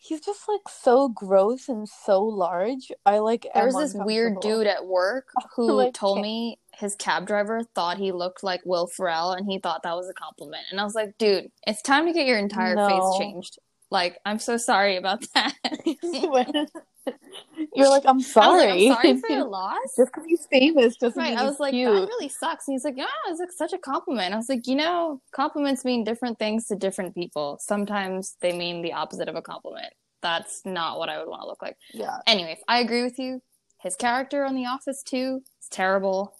He's 0.00 0.20
just 0.20 0.48
like 0.48 0.60
so 0.68 1.08
gross 1.08 1.68
and 1.68 1.88
so 1.88 2.22
large. 2.24 2.92
I 3.04 3.18
like. 3.18 3.46
There 3.52 3.66
was 3.66 3.92
this 3.92 3.94
weird 3.94 4.40
dude 4.40 4.66
at 4.66 4.86
work 4.86 5.26
who 5.56 5.72
Like, 5.72 5.94
told 5.94 6.20
me 6.22 6.58
his 6.72 6.94
cab 6.94 7.26
driver 7.26 7.62
thought 7.74 7.98
he 7.98 8.12
looked 8.12 8.44
like 8.44 8.60
Will 8.64 8.86
Ferrell, 8.86 9.32
and 9.32 9.50
he 9.50 9.58
thought 9.58 9.82
that 9.82 9.96
was 9.96 10.08
a 10.08 10.14
compliment. 10.14 10.62
And 10.70 10.80
I 10.80 10.84
was 10.84 10.94
like, 10.94 11.18
dude, 11.18 11.50
it's 11.66 11.82
time 11.82 12.06
to 12.06 12.12
get 12.12 12.26
your 12.26 12.38
entire 12.38 12.76
No. 12.76 12.88
face 12.88 13.18
changed. 13.18 13.58
Like, 13.90 14.18
I'm 14.24 14.38
so 14.38 14.56
sorry 14.56 14.96
about 14.96 15.24
that. 15.34 15.54
You're 17.74 17.88
like, 17.88 18.04
I'm 18.04 18.20
sorry. 18.20 18.88
like, 18.88 18.98
I'm 18.98 19.02
sorry 19.02 19.20
for 19.20 19.30
your 19.30 19.44
loss. 19.48 19.78
Just 19.96 20.12
because 20.12 20.24
he's 20.26 20.46
famous 20.50 20.96
doesn't 20.96 21.18
Right, 21.20 21.30
mean 21.30 21.38
I 21.38 21.44
was 21.44 21.58
like, 21.58 21.72
cute. 21.72 21.90
that 21.92 22.06
really 22.06 22.28
sucks. 22.28 22.68
And 22.68 22.74
he's 22.74 22.84
like, 22.84 22.96
yeah, 22.98 23.06
it's 23.28 23.40
like 23.40 23.52
such 23.52 23.72
a 23.72 23.78
compliment. 23.78 24.34
I 24.34 24.36
was 24.36 24.48
like, 24.48 24.66
you 24.66 24.76
know, 24.76 25.20
compliments 25.32 25.84
mean 25.84 26.04
different 26.04 26.38
things 26.38 26.66
to 26.66 26.76
different 26.76 27.14
people. 27.14 27.58
Sometimes 27.60 28.36
they 28.40 28.56
mean 28.56 28.82
the 28.82 28.92
opposite 28.92 29.28
of 29.28 29.36
a 29.36 29.42
compliment. 29.42 29.92
That's 30.20 30.62
not 30.66 30.98
what 30.98 31.08
I 31.08 31.18
would 31.18 31.28
want 31.28 31.42
to 31.42 31.48
look 31.48 31.62
like. 31.62 31.76
Yeah. 31.94 32.18
Anyways, 32.26 32.58
I 32.68 32.80
agree 32.80 33.02
with 33.04 33.18
you. 33.18 33.40
His 33.80 33.96
character 33.96 34.44
on 34.44 34.54
The 34.54 34.66
Office 34.66 35.02
too 35.02 35.42
is 35.62 35.68
terrible. 35.70 36.34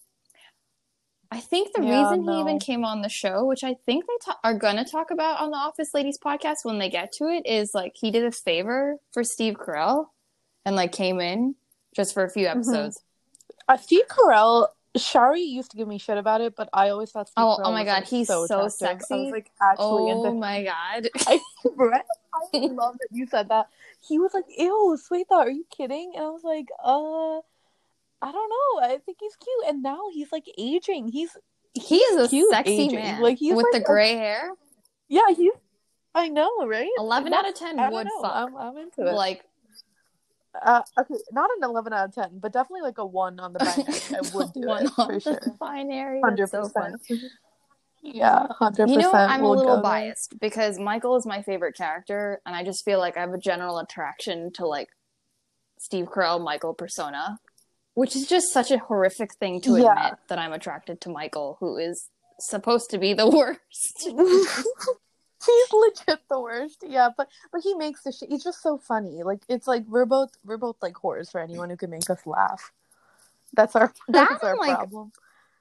I 1.31 1.41
think 1.41 1.75
the 1.75 1.83
Yeah, 1.83 2.01
reason 2.11 2.25
he 2.25 2.41
even 2.41 2.59
came 2.59 2.85
on 2.85 3.03
the 3.03 3.09
show, 3.11 3.45
which 3.45 3.63
I 3.63 3.75
think 3.85 4.07
they 4.07 4.15
ta- 4.25 4.39
are 4.45 4.55
gonna 4.55 4.85
talk 4.85 5.11
about 5.11 5.41
on 5.41 5.51
the 5.51 5.57
Office 5.59 5.93
Ladies 5.93 6.19
podcast 6.19 6.59
when 6.65 6.79
they 6.79 6.89
get 6.89 7.13
to 7.13 7.25
it, 7.29 7.47
is 7.47 7.75
like 7.75 7.93
he 7.97 8.11
did 8.11 8.25
a 8.25 8.33
favor 8.33 8.97
for 9.13 9.23
Steve 9.23 9.55
Carell 9.55 10.07
and 10.65 10.75
like 10.75 10.93
came 10.93 11.21
in 11.21 11.55
just 11.95 12.15
for 12.15 12.25
a 12.25 12.31
few 12.31 12.47
Mm-hmm. 12.47 12.59
episodes. 12.59 13.03
Uh, 13.69 13.77
Steve 13.77 14.05
Carell, 14.09 14.69
Shari 14.97 15.43
used 15.43 15.71
to 15.73 15.77
give 15.77 15.87
me 15.87 15.99
shit 15.99 16.17
about 16.17 16.41
it, 16.41 16.57
but 16.57 16.71
I 16.73 16.89
always 16.89 17.11
thought 17.11 17.29
Steve 17.29 17.45
Oh- 17.45 17.59
Carell 17.59 17.67
oh 17.67 17.73
my 17.73 17.85
God, 17.85 17.95
like, 18.01 18.05
he's 18.09 18.29
so. 18.29 18.45
I 18.45 18.69
sexy. 18.69 19.15
was 19.25 19.31
like 19.33 19.51
actually 19.61 20.11
Oh 20.11 20.27
into 20.27 20.33
my 20.39 20.65
god! 20.65 21.09
I, 21.27 21.41
I 22.55 22.59
love 22.59 22.97
that 23.01 23.09
you 23.13 23.27
said 23.27 23.51
that. 23.51 23.69
He 24.01 24.19
was 24.19 24.33
like, 24.33 24.47
"Ew, 24.57 24.97
sweetheart, 25.03 25.49
are 25.49 25.51
you 25.51 25.67
kidding?" 25.71 26.13
And 26.17 26.25
I 26.25 26.31
was 26.31 26.43
like, 26.45 26.69
"Uh, 26.83 27.41
I 28.21 28.33
don't 28.33 28.51
know. 28.51 28.87
I 28.87 28.99
think 28.99 29.19
he's 29.21 29.37
cute." 29.37 29.69
And 29.69 29.83
now 29.83 30.09
he's 30.13 30.33
like 30.33 30.47
aging. 30.59 31.09
He's 31.09 31.37
He 31.75 31.97
is 31.97 32.27
a 32.27 32.29
cute 32.29 32.51
sexy 32.51 32.73
aging. 32.73 32.99
man 32.99 33.23
Like, 33.23 33.39
he's 33.39 33.55
with 33.55 33.67
like 33.73 33.83
the 33.83 33.87
gray 33.87 34.17
hair. 34.17 34.51
yeah, 35.09 35.29
he's. 35.37 35.53
I 36.15 36.29
know, 36.29 36.67
right? 36.67 36.91
Eleven 36.99 37.33
out 37.33 37.49
of 37.49 37.55
ten 37.55 37.79
I 37.79 37.91
would 37.91 38.07
know. 38.07 38.23
fuck. 38.23 38.35
I'm, 38.35 38.57
I'm 38.57 38.77
into 38.79 39.07
it. 39.07 39.13
Like 39.13 39.45
uh, 40.63 40.83
okay, 40.99 41.15
not 41.33 41.51
an 41.57 41.63
eleven 41.63 41.93
out 41.93 42.09
of 42.09 42.15
ten, 42.15 42.39
but 42.39 42.53
definitely 42.53 42.83
like 42.83 42.99
a 42.99 43.07
one 43.07 43.39
on 43.39 43.53
the 43.53 43.59
binary. 43.59 44.01
I 44.11 44.21
would 44.35 44.53
do 44.53 44.67
one 44.67 44.87
it 44.87 44.93
on 44.99 45.07
for 45.07 45.13
the 45.13 45.21
sure. 45.21 45.57
binary. 45.61 46.21
Hundred 46.23 46.49
so 46.51 46.63
percent. 46.63 47.01
Yeah, 48.03 48.47
hundred 48.59 48.91
You 48.91 48.99
know, 48.99 49.13
I'm 49.13 49.43
a 49.43 49.51
little 49.51 49.81
biased 49.83 50.39
because 50.41 50.79
Michael 50.79 51.17
is 51.17 51.27
my 51.27 51.43
favorite 51.43 51.77
character, 51.77 52.41
and 52.47 52.55
I 52.55 52.65
just 52.65 52.85
feel 52.85 52.99
like 52.99 53.17
I 53.17 53.21
have 53.21 53.33
a 53.33 53.39
general 53.39 53.79
attraction 53.79 54.53
to 54.55 54.67
like 54.67 54.89
Steve 55.79 56.07
Carell, 56.07 56.43
Michael 56.43 56.75
persona, 56.75 57.39
which 57.99 58.15
is 58.15 58.29
just 58.29 58.53
such 58.53 58.71
a 58.71 58.79
horrific 58.79 59.35
thing 59.35 59.61
to 59.63 59.77
Yeah. 59.77 59.93
admit 59.93 60.19
that 60.29 60.39
I'm 60.39 60.53
attracted 60.53 61.01
to 61.01 61.09
Michael, 61.09 61.57
who 61.59 61.77
is 61.77 62.09
supposed 62.39 62.91
to 62.91 62.99
be 62.99 63.13
the 63.13 63.29
worst. 63.39 63.97
he's 65.47 65.73
legit 65.73 66.21
the 66.29 66.41
worst. 66.41 66.85
Yeah, 66.87 67.09
but 67.17 67.29
but 67.53 67.63
he 67.63 67.75
makes 67.75 68.03
the 68.05 68.13
shit. 68.13 68.29
He's 68.29 68.45
just 68.45 68.63
so 68.63 68.79
funny. 68.79 69.23
Like 69.25 69.41
it's 69.49 69.67
like 69.67 69.85
we're 69.89 70.07
both 70.07 70.31
we're 70.45 70.59
both 70.59 70.77
like 70.81 70.95
whores 70.95 71.31
for 71.31 71.41
anyone 71.41 71.71
who 71.71 71.77
can 71.77 71.91
make 71.91 72.09
us 72.09 72.25
laugh. 72.25 72.73
That's 73.55 73.75
our 73.75 73.93
That 74.09 74.29
that's 74.31 74.45
our 74.45 74.57
like, 74.57 74.77
problem. 74.77 75.13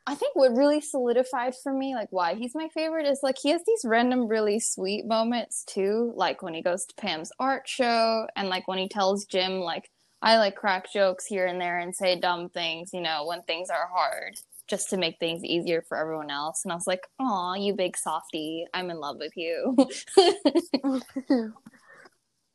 I 0.05 0.15
think 0.15 0.35
what 0.35 0.55
really 0.55 0.79
solidified 0.79 1.53
for 1.61 1.73
me, 1.73 1.95
like 1.95 2.09
why 2.11 2.35
he's 2.35 2.55
my 2.55 2.69
favorite, 2.69 3.07
is 3.07 3.19
like 3.23 3.37
he 3.41 3.49
has 3.49 3.61
these 3.65 3.81
random, 3.83 4.27
really 4.27 4.59
sweet 4.59 5.05
moments 5.05 5.65
too. 5.65 6.13
Like 6.15 6.41
when 6.43 6.53
he 6.53 6.61
goes 6.61 6.85
to 6.85 6.95
Pam's 6.95 7.31
art 7.39 7.67
show, 7.67 8.27
and 8.35 8.47
like 8.47 8.67
when 8.67 8.77
he 8.77 8.87
tells 8.87 9.25
Jim, 9.25 9.59
like 9.59 9.89
I 10.21 10.37
like 10.37 10.55
crack 10.55 10.91
jokes 10.91 11.25
here 11.25 11.45
and 11.45 11.61
there 11.61 11.79
and 11.79 11.95
say 11.95 12.19
dumb 12.19 12.49
things, 12.49 12.91
you 12.93 13.01
know, 13.01 13.25
when 13.25 13.43
things 13.43 13.69
are 13.69 13.87
hard, 13.93 14.39
just 14.67 14.89
to 14.89 14.97
make 14.97 15.19
things 15.19 15.43
easier 15.43 15.83
for 15.87 15.97
everyone 15.97 16.31
else. 16.31 16.63
And 16.63 16.71
I 16.71 16.75
was 16.75 16.87
like, 16.87 17.07
"Aw, 17.19 17.53
you 17.55 17.73
big 17.73 17.95
softy, 17.95 18.65
I'm 18.73 18.89
in 18.89 18.99
love 18.99 19.17
with 19.19 19.33
you." 19.35 19.75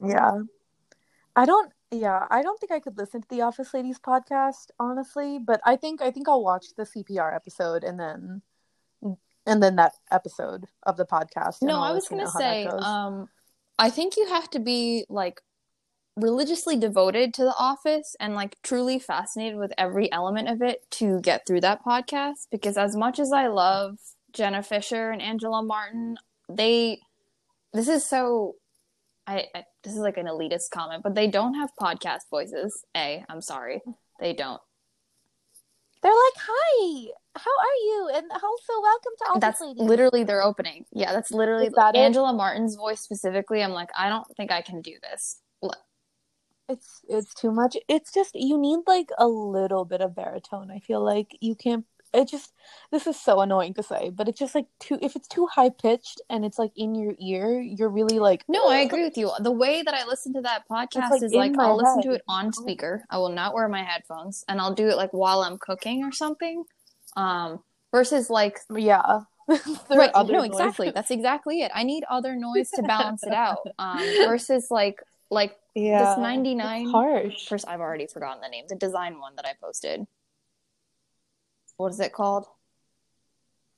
yeah. 0.04 0.40
I 1.34 1.46
don't 1.46 1.72
yeah, 1.92 2.26
I 2.30 2.42
don't 2.42 2.58
think 2.58 2.72
I 2.72 2.80
could 2.80 2.96
listen 2.96 3.20
to 3.20 3.28
the 3.28 3.42
Office 3.42 3.74
Ladies 3.74 3.98
podcast, 3.98 4.70
honestly, 4.80 5.38
but 5.38 5.60
I 5.64 5.76
think 5.76 6.00
I 6.00 6.10
think 6.10 6.28
I'll 6.28 6.42
watch 6.42 6.66
the 6.76 6.84
CPR 6.84 7.34
episode 7.34 7.84
and 7.84 8.00
then 8.00 8.42
and 9.46 9.62
then 9.62 9.76
that 9.76 9.92
episode 10.10 10.66
of 10.84 10.96
the 10.96 11.04
podcast. 11.04 11.62
no, 11.62 11.80
I 11.80 11.92
was 11.92 12.08
how 12.08 12.16
that 12.16 12.28
say, 12.30 12.66
um, 12.66 13.28
I 13.78 13.90
think 13.90 14.16
you 14.16 14.26
have 14.28 14.48
to 14.50 14.60
be 14.60 15.04
like 15.08 15.42
religiously 16.16 16.76
devoted 16.76 17.32
to 17.34 17.42
the 17.42 17.54
office 17.58 18.14
and 18.20 18.34
like 18.34 18.56
truly 18.62 18.98
fascinated 18.98 19.58
with 19.58 19.72
every 19.78 20.12
element 20.12 20.48
of 20.48 20.60
it 20.60 20.82
to 20.90 21.20
get 21.20 21.46
through 21.46 21.60
that 21.60 21.84
podcast 21.84 22.48
because 22.50 22.76
as 22.76 22.94
much 22.94 23.18
as 23.18 23.32
I 23.32 23.46
love 23.46 23.96
Jenna 24.32 24.62
Fischer 24.62 25.10
and 25.10 25.22
Angela 25.22 25.62
Martin, 25.62 26.16
they 26.48 27.00
this 27.72 27.88
is 27.88 28.06
so 28.06 28.56
I, 29.26 29.46
I 29.54 29.64
this 29.84 29.94
is 29.94 30.00
like 30.00 30.18
an 30.18 30.26
elitist 30.26 30.70
comment, 30.70 31.02
but 31.02 31.14
they 31.14 31.28
don't 31.28 31.54
have 31.54 31.70
podcast 31.80 32.28
voices. 32.30 32.84
A, 32.96 33.24
I'm 33.28 33.40
sorry. 33.40 33.80
They 34.20 34.32
don't. 34.32 34.60
They're 36.02 36.12
like, 36.12 36.44
"Hi, 36.48 37.10
how 37.36 37.50
are 37.50 37.78
you?" 37.84 38.10
And 38.14 38.30
also, 38.30 38.82
welcome 38.82 39.12
to 39.18 39.24
Office 39.30 39.40
That's 39.40 39.60
literally 39.78 40.24
their 40.24 40.42
opening. 40.42 40.84
Yeah, 40.92 41.12
that's 41.12 41.30
literally 41.30 41.70
that 41.76 41.94
it? 41.94 41.98
Angela 41.98 42.32
Martin's 42.32 42.74
voice 42.74 43.00
specifically. 43.00 43.62
I'm 43.62 43.70
like, 43.70 43.90
I 43.96 44.08
don't 44.08 44.26
think 44.36 44.50
I 44.50 44.62
can 44.62 44.82
do 44.82 44.94
this. 45.02 45.38
It's 46.72 47.02
it's 47.08 47.34
too 47.34 47.52
much. 47.52 47.76
It's 47.88 48.12
just 48.12 48.34
you 48.34 48.58
need 48.58 48.80
like 48.86 49.10
a 49.18 49.26
little 49.28 49.84
bit 49.84 50.00
of 50.00 50.14
baritone. 50.14 50.70
I 50.70 50.78
feel 50.78 51.04
like 51.04 51.36
you 51.40 51.54
can't. 51.54 51.84
It 52.14 52.28
just 52.28 52.52
this 52.90 53.06
is 53.06 53.18
so 53.18 53.40
annoying 53.40 53.74
to 53.74 53.82
say, 53.82 54.10
but 54.10 54.28
it's 54.28 54.38
just 54.38 54.54
like 54.54 54.66
too. 54.80 54.98
If 55.00 55.16
it's 55.16 55.28
too 55.28 55.46
high 55.46 55.70
pitched 55.70 56.20
and 56.28 56.44
it's 56.44 56.58
like 56.58 56.72
in 56.76 56.94
your 56.94 57.14
ear, 57.20 57.60
you're 57.60 57.88
really 57.88 58.18
like. 58.18 58.44
No, 58.48 58.68
I 58.68 58.78
agree 58.78 59.04
with 59.04 59.16
you. 59.16 59.30
The 59.40 59.50
way 59.50 59.82
that 59.82 59.94
I 59.94 60.06
listen 60.06 60.32
to 60.34 60.40
that 60.42 60.64
podcast 60.70 61.10
like, 61.10 61.22
is 61.22 61.32
like 61.32 61.52
I'll 61.58 61.76
listen 61.76 62.02
to 62.02 62.12
it 62.12 62.22
on 62.28 62.52
speaker. 62.52 63.04
I 63.10 63.18
will 63.18 63.30
not 63.30 63.54
wear 63.54 63.68
my 63.68 63.82
headphones, 63.82 64.44
and 64.48 64.60
I'll 64.60 64.74
do 64.74 64.88
it 64.88 64.96
like 64.96 65.12
while 65.12 65.42
I'm 65.42 65.58
cooking 65.58 66.04
or 66.04 66.12
something. 66.12 66.64
Um, 67.16 67.62
versus 67.92 68.30
like 68.30 68.58
Yeah, 68.70 69.20
right 69.90 70.10
no 70.28 70.42
exactly 70.42 70.90
that's 70.90 71.10
exactly 71.10 71.62
it 71.62 71.70
i 71.74 71.82
need 71.82 72.04
other 72.08 72.36
noise 72.36 72.70
to 72.70 72.82
balance 72.82 73.24
it 73.24 73.32
out 73.32 73.58
um 73.78 73.98
versus 74.24 74.68
like 74.70 75.02
like 75.30 75.56
yeah. 75.74 76.14
this 76.14 76.18
99 76.18 76.90
harsh. 76.90 77.46
first 77.48 77.66
i've 77.68 77.80
already 77.80 78.06
forgotten 78.06 78.40
the 78.42 78.48
name. 78.48 78.64
The 78.68 78.76
design 78.76 79.18
one 79.18 79.36
that 79.36 79.46
i 79.46 79.52
posted. 79.60 80.06
What 81.76 81.92
is 81.92 82.00
it 82.00 82.12
called? 82.12 82.46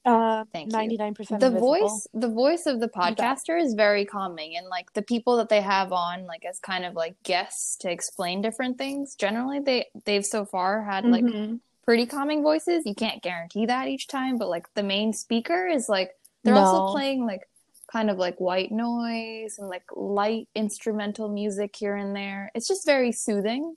Uh 0.04 0.44
Thank 0.52 0.72
you. 0.72 0.78
99% 0.98 1.14
the 1.40 1.46
invisible. 1.46 1.60
voice 1.60 2.06
the 2.12 2.28
voice 2.28 2.66
of 2.66 2.78
the 2.80 2.88
podcaster 2.88 3.58
is 3.60 3.72
very 3.72 4.04
calming 4.04 4.54
and 4.56 4.66
like 4.68 4.92
the 4.92 5.00
people 5.00 5.38
that 5.38 5.48
they 5.48 5.62
have 5.62 5.92
on 5.94 6.26
like 6.26 6.44
as 6.44 6.58
kind 6.58 6.84
of 6.84 6.94
like 6.94 7.14
guests 7.22 7.76
to 7.78 7.90
explain 7.90 8.42
different 8.42 8.76
things 8.76 9.14
generally 9.14 9.60
they 9.60 9.86
they've 10.04 10.26
so 10.26 10.44
far 10.44 10.82
had 10.84 11.06
like 11.06 11.24
Mhm. 11.24 11.60
pretty 11.84 12.04
calming 12.06 12.42
voices. 12.42 12.82
You 12.84 12.94
can't 12.94 13.22
guarantee 13.22 13.64
that 13.66 13.88
each 13.88 14.06
time 14.06 14.36
but 14.36 14.48
like 14.50 14.66
the 14.74 14.82
main 14.82 15.12
speaker 15.14 15.66
is 15.66 15.88
like 15.88 16.10
they're 16.42 16.54
also 16.54 16.92
playing 16.92 17.24
like 17.24 17.48
kind 17.94 18.10
of 18.10 18.18
like 18.18 18.40
white 18.40 18.72
noise 18.72 19.56
and 19.58 19.68
like 19.68 19.84
light 19.94 20.48
instrumental 20.56 21.28
music 21.28 21.76
here 21.76 21.94
and 21.96 22.14
there 22.16 22.50
it's 22.54 22.68
just 22.68 22.84
very 22.84 23.12
soothing 23.12 23.76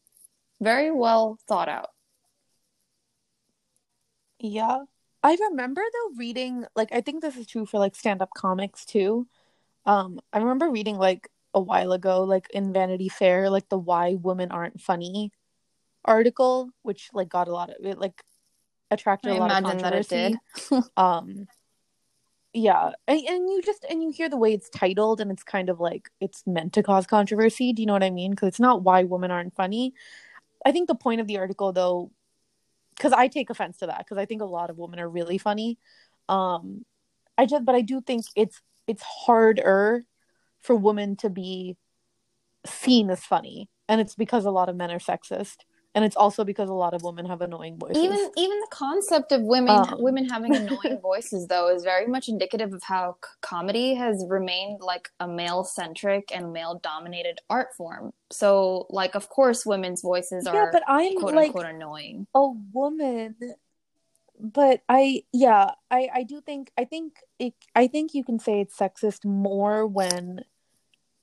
very 0.59 0.91
well 0.91 1.37
thought 1.47 1.69
out 1.69 1.89
Yeah. 4.39 4.79
I 5.23 5.35
remember 5.49 5.81
though 5.81 6.15
reading 6.17 6.65
like 6.75 6.89
I 6.91 7.01
think 7.01 7.21
this 7.21 7.35
is 7.37 7.47
true 7.47 7.65
for 7.65 7.79
like 7.79 7.95
stand-up 7.95 8.29
comics 8.35 8.85
too. 8.85 9.27
Um 9.85 10.19
I 10.33 10.39
remember 10.39 10.69
reading 10.71 10.97
like 10.97 11.29
a 11.53 11.61
while 11.61 11.91
ago 11.93 12.23
like 12.23 12.49
in 12.51 12.73
Vanity 12.73 13.09
Fair 13.09 13.49
like 13.49 13.69
the 13.69 13.79
why 13.79 14.15
women 14.15 14.51
aren't 14.51 14.81
funny 14.81 15.31
article 16.05 16.71
which 16.83 17.09
like 17.13 17.29
got 17.29 17.47
a 17.49 17.53
lot 17.53 17.69
of 17.71 17.85
it 17.85 17.99
like 17.99 18.23
attracted 18.91 19.31
i 19.31 19.35
a 19.35 19.37
lot 19.37 19.51
of 19.51 19.59
imagine 19.59 19.77
that 19.81 19.93
it 19.93 20.07
controversy. 20.07 20.39
did 20.71 20.83
Um 20.97 21.47
yeah, 22.53 22.91
and, 23.07 23.19
and 23.19 23.49
you 23.49 23.61
just 23.63 23.85
and 23.89 24.01
you 24.01 24.11
hear 24.11 24.29
the 24.29 24.37
way 24.37 24.53
it's 24.53 24.69
titled 24.69 25.21
and 25.21 25.31
it's 25.31 25.43
kind 25.43 25.69
of 25.69 25.79
like 25.79 26.09
it's 26.19 26.43
meant 26.47 26.73
to 26.73 26.83
cause 26.83 27.05
controversy. 27.05 27.73
Do 27.73 27.81
you 27.81 27.85
know 27.85 27.93
what 27.93 28.03
I 28.03 28.09
mean? 28.09 28.31
Because 28.31 28.47
it's 28.47 28.59
not 28.59 28.83
why 28.83 29.03
women 29.03 29.31
aren't 29.31 29.55
funny. 29.55 29.93
I 30.65 30.71
think 30.71 30.87
the 30.87 30.95
point 30.95 31.21
of 31.21 31.27
the 31.27 31.37
article 31.37 31.71
though 31.73 32.11
because 32.95 33.13
I 33.13 33.27
take 33.27 33.49
offense 33.49 33.77
to 33.77 33.87
that 33.87 33.99
because 33.99 34.17
I 34.17 34.25
think 34.25 34.41
a 34.41 34.45
lot 34.45 34.69
of 34.69 34.77
women 34.77 34.99
are 34.99 35.09
really 35.09 35.37
funny. 35.37 35.77
Um, 36.27 36.83
I 37.37 37.45
just, 37.45 37.63
but 37.63 37.75
I 37.75 37.81
do 37.81 38.01
think 38.01 38.25
it's 38.35 38.61
it's 38.87 39.03
harder 39.03 40.03
for 40.61 40.75
women 40.75 41.15
to 41.17 41.29
be 41.29 41.77
seen 42.65 43.09
as 43.09 43.23
funny, 43.23 43.69
and 43.87 44.01
it's 44.01 44.15
because 44.15 44.45
a 44.45 44.51
lot 44.51 44.69
of 44.69 44.75
men 44.75 44.91
are 44.91 44.99
sexist, 44.99 45.57
and 45.97 46.05
it's 46.05 46.15
also 46.15 46.43
because 46.45 46.69
a 46.69 46.73
lot 46.73 46.93
of 46.93 47.01
women 47.01 47.25
have 47.25 47.41
annoying 47.41 47.75
voices. 47.77 47.97
even 48.03 48.19
even 48.37 48.59
the 48.59 48.67
concept 48.69 49.31
of 49.31 49.41
women 49.41 49.75
Um. 49.75 49.95
women 49.99 50.29
having 50.29 50.55
annoying 50.61 50.99
voices 51.01 51.47
though 51.47 51.67
is 51.75 51.83
very 51.83 52.05
much 52.05 52.29
indicative 52.29 52.71
of 52.71 52.83
how 52.83 53.15
c- 53.23 53.29
comedy 53.41 53.95
has 53.95 54.23
remained 54.29 54.81
like 54.81 55.09
a 55.19 55.27
male 55.27 55.63
centric 55.63 56.29
and 56.31 56.53
male 56.53 56.75
dominated 56.83 57.39
art 57.49 57.69
form 57.75 58.13
so 58.29 58.85
like 58.91 59.15
of 59.15 59.27
course 59.29 59.65
women's 59.65 60.01
voices 60.03 60.45
are 60.45 60.55
yeah, 60.55 60.69
but 60.71 60.83
I'm 60.87 61.15
quote 61.17 61.33
like 61.33 61.47
unquote 61.47 61.65
annoying 61.65 62.27
a 62.35 62.47
woman. 62.73 63.35
But 64.39 64.81
I, 64.87 65.23
yeah, 65.33 65.71
I, 65.89 66.09
I 66.13 66.21
do 66.23 66.41
think, 66.41 66.69
I 66.77 66.85
think 66.85 67.13
it, 67.39 67.55
I 67.73 67.87
think 67.87 68.13
you 68.13 68.23
can 68.23 68.37
say 68.37 68.61
it's 68.61 68.77
sexist 68.77 69.25
more 69.25 69.87
when, 69.87 70.41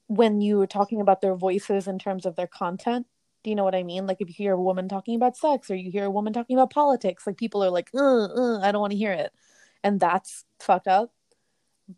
when 0.09 0.41
you 0.41 0.61
are 0.62 0.66
talking 0.66 1.01
about 1.01 1.20
their 1.20 1.37
voices 1.37 1.87
in 1.87 2.01
terms 2.01 2.27
of 2.27 2.35
their 2.35 2.49
content. 2.49 3.07
Do 3.45 3.51
you 3.51 3.57
know 3.57 3.62
what 3.64 3.74
I 3.74 3.82
mean? 3.82 4.07
Like 4.07 4.16
if 4.20 4.28
you 4.28 4.34
hear 4.34 4.55
a 4.55 4.61
woman 4.61 4.88
talking 4.88 5.14
about 5.14 5.36
sex 5.36 5.70
or 5.70 5.76
you 5.76 5.90
hear 5.90 6.07
a 6.07 6.11
woman 6.11 6.32
talking 6.32 6.57
about 6.57 6.70
politics, 6.70 7.26
like 7.26 7.36
people 7.36 7.62
are 7.62 7.70
like, 7.70 7.90
uh, 7.95 8.24
uh, 8.24 8.61
I 8.61 8.72
don't 8.72 8.80
want 8.80 8.92
to 8.92 8.97
hear 8.99 9.12
it. 9.12 9.32
And 9.84 10.01
that's 10.01 10.45
fucked 10.59 10.88
up. 10.88 11.12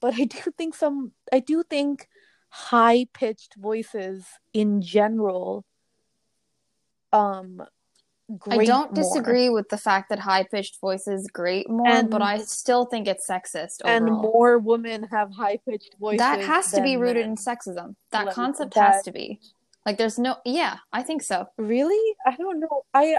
But 0.00 0.14
I 0.14 0.24
do 0.24 0.38
think 0.58 0.74
some, 0.74 1.12
I 1.32 1.38
do 1.38 1.62
think 1.62 2.08
high 2.48 3.06
pitched 3.12 3.54
voices 3.54 4.24
in 4.52 4.82
general, 4.82 5.64
um, 7.12 7.62
i 8.50 8.64
don't 8.64 8.92
more. 8.92 8.94
disagree 9.04 9.48
with 9.48 9.68
the 9.68 9.78
fact 9.78 10.08
that 10.08 10.18
high-pitched 10.18 10.80
voices 10.80 11.30
grate 11.32 11.70
more 11.70 11.86
And- 11.86 12.10
but 12.10 12.22
i 12.22 12.38
still 12.38 12.84
think 12.84 13.06
it's 13.06 13.24
sexist 13.24 13.82
and 13.84 14.04
more 14.06 14.58
women 14.58 15.04
have 15.12 15.30
high 15.30 15.58
pitched 15.58 15.94
voices. 16.00 16.18
that 16.18 16.40
has 16.40 16.72
to 16.72 16.82
be 16.82 16.96
rooted 16.96 17.22
men. 17.22 17.30
in 17.30 17.36
sexism 17.36 17.94
that 18.10 18.26
Like, 18.26 18.34
concept 18.34 18.74
that- 18.74 18.94
has 18.94 19.04
to 19.04 19.12
be 19.12 19.40
like 19.86 19.96
there's 19.96 20.18
no 20.18 20.36
yeah 20.44 20.78
i 20.92 21.02
think 21.02 21.22
so 21.22 21.46
Really? 21.56 22.14
I 22.26 22.36
don't 22.36 22.60
know. 22.60 22.82
I 22.92 23.18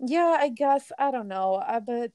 yeah, 0.00 0.36
I 0.38 0.48
guess 0.48 0.90
I 0.98 1.10
don't 1.10 1.28
know. 1.28 1.54
Uh, 1.56 1.80
but 1.80 2.12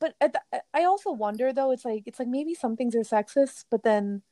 but 0.00 0.14
at 0.20 0.32
the, 0.34 0.40
I 0.74 0.84
also 0.84 1.10
wonder 1.12 1.52
though. 1.52 1.70
It's 1.70 1.84
like 1.84 2.02
it's 2.06 2.18
like 2.18 2.28
maybe 2.28 2.54
some 2.54 2.76
things 2.76 2.94
are 2.94 3.00
sexist, 3.00 3.64
but 3.70 3.82
then 3.82 4.22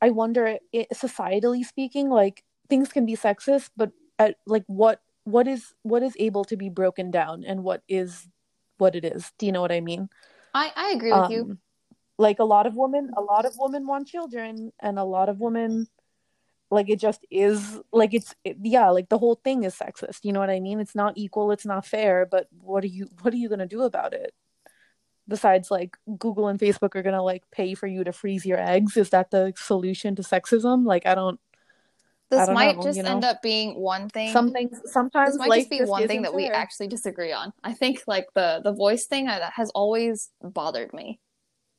I 0.00 0.10
wonder, 0.10 0.58
it, 0.72 0.88
societally 0.92 1.64
speaking, 1.64 2.10
like 2.10 2.44
things 2.68 2.92
can 2.92 3.06
be 3.06 3.16
sexist, 3.16 3.70
but 3.76 3.92
at 4.18 4.36
like 4.46 4.64
what 4.66 5.00
what 5.24 5.48
is 5.48 5.72
what 5.82 6.02
is 6.02 6.14
able 6.18 6.44
to 6.44 6.56
be 6.56 6.68
broken 6.68 7.10
down 7.10 7.44
and 7.44 7.64
what 7.64 7.82
is 7.88 8.28
what 8.78 8.94
it 8.94 9.04
is. 9.04 9.32
Do 9.38 9.46
you 9.46 9.52
know 9.52 9.62
what 9.62 9.72
I 9.72 9.80
mean? 9.80 10.08
i 10.52 10.70
i 10.76 10.90
agree 10.90 11.12
with 11.12 11.30
you 11.30 11.42
Um, 11.42 11.58
like 12.18 12.38
a 12.38 12.44
lot 12.44 12.66
of 12.66 12.76
women 12.76 13.10
a 13.16 13.20
lot 13.20 13.44
of 13.46 13.54
women 13.58 13.86
want 13.86 14.06
children 14.06 14.72
and 14.80 14.98
a 14.98 15.04
lot 15.04 15.28
of 15.28 15.40
women 15.40 15.86
like 16.70 16.88
it 16.88 16.98
just 16.98 17.24
is 17.30 17.80
like 17.92 18.14
it's 18.14 18.34
it, 18.44 18.56
yeah 18.62 18.88
like 18.90 19.08
the 19.08 19.18
whole 19.18 19.36
thing 19.36 19.64
is 19.64 19.74
sexist 19.74 20.20
you 20.22 20.32
know 20.32 20.40
what 20.40 20.50
i 20.50 20.60
mean 20.60 20.80
it's 20.80 20.94
not 20.94 21.14
equal 21.16 21.52
it's 21.52 21.66
not 21.66 21.86
fair 21.86 22.26
but 22.26 22.48
what 22.60 22.82
are 22.84 22.88
you 22.88 23.08
what 23.22 23.32
are 23.32 23.36
you 23.36 23.48
going 23.48 23.58
to 23.58 23.66
do 23.66 23.82
about 23.82 24.12
it 24.12 24.34
besides 25.28 25.70
like 25.70 25.96
google 26.18 26.48
and 26.48 26.58
facebook 26.58 26.94
are 26.94 27.02
going 27.02 27.14
to 27.14 27.22
like 27.22 27.42
pay 27.50 27.74
for 27.74 27.86
you 27.86 28.04
to 28.04 28.12
freeze 28.12 28.44
your 28.44 28.58
eggs 28.58 28.96
is 28.96 29.10
that 29.10 29.30
the 29.30 29.52
solution 29.56 30.14
to 30.14 30.22
sexism 30.22 30.84
like 30.84 31.06
i 31.06 31.14
don't 31.14 31.38
I 32.32 32.36
this 32.36 32.46
don't 32.46 32.54
might 32.54 32.76
know, 32.76 32.82
just 32.82 32.96
you 32.96 33.02
know? 33.02 33.10
end 33.10 33.24
up 33.24 33.42
being 33.42 33.78
one 33.78 34.08
thing 34.08 34.32
some 34.32 34.50
things 34.50 34.80
sometimes 34.86 35.36
this 35.36 35.46
might 35.46 35.58
just 35.58 35.70
be 35.70 35.82
one 35.82 36.06
thing 36.06 36.22
that 36.22 36.34
we 36.34 36.46
actually 36.48 36.88
disagree 36.88 37.32
on. 37.32 37.52
I 37.62 37.72
think 37.72 38.02
like 38.06 38.26
the 38.34 38.60
the 38.64 38.72
voice 38.72 39.06
thing 39.06 39.26
that 39.26 39.52
has 39.54 39.70
always 39.70 40.30
bothered 40.42 40.92
me. 40.92 41.20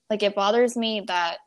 Like 0.09 0.23
it 0.23 0.35
bothers 0.35 0.77
me 0.77 1.03
that 1.07 1.39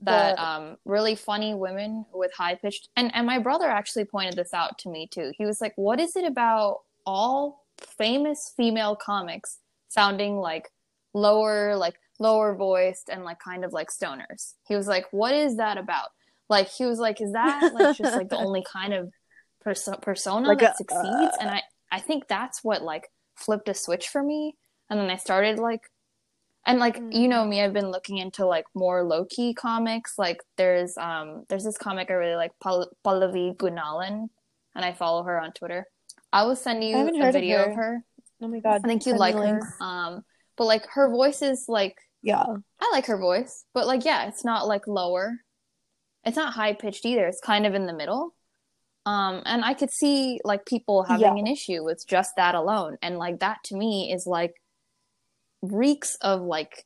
that 0.00 0.38
um 0.38 0.76
really 0.84 1.14
funny 1.14 1.54
women 1.54 2.04
with 2.12 2.30
high 2.34 2.54
pitched 2.54 2.88
and 2.96 3.10
and 3.14 3.26
my 3.26 3.38
brother 3.38 3.64
actually 3.66 4.04
pointed 4.04 4.36
this 4.36 4.52
out 4.52 4.78
to 4.78 4.88
me 4.90 5.06
too. 5.10 5.32
He 5.38 5.46
was 5.46 5.60
like, 5.60 5.72
"What 5.76 5.98
is 6.00 6.16
it 6.16 6.24
about 6.24 6.80
all 7.06 7.64
famous 7.80 8.52
female 8.56 8.94
comics 8.96 9.58
sounding 9.88 10.36
like 10.38 10.70
lower 11.14 11.76
like 11.76 11.94
lower 12.18 12.54
voiced 12.54 13.08
and 13.08 13.24
like 13.24 13.38
kind 13.38 13.64
of 13.64 13.72
like 13.72 13.88
stoners?" 13.90 14.54
He 14.68 14.76
was 14.76 14.86
like, 14.86 15.06
"What 15.12 15.34
is 15.34 15.56
that 15.56 15.78
about?" 15.78 16.10
Like 16.48 16.68
he 16.68 16.84
was 16.84 16.98
like, 16.98 17.20
"Is 17.20 17.32
that 17.32 17.72
like 17.74 17.96
just 17.96 18.16
like 18.16 18.28
the 18.28 18.36
only 18.46 18.62
kind 18.70 18.92
of 18.92 19.10
perso- 19.62 19.96
persona 19.96 20.48
Like 20.48 20.58
that 20.58 20.74
a- 20.74 20.76
succeeds?" 20.76 21.36
and 21.40 21.50
I 21.50 21.62
I 21.90 22.00
think 22.00 22.28
that's 22.28 22.62
what 22.62 22.82
like 22.82 23.10
flipped 23.34 23.68
a 23.68 23.74
switch 23.74 24.08
for 24.08 24.22
me. 24.22 24.56
And 24.90 25.00
then 25.00 25.10
I 25.10 25.16
started 25.16 25.58
like 25.58 25.90
and 26.66 26.78
like 26.78 27.00
you 27.10 27.28
know 27.28 27.44
me 27.44 27.62
i've 27.62 27.72
been 27.72 27.90
looking 27.90 28.18
into 28.18 28.44
like 28.46 28.64
more 28.74 29.02
low-key 29.04 29.54
comics. 29.54 30.14
Like 30.18 30.38
there's 30.56 30.96
um 30.98 31.44
there's 31.48 31.64
this 31.64 31.78
comic 31.78 32.10
i 32.10 32.14
really 32.14 32.34
like 32.36 32.52
Pal- 32.62 32.90
pallavi 33.04 33.56
gunalan 33.56 34.28
and 34.74 34.84
i 34.84 34.92
follow 34.92 35.22
her 35.22 35.40
on 35.40 35.52
twitter. 35.52 35.86
I 36.32 36.42
will 36.44 36.56
send 36.56 36.82
you 36.84 36.96
a 36.96 36.98
heard 36.98 37.28
of 37.28 37.32
video 37.32 37.58
her. 37.58 37.70
of 37.70 37.76
her. 37.76 38.04
oh 38.42 38.48
my 38.48 38.60
god 38.60 38.80
i 38.84 38.88
think 38.88 39.02
send 39.02 39.18
like 39.18 39.34
her. 39.36 39.60
um 39.80 40.22
but 40.56 40.64
like 40.64 40.86
her 40.88 41.08
voice 41.10 41.40
is 41.42 41.66
like 41.68 41.96
yeah. 42.22 42.44
I 42.80 42.90
like 42.92 43.06
her 43.06 43.18
voice 43.18 43.64
but 43.72 43.86
like 43.86 44.04
yeah 44.04 44.26
it's 44.26 44.44
not 44.44 44.66
like 44.66 44.86
lower. 44.88 45.38
It's 46.24 46.36
not 46.36 46.54
high 46.54 46.72
pitched 46.72 47.06
either. 47.06 47.26
It's 47.28 47.40
kind 47.40 47.64
of 47.66 47.74
in 47.74 47.86
the 47.86 47.92
middle. 47.94 48.34
Um 49.04 49.42
and 49.46 49.64
i 49.64 49.74
could 49.74 49.92
see 49.92 50.40
like 50.44 50.66
people 50.66 51.04
having 51.04 51.36
Yeah. 51.36 51.42
an 51.42 51.46
issue 51.46 51.84
with 51.84 52.04
just 52.08 52.34
that 52.36 52.56
alone. 52.56 52.96
And 53.00 53.18
like 53.18 53.38
that 53.40 53.58
to 53.66 53.76
me 53.76 54.12
is 54.12 54.26
like 54.26 54.54
reeks 55.72 56.16
of 56.20 56.40
like 56.42 56.84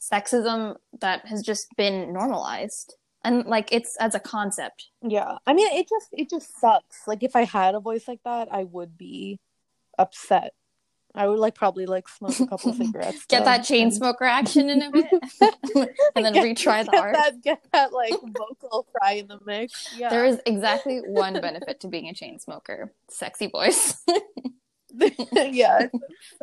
sexism 0.00 0.76
that 1.00 1.26
has 1.26 1.42
just 1.42 1.66
been 1.76 2.12
normalized 2.12 2.94
and 3.22 3.44
like 3.46 3.70
it's 3.70 3.96
as 4.00 4.14
a 4.14 4.20
concept 4.20 4.86
Yeah. 5.02 5.36
I 5.46 5.52
mean, 5.52 5.70
it 5.72 5.88
just 5.88 6.08
it 6.12 6.30
just 6.30 6.58
sucks. 6.58 7.06
Like 7.06 7.22
if 7.22 7.36
I 7.36 7.44
had 7.44 7.74
a 7.74 7.80
voice 7.80 8.08
like 8.08 8.20
that, 8.24 8.48
I 8.50 8.64
would 8.64 8.96
be 8.96 9.38
upset. 9.98 10.54
I 11.14 11.26
would 11.26 11.40
like 11.40 11.54
probably 11.56 11.86
like 11.86 12.08
smoke 12.08 12.38
a 12.40 12.46
couple 12.46 12.72
cigarettes. 12.80 13.26
get 13.26 13.44
that 13.44 13.64
chain 13.64 13.88
and- 13.88 13.94
smoker 13.94 14.24
action 14.24 14.70
in 14.70 14.80
a 14.80 14.90
bit 14.96 15.06
and 16.14 16.24
then 16.24 16.32
Get- 16.32 16.44
retry 16.46 16.84
the 16.86 16.92
get 16.92 17.00
art 17.00 17.14
That, 17.14 17.42
get 17.42 17.60
that 17.72 17.92
like 17.92 18.12
vocal 18.12 18.86
fry 18.92 19.14
in 19.14 19.26
the 19.26 19.38
mix. 19.44 19.88
Yeah. 19.98 20.08
there 20.08 20.24
is 20.24 20.40
exactly 20.46 21.00
one 21.04 21.34
benefit 21.40 21.80
to 21.80 21.88
being 21.88 22.08
a 22.08 22.14
chain 22.14 22.38
smoker 22.38 22.92
sexy 23.08 23.48
voice 23.48 24.02
yeah, 25.32 25.88
it's 25.92 25.94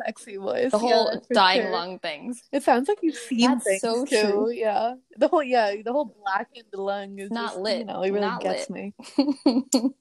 sexy 0.04 0.36
voice. 0.36 0.70
the 0.70 0.78
whole 0.78 1.20
for 1.26 1.34
dying 1.34 1.62
sure. 1.62 1.70
lung 1.72 1.98
things 1.98 2.42
It 2.52 2.62
sounds 2.62 2.88
like 2.88 2.98
you've 3.02 3.14
seen 3.16 3.50
That's 3.50 3.64
things 3.64 3.80
so 3.80 4.04
too. 4.04 4.22
true. 4.22 4.50
Yeah. 4.50 4.94
The 5.16 5.28
whole 5.28 5.42
yeah, 5.42 5.74
the 5.84 5.92
whole 5.92 6.14
blackened 6.22 6.66
lung 6.72 7.18
is 7.18 7.30
Not 7.30 7.50
just, 7.50 7.60
lit. 7.60 7.78
You 7.78 7.84
know, 7.86 8.02
it 8.02 8.10
really 8.10 8.26
Not 8.26 8.40
gets 8.40 8.70
me. 8.70 8.94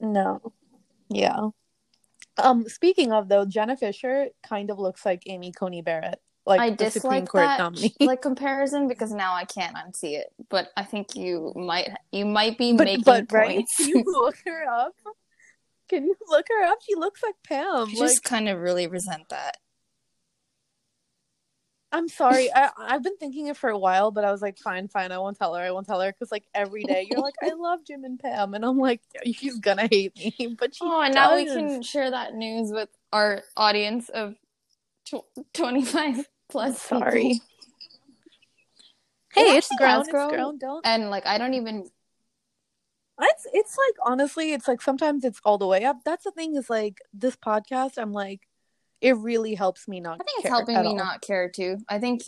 No. 0.00 0.52
Yeah. 1.08 1.48
Um, 2.38 2.68
speaking 2.68 3.12
of 3.12 3.28
though, 3.28 3.44
Jenna 3.44 3.76
Fischer 3.76 4.28
kind 4.42 4.70
of 4.70 4.78
looks 4.78 5.04
like 5.04 5.22
Amy 5.26 5.52
Coney 5.52 5.82
Barrett. 5.82 6.20
like 6.46 6.60
I 6.60 6.70
dislike 6.70 7.28
Court 7.28 7.42
that 7.44 7.58
nominee. 7.58 7.94
like 8.00 8.22
comparison 8.22 8.88
because 8.88 9.12
now 9.12 9.34
I 9.34 9.44
can't 9.44 9.76
unsee 9.76 10.18
it. 10.18 10.28
But 10.48 10.68
I 10.76 10.84
think 10.84 11.14
you 11.14 11.52
might 11.54 11.90
you 12.12 12.24
might 12.24 12.56
be 12.56 12.72
but 12.72 12.84
making 12.84 13.04
but 13.04 13.30
right? 13.30 13.56
points. 13.56 13.76
Can 13.76 13.88
you 13.88 14.04
look 14.06 14.36
her 14.46 14.64
up? 14.68 14.94
Can 15.90 16.06
you 16.06 16.14
look 16.28 16.46
her 16.48 16.64
up? 16.64 16.78
She 16.86 16.94
looks 16.94 17.22
like 17.22 17.34
Pam. 17.44 17.66
I 17.66 17.82
Like 17.84 17.96
just 17.96 18.24
kind 18.24 18.48
of 18.48 18.58
really 18.60 18.86
resent 18.86 19.28
that. 19.30 19.58
I'm 21.92 22.08
sorry. 22.08 22.48
I 22.54 22.70
I've 22.78 23.02
been 23.02 23.16
thinking 23.16 23.48
it 23.48 23.56
for 23.56 23.68
a 23.68 23.78
while, 23.78 24.12
but 24.12 24.24
I 24.24 24.30
was 24.30 24.40
like, 24.40 24.58
fine, 24.58 24.86
fine. 24.86 25.10
I 25.10 25.18
won't 25.18 25.36
tell 25.36 25.54
her. 25.54 25.62
I 25.62 25.72
won't 25.72 25.88
tell 25.88 26.00
her 26.00 26.12
because 26.12 26.30
like 26.30 26.44
every 26.54 26.84
day 26.84 27.08
you're 27.10 27.20
like, 27.20 27.34
I 27.42 27.52
love 27.54 27.80
Jim 27.84 28.04
and 28.04 28.18
Pam, 28.18 28.54
and 28.54 28.64
I'm 28.64 28.78
like, 28.78 29.00
she's 29.24 29.58
gonna 29.58 29.88
hate 29.90 30.16
me. 30.16 30.54
But 30.58 30.76
she 30.76 30.84
Oh, 30.84 31.00
and 31.00 31.14
now 31.14 31.34
we 31.34 31.46
can 31.46 31.82
share 31.82 32.08
that 32.12 32.34
news 32.34 32.70
with 32.70 32.88
our 33.12 33.42
audience 33.56 34.08
of 34.08 34.36
tw- 35.06 35.24
25 35.52 36.28
plus. 36.48 36.80
people. 36.80 37.00
Sorry. 37.00 37.40
Hey, 39.34 39.42
It 39.42 39.56
it's 39.58 39.76
ground. 39.76 40.02
It's 40.02 40.12
grown. 40.12 40.30
ground. 40.30 40.60
Don't. 40.60 40.86
And 40.86 41.10
like 41.10 41.26
I 41.26 41.38
don't 41.38 41.54
even 41.54 41.90
It's 43.20 43.46
it's 43.52 43.76
like 43.76 43.94
honestly, 44.04 44.52
it's 44.52 44.68
like 44.68 44.82
sometimes 44.82 45.24
it's 45.24 45.40
all 45.44 45.58
the 45.58 45.66
way 45.66 45.84
up. 45.84 45.98
That's 46.04 46.24
the 46.24 46.30
thing 46.30 46.56
is 46.56 46.70
like 46.70 46.98
this 47.12 47.36
podcast. 47.36 47.98
I'm 47.98 48.12
like, 48.12 48.46
it 49.00 49.16
really 49.16 49.54
helps 49.54 49.88
me 49.88 50.00
not. 50.00 50.20
I 50.20 50.24
think 50.24 50.40
it's 50.40 50.48
helping 50.48 50.80
me 50.80 50.88
all. 50.88 50.96
not 50.96 51.22
care 51.22 51.48
too. 51.48 51.78
I 51.88 51.98
think 51.98 52.22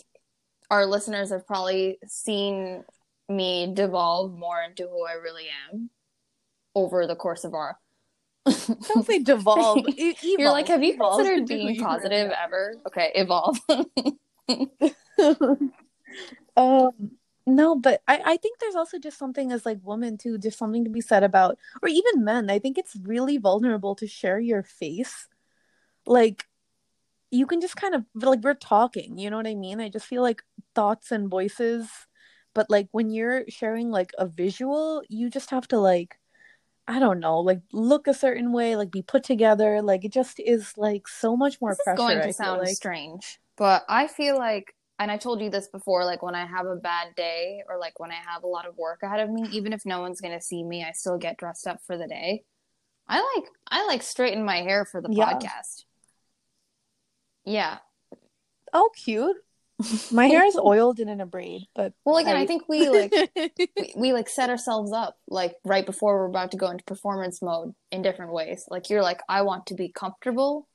our 0.69 0.85
listeners 0.85 1.29
have 1.29 1.47
probably 1.47 1.99
seen 2.07 2.83
me 3.29 3.71
devolve 3.73 4.37
more 4.37 4.61
into 4.61 4.87
who 4.87 5.05
I 5.05 5.13
really 5.13 5.45
am 5.71 5.89
over 6.75 7.07
the 7.07 7.15
course 7.15 7.43
of 7.43 7.53
our. 7.53 7.77
Don't 8.45 9.05
say 9.05 9.19
devolve. 9.19 9.85
E- 9.97 10.15
You're 10.21 10.51
like, 10.51 10.67
have 10.67 10.83
you 10.83 10.95
Evolve 10.95 11.19
considered 11.19 11.47
being 11.47 11.79
positive 11.79 12.31
ever? 12.43 12.75
Okay, 12.87 13.11
evolve. 13.15 13.57
um 16.57 17.11
no 17.45 17.75
but 17.75 18.01
I, 18.07 18.21
I 18.25 18.37
think 18.37 18.59
there's 18.59 18.75
also 18.75 18.99
just 18.99 19.17
something 19.17 19.51
as 19.51 19.65
like 19.65 19.79
women 19.83 20.17
too 20.17 20.37
just 20.37 20.57
something 20.57 20.83
to 20.83 20.89
be 20.89 21.01
said 21.01 21.23
about 21.23 21.57
or 21.81 21.89
even 21.89 22.23
men 22.23 22.49
i 22.49 22.59
think 22.59 22.77
it's 22.77 22.95
really 23.03 23.37
vulnerable 23.37 23.95
to 23.95 24.07
share 24.07 24.39
your 24.39 24.63
face 24.63 25.27
like 26.05 26.45
you 27.31 27.45
can 27.45 27.59
just 27.59 27.75
kind 27.75 27.95
of 27.95 28.05
like 28.15 28.41
we're 28.41 28.53
talking 28.53 29.17
you 29.17 29.29
know 29.29 29.37
what 29.37 29.47
i 29.47 29.55
mean 29.55 29.81
i 29.81 29.89
just 29.89 30.05
feel 30.05 30.21
like 30.21 30.41
thoughts 30.75 31.11
and 31.11 31.29
voices 31.29 31.89
but 32.53 32.69
like 32.69 32.87
when 32.91 33.09
you're 33.09 33.43
sharing 33.49 33.89
like 33.89 34.11
a 34.17 34.25
visual 34.25 35.01
you 35.09 35.29
just 35.29 35.49
have 35.49 35.67
to 35.67 35.77
like 35.77 36.19
i 36.87 36.99
don't 36.99 37.19
know 37.19 37.39
like 37.39 37.61
look 37.71 38.07
a 38.07 38.13
certain 38.13 38.53
way 38.53 38.75
like 38.75 38.91
be 38.91 39.01
put 39.01 39.23
together 39.23 39.81
like 39.81 40.05
it 40.05 40.13
just 40.13 40.39
is 40.39 40.73
like 40.77 41.07
so 41.07 41.35
much 41.35 41.59
more 41.59 41.71
this 41.71 41.79
is 41.79 41.83
pressure 41.83 41.97
going 41.97 42.17
to 42.17 42.23
feel 42.23 42.33
sound 42.33 42.61
like. 42.61 42.75
strange, 42.75 43.39
but 43.57 43.83
I 43.87 44.07
feel 44.07 44.37
like, 44.37 44.75
and 45.03 45.11
I 45.11 45.17
told 45.17 45.41
you 45.41 45.49
this 45.49 45.67
before, 45.67 46.05
like 46.05 46.23
when 46.23 46.33
I 46.35 46.45
have 46.45 46.65
a 46.65 46.75
bad 46.75 47.13
day 47.15 47.61
or 47.69 47.77
like 47.77 47.99
when 47.99 48.09
I 48.11 48.15
have 48.25 48.43
a 48.43 48.47
lot 48.47 48.65
of 48.65 48.77
work 48.77 49.03
ahead 49.03 49.19
of 49.19 49.29
me, 49.29 49.47
even 49.51 49.73
if 49.73 49.85
no 49.85 50.01
one's 50.01 50.21
gonna 50.21 50.41
see 50.41 50.63
me, 50.63 50.83
I 50.83 50.91
still 50.93 51.17
get 51.17 51.37
dressed 51.37 51.67
up 51.67 51.79
for 51.85 51.97
the 51.97 52.07
day. 52.07 52.43
I 53.07 53.17
like 53.35 53.49
I 53.69 53.85
like 53.85 54.01
straighten 54.01 54.43
my 54.45 54.57
hair 54.61 54.85
for 54.85 55.01
the 55.01 55.09
Yeah. 55.11 55.33
podcast. 55.33 55.83
Yeah. 57.45 57.77
oh 58.73 58.89
cute 58.95 59.35
my 60.11 60.27
hair 60.27 60.45
is 60.45 60.55
oiled 60.55 60.99
and 60.99 61.09
in 61.09 61.19
a 61.19 61.25
braid 61.25 61.63
but 61.75 61.91
Well, 62.05 62.17
again, 62.17 62.37
I, 62.37 62.41
I- 62.41 62.45
think 62.45 62.69
we 62.69 62.87
like 62.89 63.13
we, 63.77 63.93
we 63.97 64.13
like 64.13 64.29
set 64.29 64.49
ourselves 64.49 64.93
up 64.93 65.17
like 65.27 65.55
right 65.65 65.85
before 65.85 66.17
we're 66.19 66.27
about 66.29 66.51
to 66.51 66.57
go 66.57 66.69
into 66.69 66.83
performance 66.85 67.41
mode 67.41 67.73
in 67.91 68.01
different 68.01 68.31
ways. 68.31 68.65
Like 68.69 68.89
you're 68.89 69.01
like, 69.01 69.19
I 69.27 69.41
want 69.41 69.65
to 69.67 69.73
be 69.75 69.89
comfortable 69.89 70.67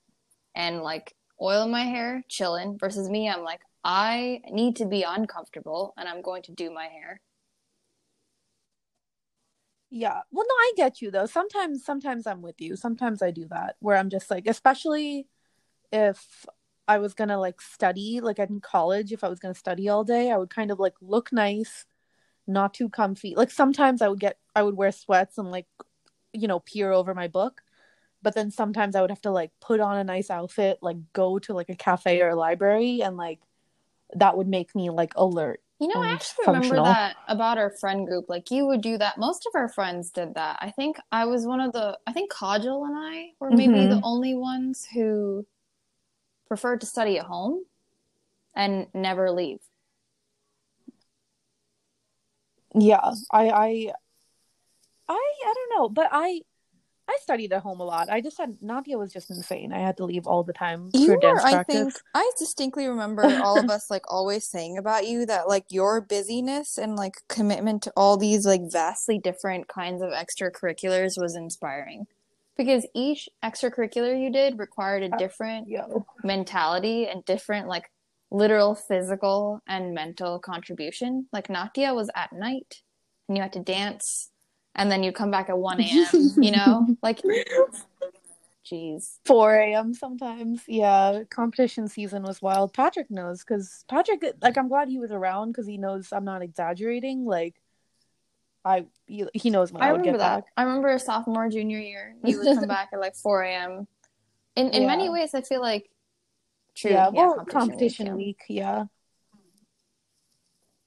and 0.55 0.83
like 0.83 1.14
oil 1.41 1.68
my 1.68 1.85
hair, 1.85 2.22
chilling, 2.29 2.76
versus 2.79 3.09
me, 3.09 3.29
I'm 3.31 3.43
like, 3.45 3.61
I 3.91 4.43
need 4.51 4.76
to 4.76 4.84
be 4.86 5.03
uncomfortable 5.03 5.95
and 5.97 6.07
I'm 6.07 6.20
going 6.20 6.43
to 6.43 6.53
do 6.53 6.70
my 6.70 6.89
hair. 6.89 7.22
Yeah. 9.91 10.20
Well, 10.30 10.45
no, 10.47 10.55
I 10.55 10.72
get 10.76 11.01
you 11.01 11.11
though. 11.11 11.24
Sometimes, 11.24 11.82
sometimes 11.86 12.26
I'm 12.26 12.43
with 12.43 12.61
you. 12.61 12.76
Sometimes 12.76 13.22
I 13.22 13.30
do 13.30 13.47
that 13.49 13.76
where 13.80 13.97
I'm 13.97 14.11
just 14.11 14.30
like, 14.30 14.47
especially 14.47 15.26
if 15.91 16.45
I 16.86 16.99
was 16.99 17.14
gonna 17.14 17.41
like 17.41 17.62
study, 17.62 18.20
like 18.20 18.39
in 18.39 18.61
college, 18.61 19.11
if 19.11 19.24
I 19.24 19.28
was 19.30 19.39
gonna 19.39 19.55
study 19.55 19.89
all 19.89 20.05
day, 20.05 20.30
I 20.30 20.36
would 20.36 20.51
kind 20.51 20.70
of 20.70 20.78
like 20.78 20.95
look 21.01 21.32
nice, 21.32 21.86
not 22.47 22.74
too 22.74 22.91
comfy. 22.91 23.34
Like 23.36 23.51
sometimes 23.51 24.03
I 24.03 24.09
would 24.09 24.20
get, 24.20 24.39
I 24.55 24.64
would 24.64 24.76
wear 24.76 24.93
sweats 24.93 25.39
and 25.39 25.51
like, 25.51 25.66
you 26.34 26.47
know, 26.49 26.61
peer 26.61 26.93
over 26.93 27.14
my 27.14 27.28
book. 27.28 27.62
But 28.22 28.34
then 28.34 28.51
sometimes 28.51 28.97
I 28.97 29.01
would 29.01 29.11
have 29.11 29.22
to 29.22 29.30
like 29.30 29.53
put 29.61 29.80
on 29.80 29.97
a 29.99 30.05
nice 30.05 30.30
outfit, 30.30 30.78
like 30.82 30.99
go 31.14 31.39
to 31.41 31.55
like 31.55 31.70
a 31.70 31.76
cafe 31.76 32.20
or 32.22 32.30
a 32.30 32.36
library, 32.36 33.03
and 33.03 33.16
like 33.16 33.41
that 34.15 34.37
would 34.37 34.49
make 34.49 34.75
me 34.75 34.91
like 34.91 35.13
alert. 35.17 35.61
You 35.81 35.87
know, 35.89 35.95
I 36.03 36.13
actually 36.15 36.47
remember 36.47 36.77
that 36.77 37.17
about 37.29 37.57
our 37.57 37.71
friend 37.71 38.07
group. 38.07 38.27
Like 38.29 38.51
you 38.51 38.67
would 38.67 38.81
do 38.81 38.99
that. 38.99 39.17
Most 39.17 39.47
of 39.47 39.53
our 39.55 39.69
friends 39.69 40.11
did 40.11 40.35
that. 40.35 40.59
I 40.61 40.71
think 40.71 40.97
I 41.13 41.27
was 41.27 41.47
one 41.47 41.61
of 41.61 41.73
the 41.73 41.97
I 42.07 42.13
think 42.13 42.33
Kajal 42.33 42.85
and 42.87 42.97
I 42.97 43.31
were 43.39 43.51
maybe 43.51 43.75
Mhm. 43.75 43.91
the 43.91 44.01
only 44.03 44.35
ones 44.35 44.87
who 44.93 45.47
preferred 46.49 46.81
to 46.81 46.87
study 46.87 47.19
at 47.19 47.27
home 47.27 47.65
and 48.55 48.89
never 48.93 49.31
leave. 49.31 49.61
Yeah, 52.75 53.13
I, 53.33 53.49
I, 53.49 53.93
I, 55.09 55.35
I 55.47 55.55
don't 55.55 55.79
know, 55.79 55.89
but 55.89 56.09
I, 56.11 56.43
I 57.09 57.17
studied 57.23 57.53
at 57.55 57.63
home 57.63 57.81
a 57.81 57.85
lot. 57.85 58.11
I 58.11 58.21
just 58.21 58.37
had 58.39 58.59
Nadia 58.61 58.99
was 58.99 59.13
just 59.13 59.31
insane. 59.31 59.73
I 59.73 59.79
had 59.79 59.97
to 59.97 60.05
leave 60.05 60.27
all 60.27 60.43
the 60.43 60.53
time 60.53 60.91
You 60.93 61.07
for 61.07 61.15
were, 61.15 61.21
dance 61.21 61.43
I 61.43 61.65
think, 61.65 61.95
I 62.15 62.31
distinctly 62.39 62.87
remember 62.87 63.23
all 63.43 63.61
of 63.61 63.71
us 63.71 63.91
like 63.91 64.05
always 64.09 64.47
saying 64.47 64.77
about 64.77 65.07
you 65.07 65.25
that 65.27 65.49
like 65.49 65.65
your 65.71 66.03
busyness 66.03 66.77
and 66.77 66.97
like 66.97 67.15
commitment 67.29 67.83
to 67.85 67.93
all 67.97 68.19
these 68.19 68.45
like 68.45 68.71
vastly 68.71 69.19
different 69.19 69.69
kinds 69.69 70.03
of 70.03 70.11
extracurriculars 70.11 71.19
was 71.19 71.35
inspiring 71.35 72.07
because 72.59 72.85
each 72.95 73.29
extracurricular 73.43 74.21
you 74.21 74.31
did 74.31 74.59
required 74.59 75.03
a 75.03 75.15
uh, 75.15 75.17
different 75.17 75.69
Yeah. 75.69 75.87
mentality 76.25 77.07
and 77.07 77.25
different 77.25 77.69
like 77.69 77.91
literal 78.31 78.75
physical 78.75 79.63
and 79.67 79.95
mental 79.95 80.39
contribution 80.39 81.27
like 81.33 81.49
natia 81.49 81.95
was 81.95 82.11
at 82.15 82.33
night 82.35 82.83
and 83.27 83.39
you 83.39 83.43
had 83.43 83.53
to 83.55 83.61
dance 83.61 84.31
and 84.75 84.91
then 84.91 85.03
you'd 85.03 85.14
come 85.14 85.31
back 85.31 85.49
at 85.49 85.59
1 85.59 85.81
a.m 85.81 86.33
you 86.41 86.51
know 86.51 86.87
like 87.03 87.21
jeez 88.71 89.19
4 89.25 89.55
a.m. 89.57 89.95
sometimes. 89.95 90.62
Yeah, 90.66 91.23
competition 91.31 91.89
season 91.89 92.23
was 92.23 92.43
wild. 92.43 92.73
Patrick 92.73 93.11
knows 93.11 93.41
because 93.41 93.85
Patrick, 93.89 94.23
like, 94.43 94.59
I'm 94.59 94.69
glad 94.69 94.89
he 94.89 94.99
was 94.99 95.11
around 95.11 95.53
because 95.53 95.66
he 95.66 95.79
knows 95.79 96.12
I'm 96.12 96.25
not 96.25 96.43
exaggerating. 96.43 97.25
Like, 97.25 97.55
I, 98.64 98.87
he, 99.07 99.27
he 99.33 99.51
knows 99.51 99.73
when 99.73 99.83
I, 99.83 99.89
I 99.89 99.93
would 99.93 100.01
remember 100.01 100.19
get 100.19 100.25
that. 100.25 100.37
back. 100.45 100.53
I 100.57 100.62
remember 100.64 100.99
sophomore, 100.99 101.49
junior 101.49 101.79
year, 101.79 102.14
you 102.23 102.39
would 102.39 102.55
come 102.55 102.69
back 102.69 102.91
at 102.93 103.01
like 103.01 103.16
4 103.16 103.43
a.m. 103.43 103.87
In 104.57 104.71
in 104.71 104.87
many 104.87 105.09
ways, 105.09 105.35
I 105.35 105.43
feel 105.43 105.61
like 105.61 105.89
true. 106.75 106.91
yeah, 106.91 107.09
well, 107.09 107.35
competition 107.35 107.61
competition, 107.61 108.16
week, 108.16 108.45
week, 108.49 108.59
yeah. 108.59 108.85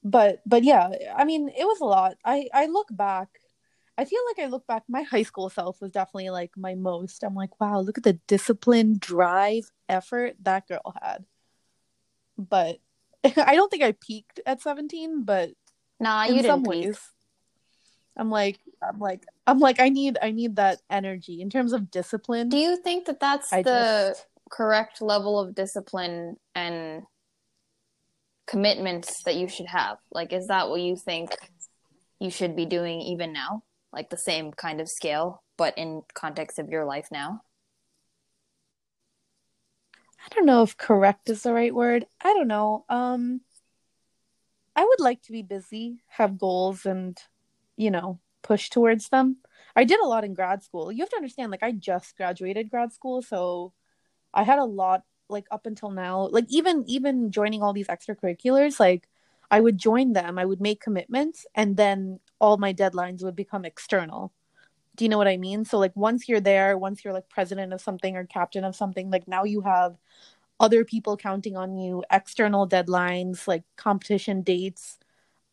But 0.04 0.42
but 0.46 0.62
yeah, 0.62 0.90
I 1.16 1.24
mean, 1.24 1.48
it 1.48 1.64
was 1.64 1.80
a 1.80 1.84
lot. 1.84 2.16
I 2.24 2.48
I 2.52 2.66
look 2.66 2.88
back. 2.90 3.28
I 4.02 4.04
feel 4.04 4.20
like 4.26 4.44
I 4.44 4.50
look 4.50 4.66
back. 4.66 4.82
My 4.88 5.02
high 5.02 5.22
school 5.22 5.48
self 5.48 5.80
was 5.80 5.92
definitely 5.92 6.30
like 6.30 6.50
my 6.56 6.74
most. 6.74 7.22
I'm 7.22 7.36
like, 7.36 7.60
wow, 7.60 7.78
look 7.78 7.98
at 7.98 8.04
the 8.04 8.18
discipline, 8.26 8.96
drive, 8.98 9.70
effort 9.88 10.34
that 10.42 10.66
girl 10.66 10.92
had. 11.00 11.24
But 12.36 12.78
I 13.24 13.54
don't 13.54 13.70
think 13.70 13.84
I 13.84 13.92
peaked 13.92 14.40
at 14.44 14.60
17, 14.60 15.22
but. 15.22 15.50
Nah, 16.00 16.24
in 16.24 16.34
you 16.34 16.42
some 16.42 16.64
didn't 16.64 16.72
peak. 16.72 16.86
ways, 16.86 17.00
I'm 18.16 18.28
like, 18.28 18.58
I'm 18.82 18.98
like, 18.98 19.24
I'm 19.46 19.60
like, 19.60 19.78
I 19.78 19.88
need, 19.88 20.18
I 20.20 20.32
need 20.32 20.56
that 20.56 20.82
energy 20.90 21.40
in 21.40 21.48
terms 21.48 21.72
of 21.72 21.88
discipline. 21.88 22.48
Do 22.48 22.56
you 22.56 22.76
think 22.76 23.06
that 23.06 23.20
that's 23.20 23.52
I 23.52 23.62
the 23.62 23.70
just- 24.08 24.26
correct 24.50 25.00
level 25.00 25.38
of 25.38 25.54
discipline 25.54 26.38
and 26.56 27.04
commitments 28.48 29.22
that 29.22 29.36
you 29.36 29.46
should 29.46 29.68
have? 29.68 29.98
Like, 30.10 30.32
is 30.32 30.48
that 30.48 30.68
what 30.70 30.80
you 30.80 30.96
think 30.96 31.36
you 32.18 32.30
should 32.30 32.56
be 32.56 32.66
doing 32.66 33.00
even 33.02 33.32
now? 33.32 33.62
Like 33.92 34.10
the 34.10 34.16
same 34.16 34.52
kind 34.52 34.80
of 34.80 34.88
scale, 34.88 35.42
but 35.56 35.76
in 35.76 36.02
context 36.14 36.58
of 36.58 36.70
your 36.70 36.84
life 36.84 37.08
now? 37.10 37.42
I 40.24 40.34
don't 40.34 40.46
know 40.46 40.62
if 40.62 40.76
correct 40.76 41.28
is 41.30 41.42
the 41.42 41.52
right 41.52 41.74
word. 41.74 42.06
I 42.22 42.32
don't 42.32 42.48
know. 42.48 42.84
Um 42.88 43.40
I 44.74 44.84
would 44.84 45.00
like 45.00 45.22
to 45.22 45.32
be 45.32 45.42
busy, 45.42 46.02
have 46.08 46.38
goals 46.38 46.86
and 46.86 47.18
you 47.76 47.90
know, 47.90 48.20
push 48.42 48.70
towards 48.70 49.08
them. 49.08 49.38
I 49.74 49.84
did 49.84 50.00
a 50.00 50.06
lot 50.06 50.24
in 50.24 50.34
grad 50.34 50.62
school. 50.62 50.92
You 50.92 51.02
have 51.02 51.10
to 51.10 51.16
understand 51.16 51.50
like 51.50 51.62
I 51.62 51.72
just 51.72 52.16
graduated 52.16 52.70
grad 52.70 52.92
school, 52.92 53.22
so 53.22 53.72
I 54.34 54.44
had 54.44 54.58
a 54.58 54.64
lot 54.64 55.04
like 55.28 55.46
up 55.50 55.66
until 55.66 55.90
now. 55.90 56.28
Like 56.30 56.46
even 56.48 56.84
even 56.86 57.30
joining 57.30 57.62
all 57.62 57.72
these 57.72 57.88
extracurriculars, 57.88 58.78
like 58.80 59.08
I 59.50 59.60
would 59.60 59.78
join 59.78 60.12
them, 60.12 60.38
I 60.38 60.44
would 60.44 60.60
make 60.60 60.80
commitments 60.80 61.46
and 61.54 61.76
then 61.76 62.20
all 62.42 62.58
my 62.58 62.74
deadlines 62.74 63.22
would 63.22 63.36
become 63.36 63.64
external. 63.64 64.32
Do 64.96 65.04
you 65.04 65.08
know 65.08 65.16
what 65.16 65.28
I 65.28 65.38
mean? 65.38 65.64
So 65.64 65.78
like 65.78 65.96
once 65.96 66.28
you're 66.28 66.40
there, 66.40 66.76
once 66.76 67.02
you're 67.04 67.14
like 67.14 67.28
president 67.30 67.72
of 67.72 67.80
something 67.80 68.16
or 68.16 68.26
captain 68.26 68.64
of 68.64 68.76
something, 68.76 69.10
like 69.10 69.26
now 69.28 69.44
you 69.44 69.62
have 69.62 69.96
other 70.60 70.84
people 70.84 71.16
counting 71.16 71.56
on 71.56 71.78
you, 71.78 72.04
external 72.10 72.68
deadlines, 72.68 73.46
like 73.46 73.62
competition 73.76 74.42
dates. 74.42 74.98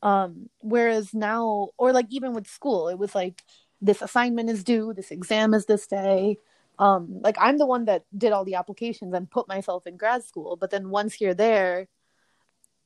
Um, 0.02 0.50
whereas 0.62 1.14
now, 1.14 1.70
or 1.78 1.94
like 1.94 2.08
even 2.10 2.34
with 2.34 2.48
school, 2.48 2.90
it 2.90 2.98
was 2.98 3.14
like 3.14 3.44
this 3.82 4.02
assignment 4.02 4.50
is 4.50 4.64
due, 4.64 4.94
this 4.94 5.12
exam 5.12 5.54
is 5.54 5.68
this 5.68 5.88
day. 5.88 6.38
Um, 6.80 7.22
like 7.22 7.38
I'm 7.40 7.58
the 7.60 7.66
one 7.66 7.86
that 7.86 8.06
did 8.18 8.32
all 8.32 8.46
the 8.46 8.56
applications 8.56 9.14
and 9.14 9.30
put 9.30 9.48
myself 9.48 9.86
in 9.86 9.96
grad 9.96 10.24
school, 10.24 10.58
but 10.58 10.72
then 10.72 10.90
once 10.90 11.22
you're 11.22 11.34
there, 11.36 11.88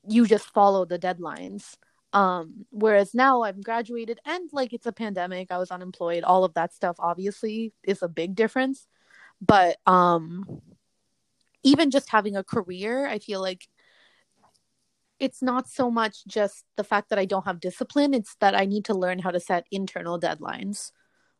you 0.07 0.27
just 0.27 0.47
follow 0.53 0.83
the 0.85 0.99
deadlines. 0.99 1.77
Um, 2.13 2.65
whereas 2.69 3.15
now 3.15 3.43
I'm 3.43 3.61
graduated 3.61 4.19
and 4.23 4.47
like 4.53 4.71
it's 4.71 4.85
a 4.85 4.91
pandemic, 4.91 5.51
I 5.51 5.57
was 5.57 5.71
unemployed, 5.71 6.23
all 6.23 6.43
of 6.43 6.53
that 6.53 6.73
stuff 6.73 6.95
obviously 6.99 7.73
is 7.83 8.03
a 8.03 8.07
big 8.07 8.35
difference. 8.35 8.87
But 9.41 9.77
um 9.87 10.61
even 11.63 11.89
just 11.89 12.09
having 12.09 12.35
a 12.35 12.43
career, 12.43 13.07
I 13.07 13.19
feel 13.19 13.41
like 13.41 13.67
it's 15.19 15.41
not 15.41 15.69
so 15.69 15.89
much 15.89 16.25
just 16.27 16.65
the 16.75 16.83
fact 16.83 17.09
that 17.09 17.17
I 17.19 17.25
don't 17.25 17.45
have 17.45 17.59
discipline, 17.59 18.13
it's 18.13 18.35
that 18.41 18.55
I 18.55 18.65
need 18.65 18.85
to 18.85 18.93
learn 18.93 19.19
how 19.19 19.31
to 19.31 19.39
set 19.39 19.65
internal 19.71 20.19
deadlines, 20.19 20.91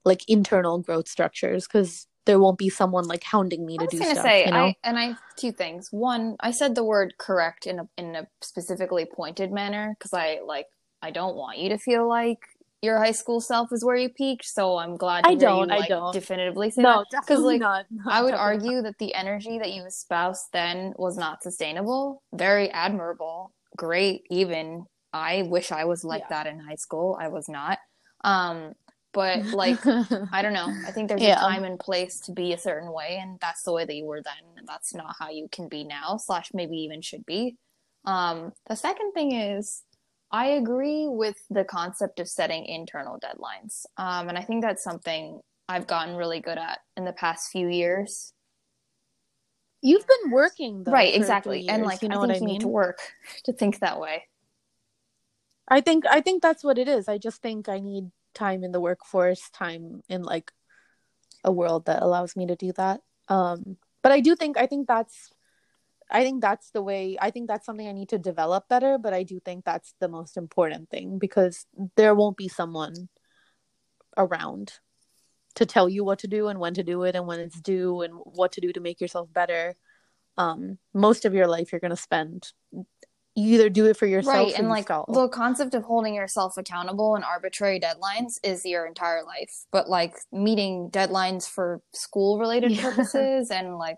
like 0.05 0.28
internal 0.30 0.80
growth 0.80 1.07
structures, 1.07 1.67
because 1.67 2.07
there 2.26 2.39
won't 2.39 2.57
be 2.57 2.69
someone 2.69 3.05
like 3.05 3.24
hounding 3.24 3.65
me 3.65 3.78
to 3.78 3.88
do 3.88 3.97
stuff. 3.97 4.24
say, 4.24 4.45
you 4.45 4.51
know? 4.51 4.65
I 4.67 4.76
and 4.84 4.97
I 4.97 5.15
two 5.36 5.51
things. 5.51 5.89
One, 5.91 6.36
I 6.39 6.51
said 6.51 6.76
the 6.76 6.84
word 6.84 7.13
correct 7.17 7.65
in 7.67 7.80
a 7.80 7.89
in 7.97 8.15
a 8.15 8.28
specifically 8.41 9.05
pointed 9.05 9.51
manner 9.51 9.95
because 9.97 10.13
I 10.13 10.39
like 10.45 10.67
I 11.01 11.11
don't 11.11 11.36
want 11.36 11.57
you 11.57 11.69
to 11.69 11.78
feel 11.78 12.07
like 12.07 12.39
your 12.82 12.97
high 12.99 13.11
school 13.11 13.39
self 13.39 13.69
is 13.71 13.84
where 13.84 13.95
you 13.95 14.09
peaked. 14.09 14.45
So 14.45 14.78
I'm 14.78 14.97
glad 14.97 15.26
I 15.26 15.36
don't, 15.36 15.69
you 15.69 15.76
I 15.76 15.88
don't. 15.88 16.11
definitively 16.11 16.69
say 16.69 16.82
no, 16.82 17.05
that. 17.11 17.21
definitely 17.28 17.59
like, 17.59 17.61
not. 17.61 17.86
I 18.13 18.21
would 18.21 18.34
argue 18.34 18.82
that 18.82 18.97
the 18.99 19.13
energy 19.13 19.57
that 19.59 19.71
you 19.71 19.86
espoused 19.86 20.47
then 20.51 20.93
was 20.97 21.17
not 21.17 21.43
sustainable. 21.43 22.21
Very 22.34 22.69
admirable, 22.69 23.53
great. 23.78 24.24
Even 24.30 24.86
I 25.13 25.43
wish 25.43 25.71
I 25.71 25.86
was 25.86 26.03
like 26.03 26.24
Yeah. 26.30 26.43
that 26.43 26.47
in 26.47 26.59
high 26.59 26.76
school. 26.76 27.17
I 27.19 27.30
was 27.30 27.47
not. 27.47 27.80
Um, 28.24 28.74
but 29.14 29.45
like. 29.53 29.80
I 30.32 30.41
don't 30.41 30.53
know. 30.53 30.74
I 30.88 30.91
think 30.91 31.09
there's 31.09 31.22
Yeah. 31.22 31.38
a 31.38 31.39
time 31.39 31.64
and 31.64 31.80
place 31.80 32.20
to 32.22 32.32
be 32.32 32.53
a 32.53 32.57
certain 32.57 32.91
way, 32.91 33.20
and 33.22 33.39
that's 33.39 33.64
the 33.64 33.72
way 33.74 33.86
that 33.86 33.95
you 33.95 34.05
were 34.05 34.22
then, 34.22 34.34
and 34.57 34.68
that's 34.68 34.93
not 34.93 35.16
how 35.20 35.30
you 35.30 35.47
can 35.51 35.68
be 35.70 35.84
now. 35.84 36.18
Slash, 36.18 36.51
maybe 36.53 36.78
even 36.78 37.01
should 37.01 37.26
be. 37.26 37.57
Um, 38.05 38.51
the 38.68 38.76
second 38.76 39.14
thing 39.14 39.34
is, 39.34 39.84
I 40.32 40.47
agree 40.47 41.07
with 41.07 41.38
the 41.49 41.64
concept 41.64 42.20
of 42.20 42.28
setting 42.28 42.66
internal 42.66 43.20
deadlines, 43.20 43.86
um, 43.97 44.30
and 44.30 44.38
I 44.38 44.41
think 44.43 44.64
that's 44.64 44.84
something 44.84 45.39
I've 45.70 45.88
gotten 45.88 46.16
really 46.16 46.39
good 46.41 46.57
at 46.57 46.80
in 46.97 47.05
the 47.05 47.14
past 47.14 47.51
few 47.51 47.68
years. 47.70 48.34
You've 49.82 50.07
been 50.07 50.32
working 50.32 50.84
though, 50.84 50.91
right, 50.91 51.14
exactly, 51.14 51.61
three 51.61 51.70
and 51.70 51.84
like 51.84 52.01
you 52.01 52.09
know 52.09 52.16
I 52.18 52.20
what 52.20 52.32
I 52.32 52.39
mean. 52.39 52.45
need 52.45 52.61
to 52.61 52.68
work 52.68 52.99
to 53.45 53.53
think 53.53 53.80
that 53.80 53.99
way. 53.99 54.24
I 55.68 55.82
think 55.82 56.05
I 56.05 56.22
think 56.22 56.41
that's 56.41 56.64
what 56.64 56.78
it 56.78 56.88
is. 56.88 57.07
I 57.07 57.18
just 57.18 57.41
think 57.41 57.70
I 57.70 57.80
need 57.80 58.11
time 58.34 58.64
in 58.64 58.72
the 58.72 58.82
workforce, 58.82 59.50
time 59.52 60.02
in 60.10 60.24
like 60.24 60.52
a 61.44 61.52
world 61.52 61.86
that 61.86 62.02
allows 62.02 62.36
me 62.36 62.48
to 62.48 62.56
do 62.56 62.72
that. 62.74 63.02
Um 63.30 63.78
but 64.02 64.12
I 64.12 64.20
do 64.20 64.36
think 64.36 64.58
I 64.58 64.68
think 64.68 64.88
that's 64.88 65.32
I 66.12 66.24
think 66.24 66.42
that's 66.42 66.70
the 66.72 66.82
way 66.82 67.18
I 67.20 67.32
think 67.32 67.48
that's 67.48 67.66
something 67.66 67.88
I 67.88 67.92
need 67.92 68.10
to 68.10 68.18
develop 68.18 68.68
better, 68.68 68.98
but 68.98 69.14
I 69.14 69.24
do 69.24 69.40
think 69.40 69.66
that's 69.66 69.94
the 70.00 70.08
most 70.08 70.38
important 70.38 70.90
thing 70.90 71.18
because 71.20 71.66
there 71.96 72.16
won't 72.16 72.38
be 72.38 72.48
someone 72.48 73.10
around 74.18 74.74
to 75.56 75.66
tell 75.66 75.88
you 75.88 76.04
what 76.04 76.20
to 76.20 76.28
do 76.28 76.48
and 76.48 76.60
when 76.60 76.74
to 76.74 76.84
do 76.84 77.04
it 77.04 77.16
and 77.16 77.28
when 77.28 77.40
it's 77.40 77.60
due 77.60 78.02
and 78.02 78.14
what 78.14 78.52
to 78.54 78.62
do 78.62 78.74
to 78.74 78.80
make 78.80 79.02
yourself 79.02 79.32
better. 79.32 79.76
Um 80.38 80.78
most 80.94 81.26
of 81.26 81.34
your 81.34 81.48
life 81.48 81.72
you're 81.72 81.82
going 81.82 81.92
to 81.92 81.98
spend 81.98 82.52
you 83.36 83.56
either 83.56 83.70
do 83.70 83.86
it 83.86 83.98
for 83.98 84.06
yourself 84.06 84.36
right 84.36 84.54
and 84.56 84.66
you 84.66 84.70
like 84.70 84.88
the 84.88 85.30
concept 85.32 85.74
of 85.74 85.84
holding 85.84 86.14
yourself 86.14 86.58
accountable 86.58 87.16
and 87.16 87.24
arbitrary 87.24 87.80
deadlines 87.80 88.40
is 88.44 88.66
your 88.66 88.86
entire 88.86 89.24
life 89.24 89.66
but 89.72 89.90
like 89.90 90.16
meeting 90.32 90.90
deadlines 90.92 91.48
for 91.48 91.82
school 91.94 92.40
related 92.40 92.72
Yeah. 92.72 92.82
purposes 92.90 93.50
and 93.50 93.78
like 93.78 93.98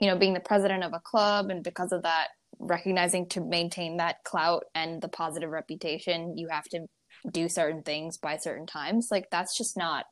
you 0.00 0.08
know 0.08 0.16
being 0.16 0.34
the 0.34 0.40
president 0.40 0.84
of 0.84 0.92
a 0.92 1.00
club 1.00 1.50
and 1.50 1.62
because 1.64 1.92
of 1.92 2.02
that 2.02 2.28
recognizing 2.58 3.28
to 3.28 3.40
maintain 3.40 3.98
that 3.98 4.24
clout 4.24 4.64
and 4.74 5.02
the 5.02 5.08
positive 5.08 5.50
reputation 5.50 6.36
you 6.38 6.48
have 6.48 6.64
to 6.64 6.86
do 7.30 7.48
certain 7.48 7.82
things 7.82 8.16
by 8.18 8.36
certain 8.36 8.66
times 8.66 9.08
like 9.10 9.28
that's 9.30 9.56
just 9.56 9.76
not 9.76 10.06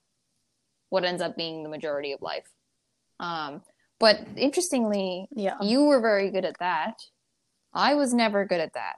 what 0.91 1.05
ends 1.05 1.22
up 1.22 1.37
being 1.37 1.62
the 1.62 1.68
majority 1.68 2.12
of 2.12 2.20
life 2.20 2.51
um 3.20 3.62
but 4.01 4.20
interestingly 4.37 5.29
yeah. 5.35 5.57
you 5.62 5.85
were 5.85 6.01
very 6.01 6.31
good 6.31 6.45
at 6.45 6.59
that. 6.59 6.95
I 7.75 7.95
was 7.95 8.14
never 8.14 8.45
good 8.45 8.61
at 8.61 8.75
that. 8.75 8.97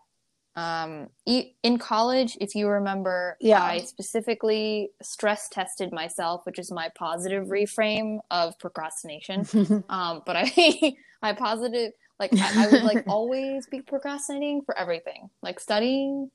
Um, 0.57 1.09
e- 1.27 1.53
in 1.62 1.79
college, 1.79 2.37
if 2.41 2.55
you 2.55 2.68
remember, 2.68 3.37
Yeah. 3.41 3.62
I 3.62 3.79
specifically 3.81 4.91
stress 5.03 5.49
tested 5.51 5.93
myself, 5.93 6.47
which 6.47 6.59
is 6.59 6.72
my 6.72 6.91
positive 6.97 7.49
reframe 7.49 8.20
of 8.31 8.59
procrastination. 8.59 9.45
Um, 9.89 10.22
but 10.24 10.37
I, 10.37 10.97
I 11.22 11.33
positive, 11.35 11.93
like 12.18 12.33
I, 12.41 12.64
I 12.64 12.68
would 12.68 12.83
like 12.85 13.05
always 13.09 13.66
be 13.66 13.83
procrastinating 13.83 14.62
for 14.64 14.77
everything, 14.79 15.29
like 15.43 15.61
studying. 15.61 16.31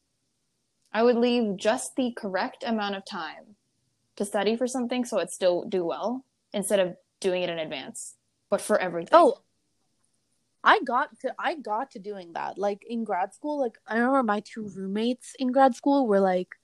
I 0.93 1.03
would 1.03 1.15
leave 1.15 1.57
just 1.57 1.95
the 1.95 2.11
correct 2.15 2.63
amount 2.65 2.95
of 2.95 3.05
time 3.05 3.55
to 4.17 4.25
study 4.25 4.55
for 4.55 4.67
something 4.67 5.05
so 5.05 5.19
I'd 5.19 5.31
still 5.31 5.63
do 5.63 5.85
well 5.85 6.25
instead 6.53 6.79
of 6.79 6.95
doing 7.21 7.43
it 7.43 7.49
in 7.49 7.57
advance. 7.59 8.15
But 8.49 8.61
for 8.61 8.77
everything. 8.77 9.13
Oh, 9.13 9.37
I 10.63 10.79
got 10.81 11.19
to 11.21 11.33
I 11.39 11.55
got 11.55 11.91
to 11.91 11.99
doing 11.99 12.33
that. 12.33 12.57
Like 12.57 12.83
in 12.87 13.03
grad 13.03 13.33
school, 13.33 13.59
like 13.59 13.77
I 13.87 13.95
remember 13.97 14.23
my 14.23 14.41
two 14.41 14.69
roommates 14.75 15.35
in 15.39 15.51
grad 15.51 15.75
school 15.75 16.07
were 16.07 16.19
like 16.19 16.55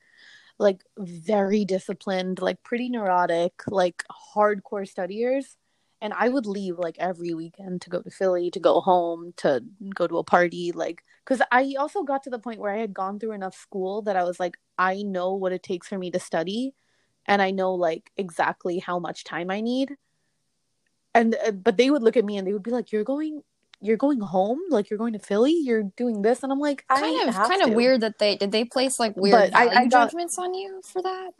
like 0.60 0.84
very 0.98 1.66
disciplined, 1.66 2.42
like 2.42 2.64
pretty 2.64 2.90
neurotic, 2.90 3.54
like 3.68 4.04
hardcore 4.36 4.88
studiers. 4.88 5.58
And 6.02 6.14
I 6.14 6.30
would 6.30 6.46
leave 6.46 6.78
like 6.78 6.98
every 7.00 7.34
weekend 7.34 7.82
to 7.84 7.90
go 7.90 8.02
to 8.02 8.12
Philly, 8.12 8.52
to 8.52 8.60
go 8.60 8.82
home, 8.82 9.34
to 9.38 9.64
go 9.96 10.08
to 10.08 10.20
a 10.20 10.24
party, 10.24 10.72
like 10.72 11.04
because 11.26 11.42
I 11.52 11.76
also 11.80 12.04
got 12.04 12.24
to 12.24 12.30
the 12.30 12.40
point 12.40 12.60
where 12.60 12.74
I 12.74 12.78
had 12.80 12.94
gone 12.94 13.20
through 13.20 13.34
enough 13.34 13.56
school 13.56 14.04
that 14.04 14.16
I 14.16 14.24
was 14.24 14.40
like, 14.40 14.58
I 14.78 15.02
know 15.04 15.34
what 15.34 15.54
it 15.54 15.64
takes 15.64 15.88
for 15.88 15.98
me 15.98 16.12
to 16.12 16.20
study, 16.20 16.74
and 17.26 17.42
I 17.42 17.52
know 17.52 17.74
like 17.74 18.12
exactly 18.18 18.80
how 18.80 19.00
much 19.00 19.24
time 19.24 19.52
I 19.52 19.62
need 19.62 19.98
and 21.14 21.36
uh, 21.46 21.52
but 21.52 21.78
they 21.78 21.90
would 21.90 22.04
look 22.04 22.18
at 22.18 22.26
me 22.26 22.38
and 22.38 22.48
they 22.48 22.54
would 22.54 22.64
be 22.64 22.72
like 22.72 22.92
you're 22.92 23.04
going 23.04 23.42
you're 23.82 23.98
going 23.98 24.20
home 24.20 24.60
like 24.70 24.90
you're 24.90 24.98
going 24.98 25.14
to 25.14 25.20
philly 25.20 25.54
you're 25.54 25.84
doing 25.96 26.22
this 26.24 26.42
and 26.44 26.52
i'm 26.52 26.60
like 26.60 26.84
I 26.90 27.00
kind 27.00 27.30
of 27.30 27.36
kind 27.36 27.62
of 27.62 27.70
weird 27.72 28.02
that 28.02 28.18
they 28.20 28.36
did 28.36 28.52
they 28.52 28.66
place 28.66 29.00
like 29.00 29.16
weird 29.16 29.52
But 29.52 29.56
I- 29.56 29.66
value 29.66 29.80
I 29.80 29.86
got- 29.88 30.08
judgments 30.10 30.38
on 30.40 30.54
you 30.56 30.82
for 30.84 31.02
that? 31.04 31.32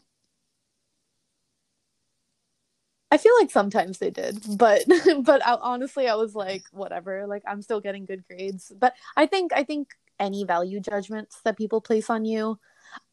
I 3.10 3.16
feel 3.16 3.32
like 3.40 3.50
sometimes 3.50 3.98
they 3.98 4.10
did 4.10 4.38
but 4.58 4.84
but 5.22 5.44
I, 5.46 5.54
honestly 5.60 6.08
i 6.08 6.14
was 6.14 6.34
like 6.34 6.62
whatever 6.72 7.26
like 7.26 7.42
i'm 7.46 7.62
still 7.62 7.80
getting 7.80 8.04
good 8.04 8.24
grades. 8.28 8.70
But 8.78 8.94
i 9.16 9.26
think 9.26 9.52
i 9.54 9.64
think 9.64 9.88
any 10.20 10.44
value 10.44 10.80
judgments 10.80 11.40
that 11.44 11.56
people 11.56 11.80
place 11.80 12.10
on 12.10 12.24
you 12.24 12.58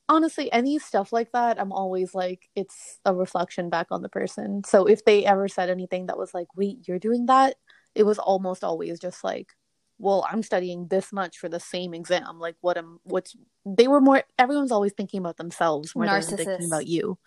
honestly 0.09 0.51
any 0.51 0.77
stuff 0.79 1.11
like 1.13 1.31
that 1.31 1.59
i'm 1.59 1.71
always 1.71 2.13
like 2.13 2.49
it's 2.55 2.99
a 3.05 3.13
reflection 3.13 3.69
back 3.69 3.87
on 3.89 4.01
the 4.01 4.09
person. 4.09 4.63
So 4.65 4.85
if 4.85 5.03
they 5.05 5.25
ever 5.25 5.47
said 5.47 5.69
anything 5.69 6.07
that 6.07 6.17
was 6.17 6.33
like 6.33 6.47
wait 6.55 6.87
you're 6.87 6.99
doing 6.99 7.25
that 7.27 7.55
it 7.95 8.03
was 8.03 8.19
almost 8.19 8.63
always 8.63 8.99
just 8.99 9.23
like 9.23 9.53
well 9.97 10.25
i'm 10.29 10.43
studying 10.43 10.87
this 10.87 11.13
much 11.13 11.37
for 11.39 11.49
the 11.49 11.59
same 11.59 11.93
exam. 11.93 12.39
Like 12.39 12.55
what 12.61 12.77
am 12.77 12.99
what's 13.03 13.35
they 13.65 13.87
were 13.87 14.01
more 14.01 14.23
everyone's 14.37 14.71
always 14.71 14.93
thinking 14.93 15.19
about 15.19 15.37
themselves 15.37 15.95
more 15.95 16.05
than 16.05 16.37
thinking 16.37 16.67
about 16.67 16.85
you. 16.87 17.17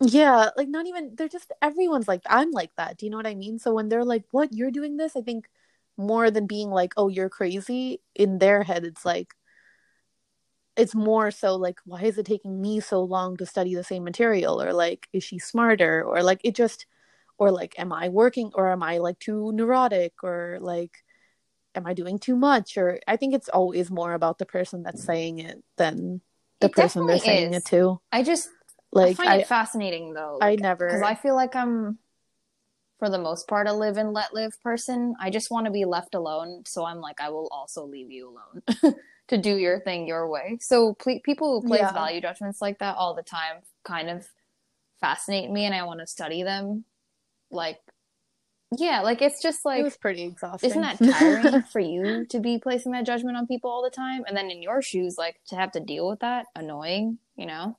Yeah 0.00 0.50
like 0.56 0.68
not 0.68 0.86
even 0.86 1.14
they're 1.16 1.28
just 1.28 1.52
everyone's 1.60 2.08
like 2.08 2.22
i'm 2.26 2.52
like 2.52 2.70
that. 2.76 2.96
Do 2.96 3.06
you 3.06 3.10
know 3.10 3.16
what 3.16 3.26
i 3.26 3.34
mean? 3.34 3.58
So 3.58 3.74
when 3.74 3.88
they're 3.88 4.04
like 4.04 4.24
what 4.30 4.52
you're 4.52 4.70
doing 4.70 4.96
this? 4.96 5.16
I 5.16 5.20
think 5.20 5.48
more 5.96 6.30
than 6.30 6.46
being 6.46 6.70
like 6.70 6.94
oh 6.96 7.08
you're 7.08 7.28
crazy 7.28 8.00
in 8.14 8.38
their 8.38 8.62
head 8.62 8.84
it's 8.84 9.04
like 9.04 9.34
it's 10.76 10.94
more 10.94 11.30
so 11.30 11.56
like 11.56 11.78
why 11.84 12.00
is 12.02 12.16
it 12.16 12.24
taking 12.24 12.60
me 12.60 12.80
so 12.80 13.02
long 13.02 13.36
to 13.36 13.44
study 13.44 13.74
the 13.74 13.84
same 13.84 14.04
material? 14.04 14.62
Or 14.62 14.72
like 14.72 15.08
is 15.12 15.24
she 15.24 15.38
smarter? 15.38 16.02
Or 16.02 16.22
like 16.22 16.40
it 16.44 16.54
just 16.54 16.86
or 17.40 17.50
like 17.50 17.74
am 17.78 17.92
i 17.92 18.08
working 18.10 18.52
or 18.54 18.70
am 18.70 18.82
i 18.82 18.98
like 18.98 19.18
too 19.18 19.50
neurotic 19.52 20.12
or 20.22 20.58
like 20.60 20.92
am 21.74 21.86
i 21.86 21.94
doing 21.94 22.18
too 22.18 22.36
much? 22.36 22.76
Or 22.76 23.00
i 23.08 23.16
think 23.16 23.34
it's 23.34 23.48
always 23.48 23.90
more 23.90 24.12
about 24.12 24.38
the 24.38 24.46
person 24.46 24.82
that's 24.84 25.02
saying 25.02 25.38
it 25.40 25.64
than 25.76 26.20
the 26.60 26.68
It 26.68 26.74
person 26.74 27.06
they're 27.06 27.18
saying 27.18 27.54
is. 27.54 27.56
it 27.62 27.64
to. 27.66 28.00
I 28.12 28.22
just 28.22 28.48
like 28.92 29.12
i 29.12 29.14
find 29.14 29.30
i 29.30 29.36
it 29.38 29.46
fascinating 29.48 30.12
though 30.12 30.38
I 30.40 30.56
never- 30.56 30.86
because 30.86 31.02
i 31.02 31.14
feel 31.14 31.34
like 31.34 31.56
i'm 31.56 31.98
for 32.98 33.08
the 33.08 33.18
most 33.18 33.48
part 33.48 33.66
a 33.66 33.72
live 33.72 33.96
and 33.96 34.12
let 34.12 34.34
live 34.34 34.52
person. 34.62 35.14
I 35.18 35.30
just 35.30 35.50
want 35.50 35.64
to 35.64 35.72
be 35.72 35.86
left 35.86 36.14
alone 36.14 36.64
so 36.66 36.84
i'm 36.84 37.00
like 37.00 37.20
i 37.20 37.30
will 37.30 37.48
also 37.50 37.86
leave 37.86 38.10
you 38.10 38.36
alone 38.36 38.94
to 39.28 39.38
do 39.38 39.56
your 39.56 39.80
thing 39.80 40.06
your 40.08 40.28
way. 40.28 40.58
So 40.60 40.94
ple- 40.94 41.20
people 41.24 41.48
who 41.62 41.66
place 41.68 41.80
Yeah. 41.80 41.92
value 41.92 42.20
judgments 42.20 42.60
like 42.60 42.80
that 42.80 42.96
all 42.96 43.14
the 43.14 43.22
time 43.22 43.62
kind 43.84 44.10
of 44.10 44.26
fascinate 45.00 45.50
me 45.50 45.64
and 45.64 45.74
i 45.74 45.82
want 45.84 46.00
to 46.00 46.06
study 46.06 46.42
them 46.42 46.84
like 47.50 47.78
yeah, 48.78 49.00
like 49.00 49.20
it's 49.20 49.42
just 49.42 49.64
like 49.64 49.80
it 49.80 49.84
was 49.84 49.96
pretty 49.96 50.22
exhausting. 50.22 50.70
isn't 50.70 50.82
that 50.82 50.98
tiring 51.18 51.62
for 51.62 51.80
you 51.80 52.24
to 52.26 52.38
be 52.38 52.58
placing 52.58 52.92
that 52.92 53.04
judgment 53.04 53.36
on 53.36 53.46
people 53.46 53.70
all 53.70 53.82
the 53.82 53.90
time 53.90 54.22
and 54.26 54.36
then 54.36 54.50
in 54.50 54.62
your 54.62 54.80
shoes 54.80 55.16
like 55.18 55.40
to 55.48 55.56
have 55.56 55.72
to 55.72 55.80
deal 55.80 56.08
with 56.08 56.20
that 56.20 56.46
annoying 56.54 57.18
you 57.36 57.46
know 57.46 57.76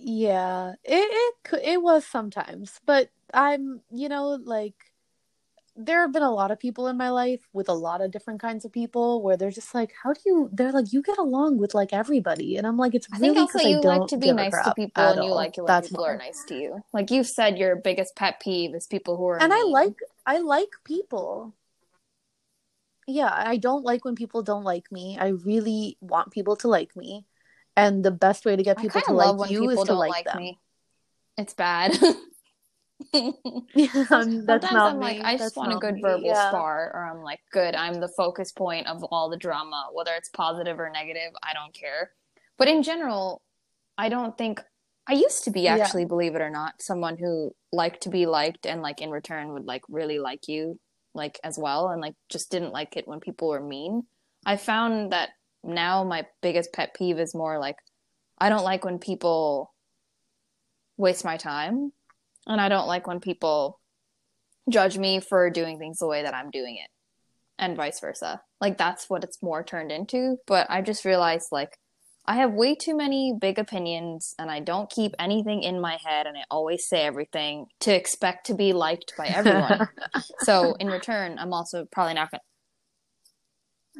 yeah, 0.00 0.74
it 0.84 1.34
it 1.44 1.60
it 1.64 1.82
was 1.82 2.06
sometimes, 2.06 2.80
but 2.86 3.10
I'm 3.34 3.82
you 3.90 4.08
know 4.08 4.38
like 4.42 4.76
there 5.78 6.00
have 6.00 6.12
been 6.12 6.24
a 6.24 6.30
lot 6.30 6.50
of 6.50 6.58
people 6.58 6.88
in 6.88 6.96
my 6.96 7.08
life 7.10 7.40
with 7.52 7.68
a 7.68 7.72
lot 7.72 8.00
of 8.00 8.10
different 8.10 8.40
kinds 8.40 8.64
of 8.64 8.72
people 8.72 9.22
where 9.22 9.36
they're 9.36 9.52
just 9.52 9.74
like, 9.74 9.92
how 10.02 10.12
do 10.12 10.20
you? 10.26 10.50
They're 10.52 10.72
like, 10.72 10.92
you 10.92 11.02
get 11.02 11.18
along 11.18 11.58
with 11.58 11.72
like 11.72 11.92
everybody, 11.92 12.56
and 12.56 12.66
I'm 12.66 12.76
like, 12.76 12.94
it's 12.96 13.06
i 13.12 13.18
really 13.18 13.34
think 13.34 13.54
also 13.54 13.58
'cause 13.58 13.66
I 13.66 13.70
you 13.70 13.80
like 13.80 14.08
to 14.08 14.16
be 14.18 14.32
nice 14.32 14.52
to 14.64 14.74
people 14.74 15.04
and 15.04 15.24
you 15.24 15.32
like 15.32 15.56
it 15.56 15.62
when 15.62 15.66
That's 15.68 15.88
people 15.88 16.04
are 16.04 16.18
nice 16.18 16.44
to 16.48 16.54
you 16.54 16.82
like 16.92 17.10
you've 17.12 17.28
said 17.28 17.58
your 17.58 17.76
biggest 17.76 18.16
pet 18.16 18.40
peeve 18.40 18.74
is 18.74 18.86
people 18.86 19.16
who 19.16 19.26
are 19.28 19.40
and 19.40 19.52
I 19.54 19.62
like 19.70 19.94
I 20.26 20.38
like 20.38 20.72
people. 20.84 21.54
Yeah, 23.06 23.30
I 23.32 23.56
don't 23.56 23.84
like 23.84 24.04
when 24.04 24.16
people 24.16 24.42
don't 24.42 24.64
like 24.64 24.92
me. 24.92 25.16
I 25.18 25.28
really 25.28 25.96
want 26.00 26.30
people 26.30 26.56
to 26.56 26.68
like 26.68 26.94
me, 26.94 27.24
and 27.76 28.04
the 28.04 28.10
best 28.10 28.44
way 28.44 28.56
to 28.56 28.62
get 28.62 28.78
people 28.78 29.00
to 29.00 29.12
like 29.14 29.50
you 29.50 29.60
people 29.60 29.82
is 29.82 29.88
to 29.88 29.94
like, 29.94 30.10
like 30.10 30.24
them. 30.24 30.36
me 30.36 30.58
it's 31.38 31.54
bad 31.54 31.96
Um, 34.10 34.46
that's 34.46 34.62
Sometimes 34.62 34.72
not 34.72 34.94
I'm 34.94 35.00
like, 35.00 35.18
me. 35.18 35.22
I 35.24 35.32
just 35.32 35.44
That's 35.44 35.56
want 35.56 35.72
a 35.72 35.76
good 35.76 35.94
me. 35.96 36.00
verbal 36.02 36.28
Yeah. 36.28 36.48
spar, 36.48 36.90
or 36.94 37.04
I'm 37.04 37.22
like, 37.22 37.40
good, 37.52 37.74
I'm 37.74 38.00
the 38.00 38.08
focus 38.16 38.52
point 38.52 38.86
of 38.86 39.02
all 39.04 39.30
the 39.30 39.36
drama, 39.36 39.88
whether 39.92 40.12
it's 40.14 40.28
positive 40.30 40.78
or 40.80 40.90
negative, 40.90 41.32
I 41.42 41.52
don't 41.54 41.74
care. 41.74 42.12
But 42.56 42.68
in 42.68 42.82
general, 42.82 43.42
I 43.96 44.08
don't 44.08 44.36
think 44.36 44.60
I 45.06 45.12
used 45.12 45.44
to 45.44 45.50
be 45.50 45.66
Yeah. 45.66 45.84
actually, 45.84 46.04
believe 46.04 46.34
it 46.34 46.40
or 46.42 46.50
not, 46.50 46.82
someone 46.82 47.16
who 47.16 47.52
liked 47.72 48.02
to 48.02 48.10
be 48.10 48.26
liked 48.26 48.66
and 48.66 48.82
like 48.82 49.00
in 49.00 49.10
return 49.10 49.52
would 49.52 49.64
like 49.64 49.82
really 49.88 50.18
like 50.18 50.48
you, 50.48 50.78
like 51.14 51.38
as 51.44 51.58
well, 51.58 51.88
and 51.88 52.00
like 52.00 52.14
just 52.28 52.50
didn't 52.50 52.72
like 52.72 52.96
it 52.96 53.06
when 53.06 53.20
people 53.20 53.48
were 53.48 53.60
mean. 53.62 54.02
I 54.44 54.56
found 54.56 55.12
that 55.12 55.30
now 55.64 56.04
my 56.04 56.26
biggest 56.42 56.72
pet 56.72 56.94
peeve 56.94 57.18
is 57.18 57.34
more 57.34 57.58
like 57.58 57.76
I 58.38 58.48
don't 58.48 58.64
like 58.64 58.84
when 58.84 58.98
people 58.98 59.72
waste 60.96 61.24
my 61.24 61.36
time 61.36 61.92
and 62.48 62.60
I 62.60 62.68
don't 62.68 62.86
like 62.86 63.06
when 63.06 63.20
people 63.20 63.80
judge 64.68 64.98
me 64.98 65.20
for 65.20 65.50
doing 65.50 65.78
things 65.78 65.98
the 65.98 66.06
way 66.06 66.22
that 66.22 66.34
I'm 66.34 66.50
doing 66.50 66.76
it 66.76 66.90
and 67.58 67.76
vice 67.76 68.00
versa. 68.00 68.40
Like 68.60 68.78
that's 68.78 69.08
what 69.08 69.24
it's 69.24 69.42
more 69.42 69.62
turned 69.62 69.92
into, 69.92 70.36
but 70.46 70.66
I 70.70 70.82
just 70.82 71.04
realized 71.04 71.48
like 71.52 71.78
I 72.26 72.36
have 72.36 72.52
way 72.52 72.74
too 72.74 72.94
many 72.94 73.34
big 73.38 73.58
opinions 73.58 74.34
and 74.38 74.50
I 74.50 74.60
don't 74.60 74.90
keep 74.90 75.14
anything 75.18 75.62
in 75.62 75.80
my 75.80 75.98
head 76.04 76.26
and 76.26 76.36
I 76.36 76.42
always 76.50 76.86
say 76.86 77.02
everything 77.02 77.66
to 77.80 77.94
expect 77.94 78.46
to 78.46 78.54
be 78.54 78.74
liked 78.74 79.14
by 79.16 79.28
everyone. 79.28 79.88
so 80.40 80.74
in 80.74 80.88
return, 80.88 81.38
I'm 81.38 81.54
also 81.54 81.86
probably 81.90 82.14
not 82.14 82.30
going 82.30 82.40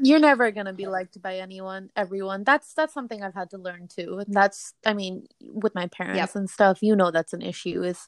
You're 0.03 0.21
never 0.21 0.51
gonna 0.51 0.73
be 0.73 0.87
liked 0.87 1.21
by 1.21 1.39
anyone, 1.39 1.91
everyone. 1.97 2.45
That's 2.45 2.73
that's 2.75 2.95
something 2.95 3.23
I've 3.23 3.35
had 3.35 3.51
to 3.51 3.59
learn 3.59 3.89
too. 3.89 4.19
And 4.25 4.35
that's 4.35 4.75
I 4.87 4.95
mean, 4.95 5.27
with 5.41 5.75
my 5.75 5.87
parents 5.89 6.19
Yep. 6.19 6.37
and 6.37 6.51
stuff, 6.51 6.79
you 6.83 6.95
know 6.97 7.11
that's 7.11 7.33
an 7.33 7.43
issue 7.43 7.83
is 7.83 8.07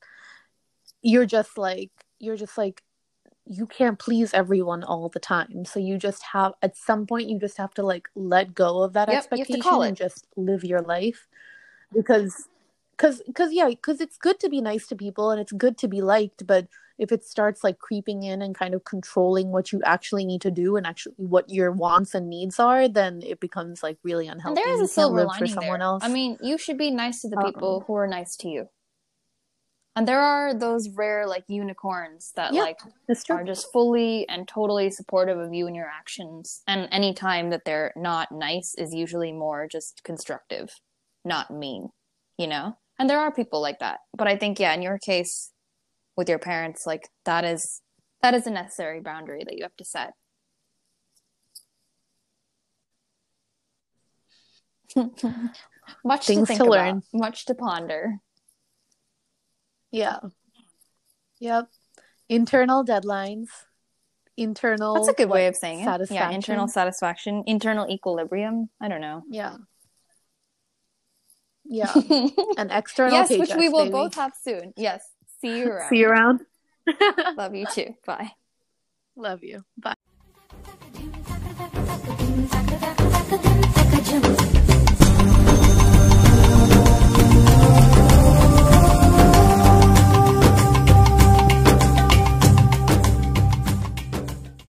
you're 1.03 1.26
just 1.26 1.57
like 1.59 1.91
you're 2.18 2.36
just 2.36 2.57
like 2.59 2.82
you 3.47 3.66
can't 3.66 3.99
please 3.99 4.32
everyone 4.32 4.84
all 4.84 5.09
the 5.09 5.18
time. 5.18 5.64
So 5.64 5.80
you 5.80 5.99
just 5.99 6.22
have 6.32 6.53
at 6.62 6.76
some 6.76 7.07
point 7.07 7.28
you 7.28 7.38
just 7.38 7.57
have 7.59 7.74
to 7.74 7.82
like 7.82 8.09
let 8.14 8.55
go 8.55 8.82
of 8.82 8.93
that 8.93 9.09
Yep, 9.09 9.18
to 9.18 9.18
expectation 9.18 9.72
and 9.82 9.97
just 9.97 10.26
live 10.36 10.64
your 10.64 10.82
life. 10.82 11.26
Because 11.93 12.49
cuz 12.97 13.22
cuz 13.34 13.53
yeah, 13.53 13.70
cuz 13.82 14.01
it's 14.01 14.16
good 14.16 14.38
to 14.41 14.49
be 14.49 14.61
nice 14.61 14.86
to 14.88 14.97
people 14.97 15.30
and 15.30 15.41
it's 15.41 15.53
good 15.53 15.76
to 15.78 15.88
be 15.88 16.01
liked, 16.01 16.47
but 16.47 16.68
if 17.01 17.11
it 17.11 17.24
starts 17.24 17.64
like 17.64 17.78
creeping 17.78 18.22
in 18.22 18.42
and 18.42 18.55
kind 18.55 18.74
of 18.74 18.84
controlling 18.84 19.51
what 19.51 19.72
you 19.72 19.80
actually 19.84 20.24
need 20.24 20.42
to 20.42 20.51
do 20.51 20.76
and 20.76 20.86
actually 20.86 21.14
what 21.16 21.48
your 21.48 21.72
wants 21.72 22.14
and 22.14 22.28
needs 22.28 22.61
are, 22.61 22.86
then 22.88 23.22
it 23.22 23.40
becomes 23.40 23.82
like 23.82 23.98
really 24.05 24.28
And 24.28 24.34
unhealthy. 24.36 24.61
there 24.62 24.74
is 24.74 24.80
a 24.82 24.86
silver 24.86 25.24
lining 25.24 25.38
for 25.40 25.46
someone 25.61 25.80
there. 25.80 25.86
else. 25.88 26.05
I 26.05 26.09
mean, 26.09 26.36
you 26.42 26.59
should 26.59 26.76
be 26.78 26.90
nice 26.90 27.22
to 27.22 27.28
the 27.28 27.38
Uh-uh. 27.38 27.46
people 27.53 27.84
who 27.86 27.94
are 27.94 28.07
nice 28.07 28.36
to 28.36 28.48
you. 28.48 28.66
And 29.96 30.07
there 30.07 30.20
are 30.20 30.55
those 30.55 30.88
rare 30.90 31.26
like 31.26 31.44
unicorns 31.48 32.32
that 32.36 32.53
Yeah. 32.55 32.62
like 32.62 32.78
are 33.28 33.44
just 33.44 33.72
fully 33.72 34.28
and 34.28 34.46
totally 34.46 34.90
supportive 34.90 35.38
of 35.38 35.53
you 35.53 35.66
and 35.66 35.74
your 35.74 35.88
actions. 35.88 36.62
And 36.68 36.88
any 36.92 37.12
time 37.12 37.51
that 37.51 37.64
they're 37.64 37.92
not 37.96 38.30
nice 38.30 38.74
is 38.76 38.94
usually 38.94 39.32
more 39.32 39.66
just 39.66 40.03
constructive, 40.05 40.68
not 41.24 41.51
mean, 41.51 41.88
you 42.38 42.46
know? 42.46 42.76
And 42.98 43.11
there 43.11 43.18
are 43.18 43.32
people 43.32 43.61
like 43.61 43.78
that. 43.80 44.01
But 44.16 44.28
I 44.28 44.36
think 44.36 44.61
yeah, 44.61 44.74
in 44.74 44.82
your 44.82 44.98
case 44.98 45.51
with 46.21 46.29
your 46.29 46.39
parents, 46.39 46.87
like 46.87 47.09
that 47.25 47.47
is 47.47 47.81
that 48.21 48.35
is 48.35 48.47
a 48.47 48.51
necessary 48.51 49.01
boundary 49.01 49.43
that 49.43 49.57
you 49.57 49.62
have 49.62 49.75
to 49.77 49.85
set. 49.87 50.12
Much 56.05 56.27
Things 56.27 56.41
to 56.41 56.47
think 56.47 56.59
to 56.59 56.64
about, 56.66 56.71
learn. 56.71 57.03
much 57.14 57.47
to 57.47 57.55
ponder. 57.55 58.18
Yeah. 59.91 60.18
Yep. 61.41 61.68
Internal 62.29 62.85
deadlines. 62.85 63.49
Internal 64.37 64.95
That's 64.95 65.09
a 65.09 65.12
good 65.14 65.31
what, 65.31 65.37
way 65.37 65.47
of 65.47 65.57
saying 65.57 65.81
it. 65.81 66.11
Yeah, 66.11 66.31
internal 66.31 66.68
satisfaction, 66.68 67.45
internal 67.47 67.89
equilibrium. 67.91 68.68
I 68.81 68.89
don't 68.89 69.01
know. 69.01 69.23
Yeah. 69.31 69.57
Yeah. 71.64 71.93
And 72.59 72.71
external 72.73 73.12
yes, 73.14 73.31
which 73.31 73.55
we 73.55 73.68
will 73.68 73.85
baby. 73.85 73.93
both 73.93 74.16
have 74.16 74.33
soon. 74.43 74.73
Yes. 74.77 75.05
See 75.41 75.59
you 75.59 75.70
around. 75.70 75.88
See 75.88 75.97
you 75.99 76.09
around. 76.09 76.41
Love 77.36 77.55
you 77.55 77.66
too. 77.66 77.95
Bye. 78.07 78.32
Love 79.16 79.43
you. 79.43 79.64
Bye. 79.78 79.95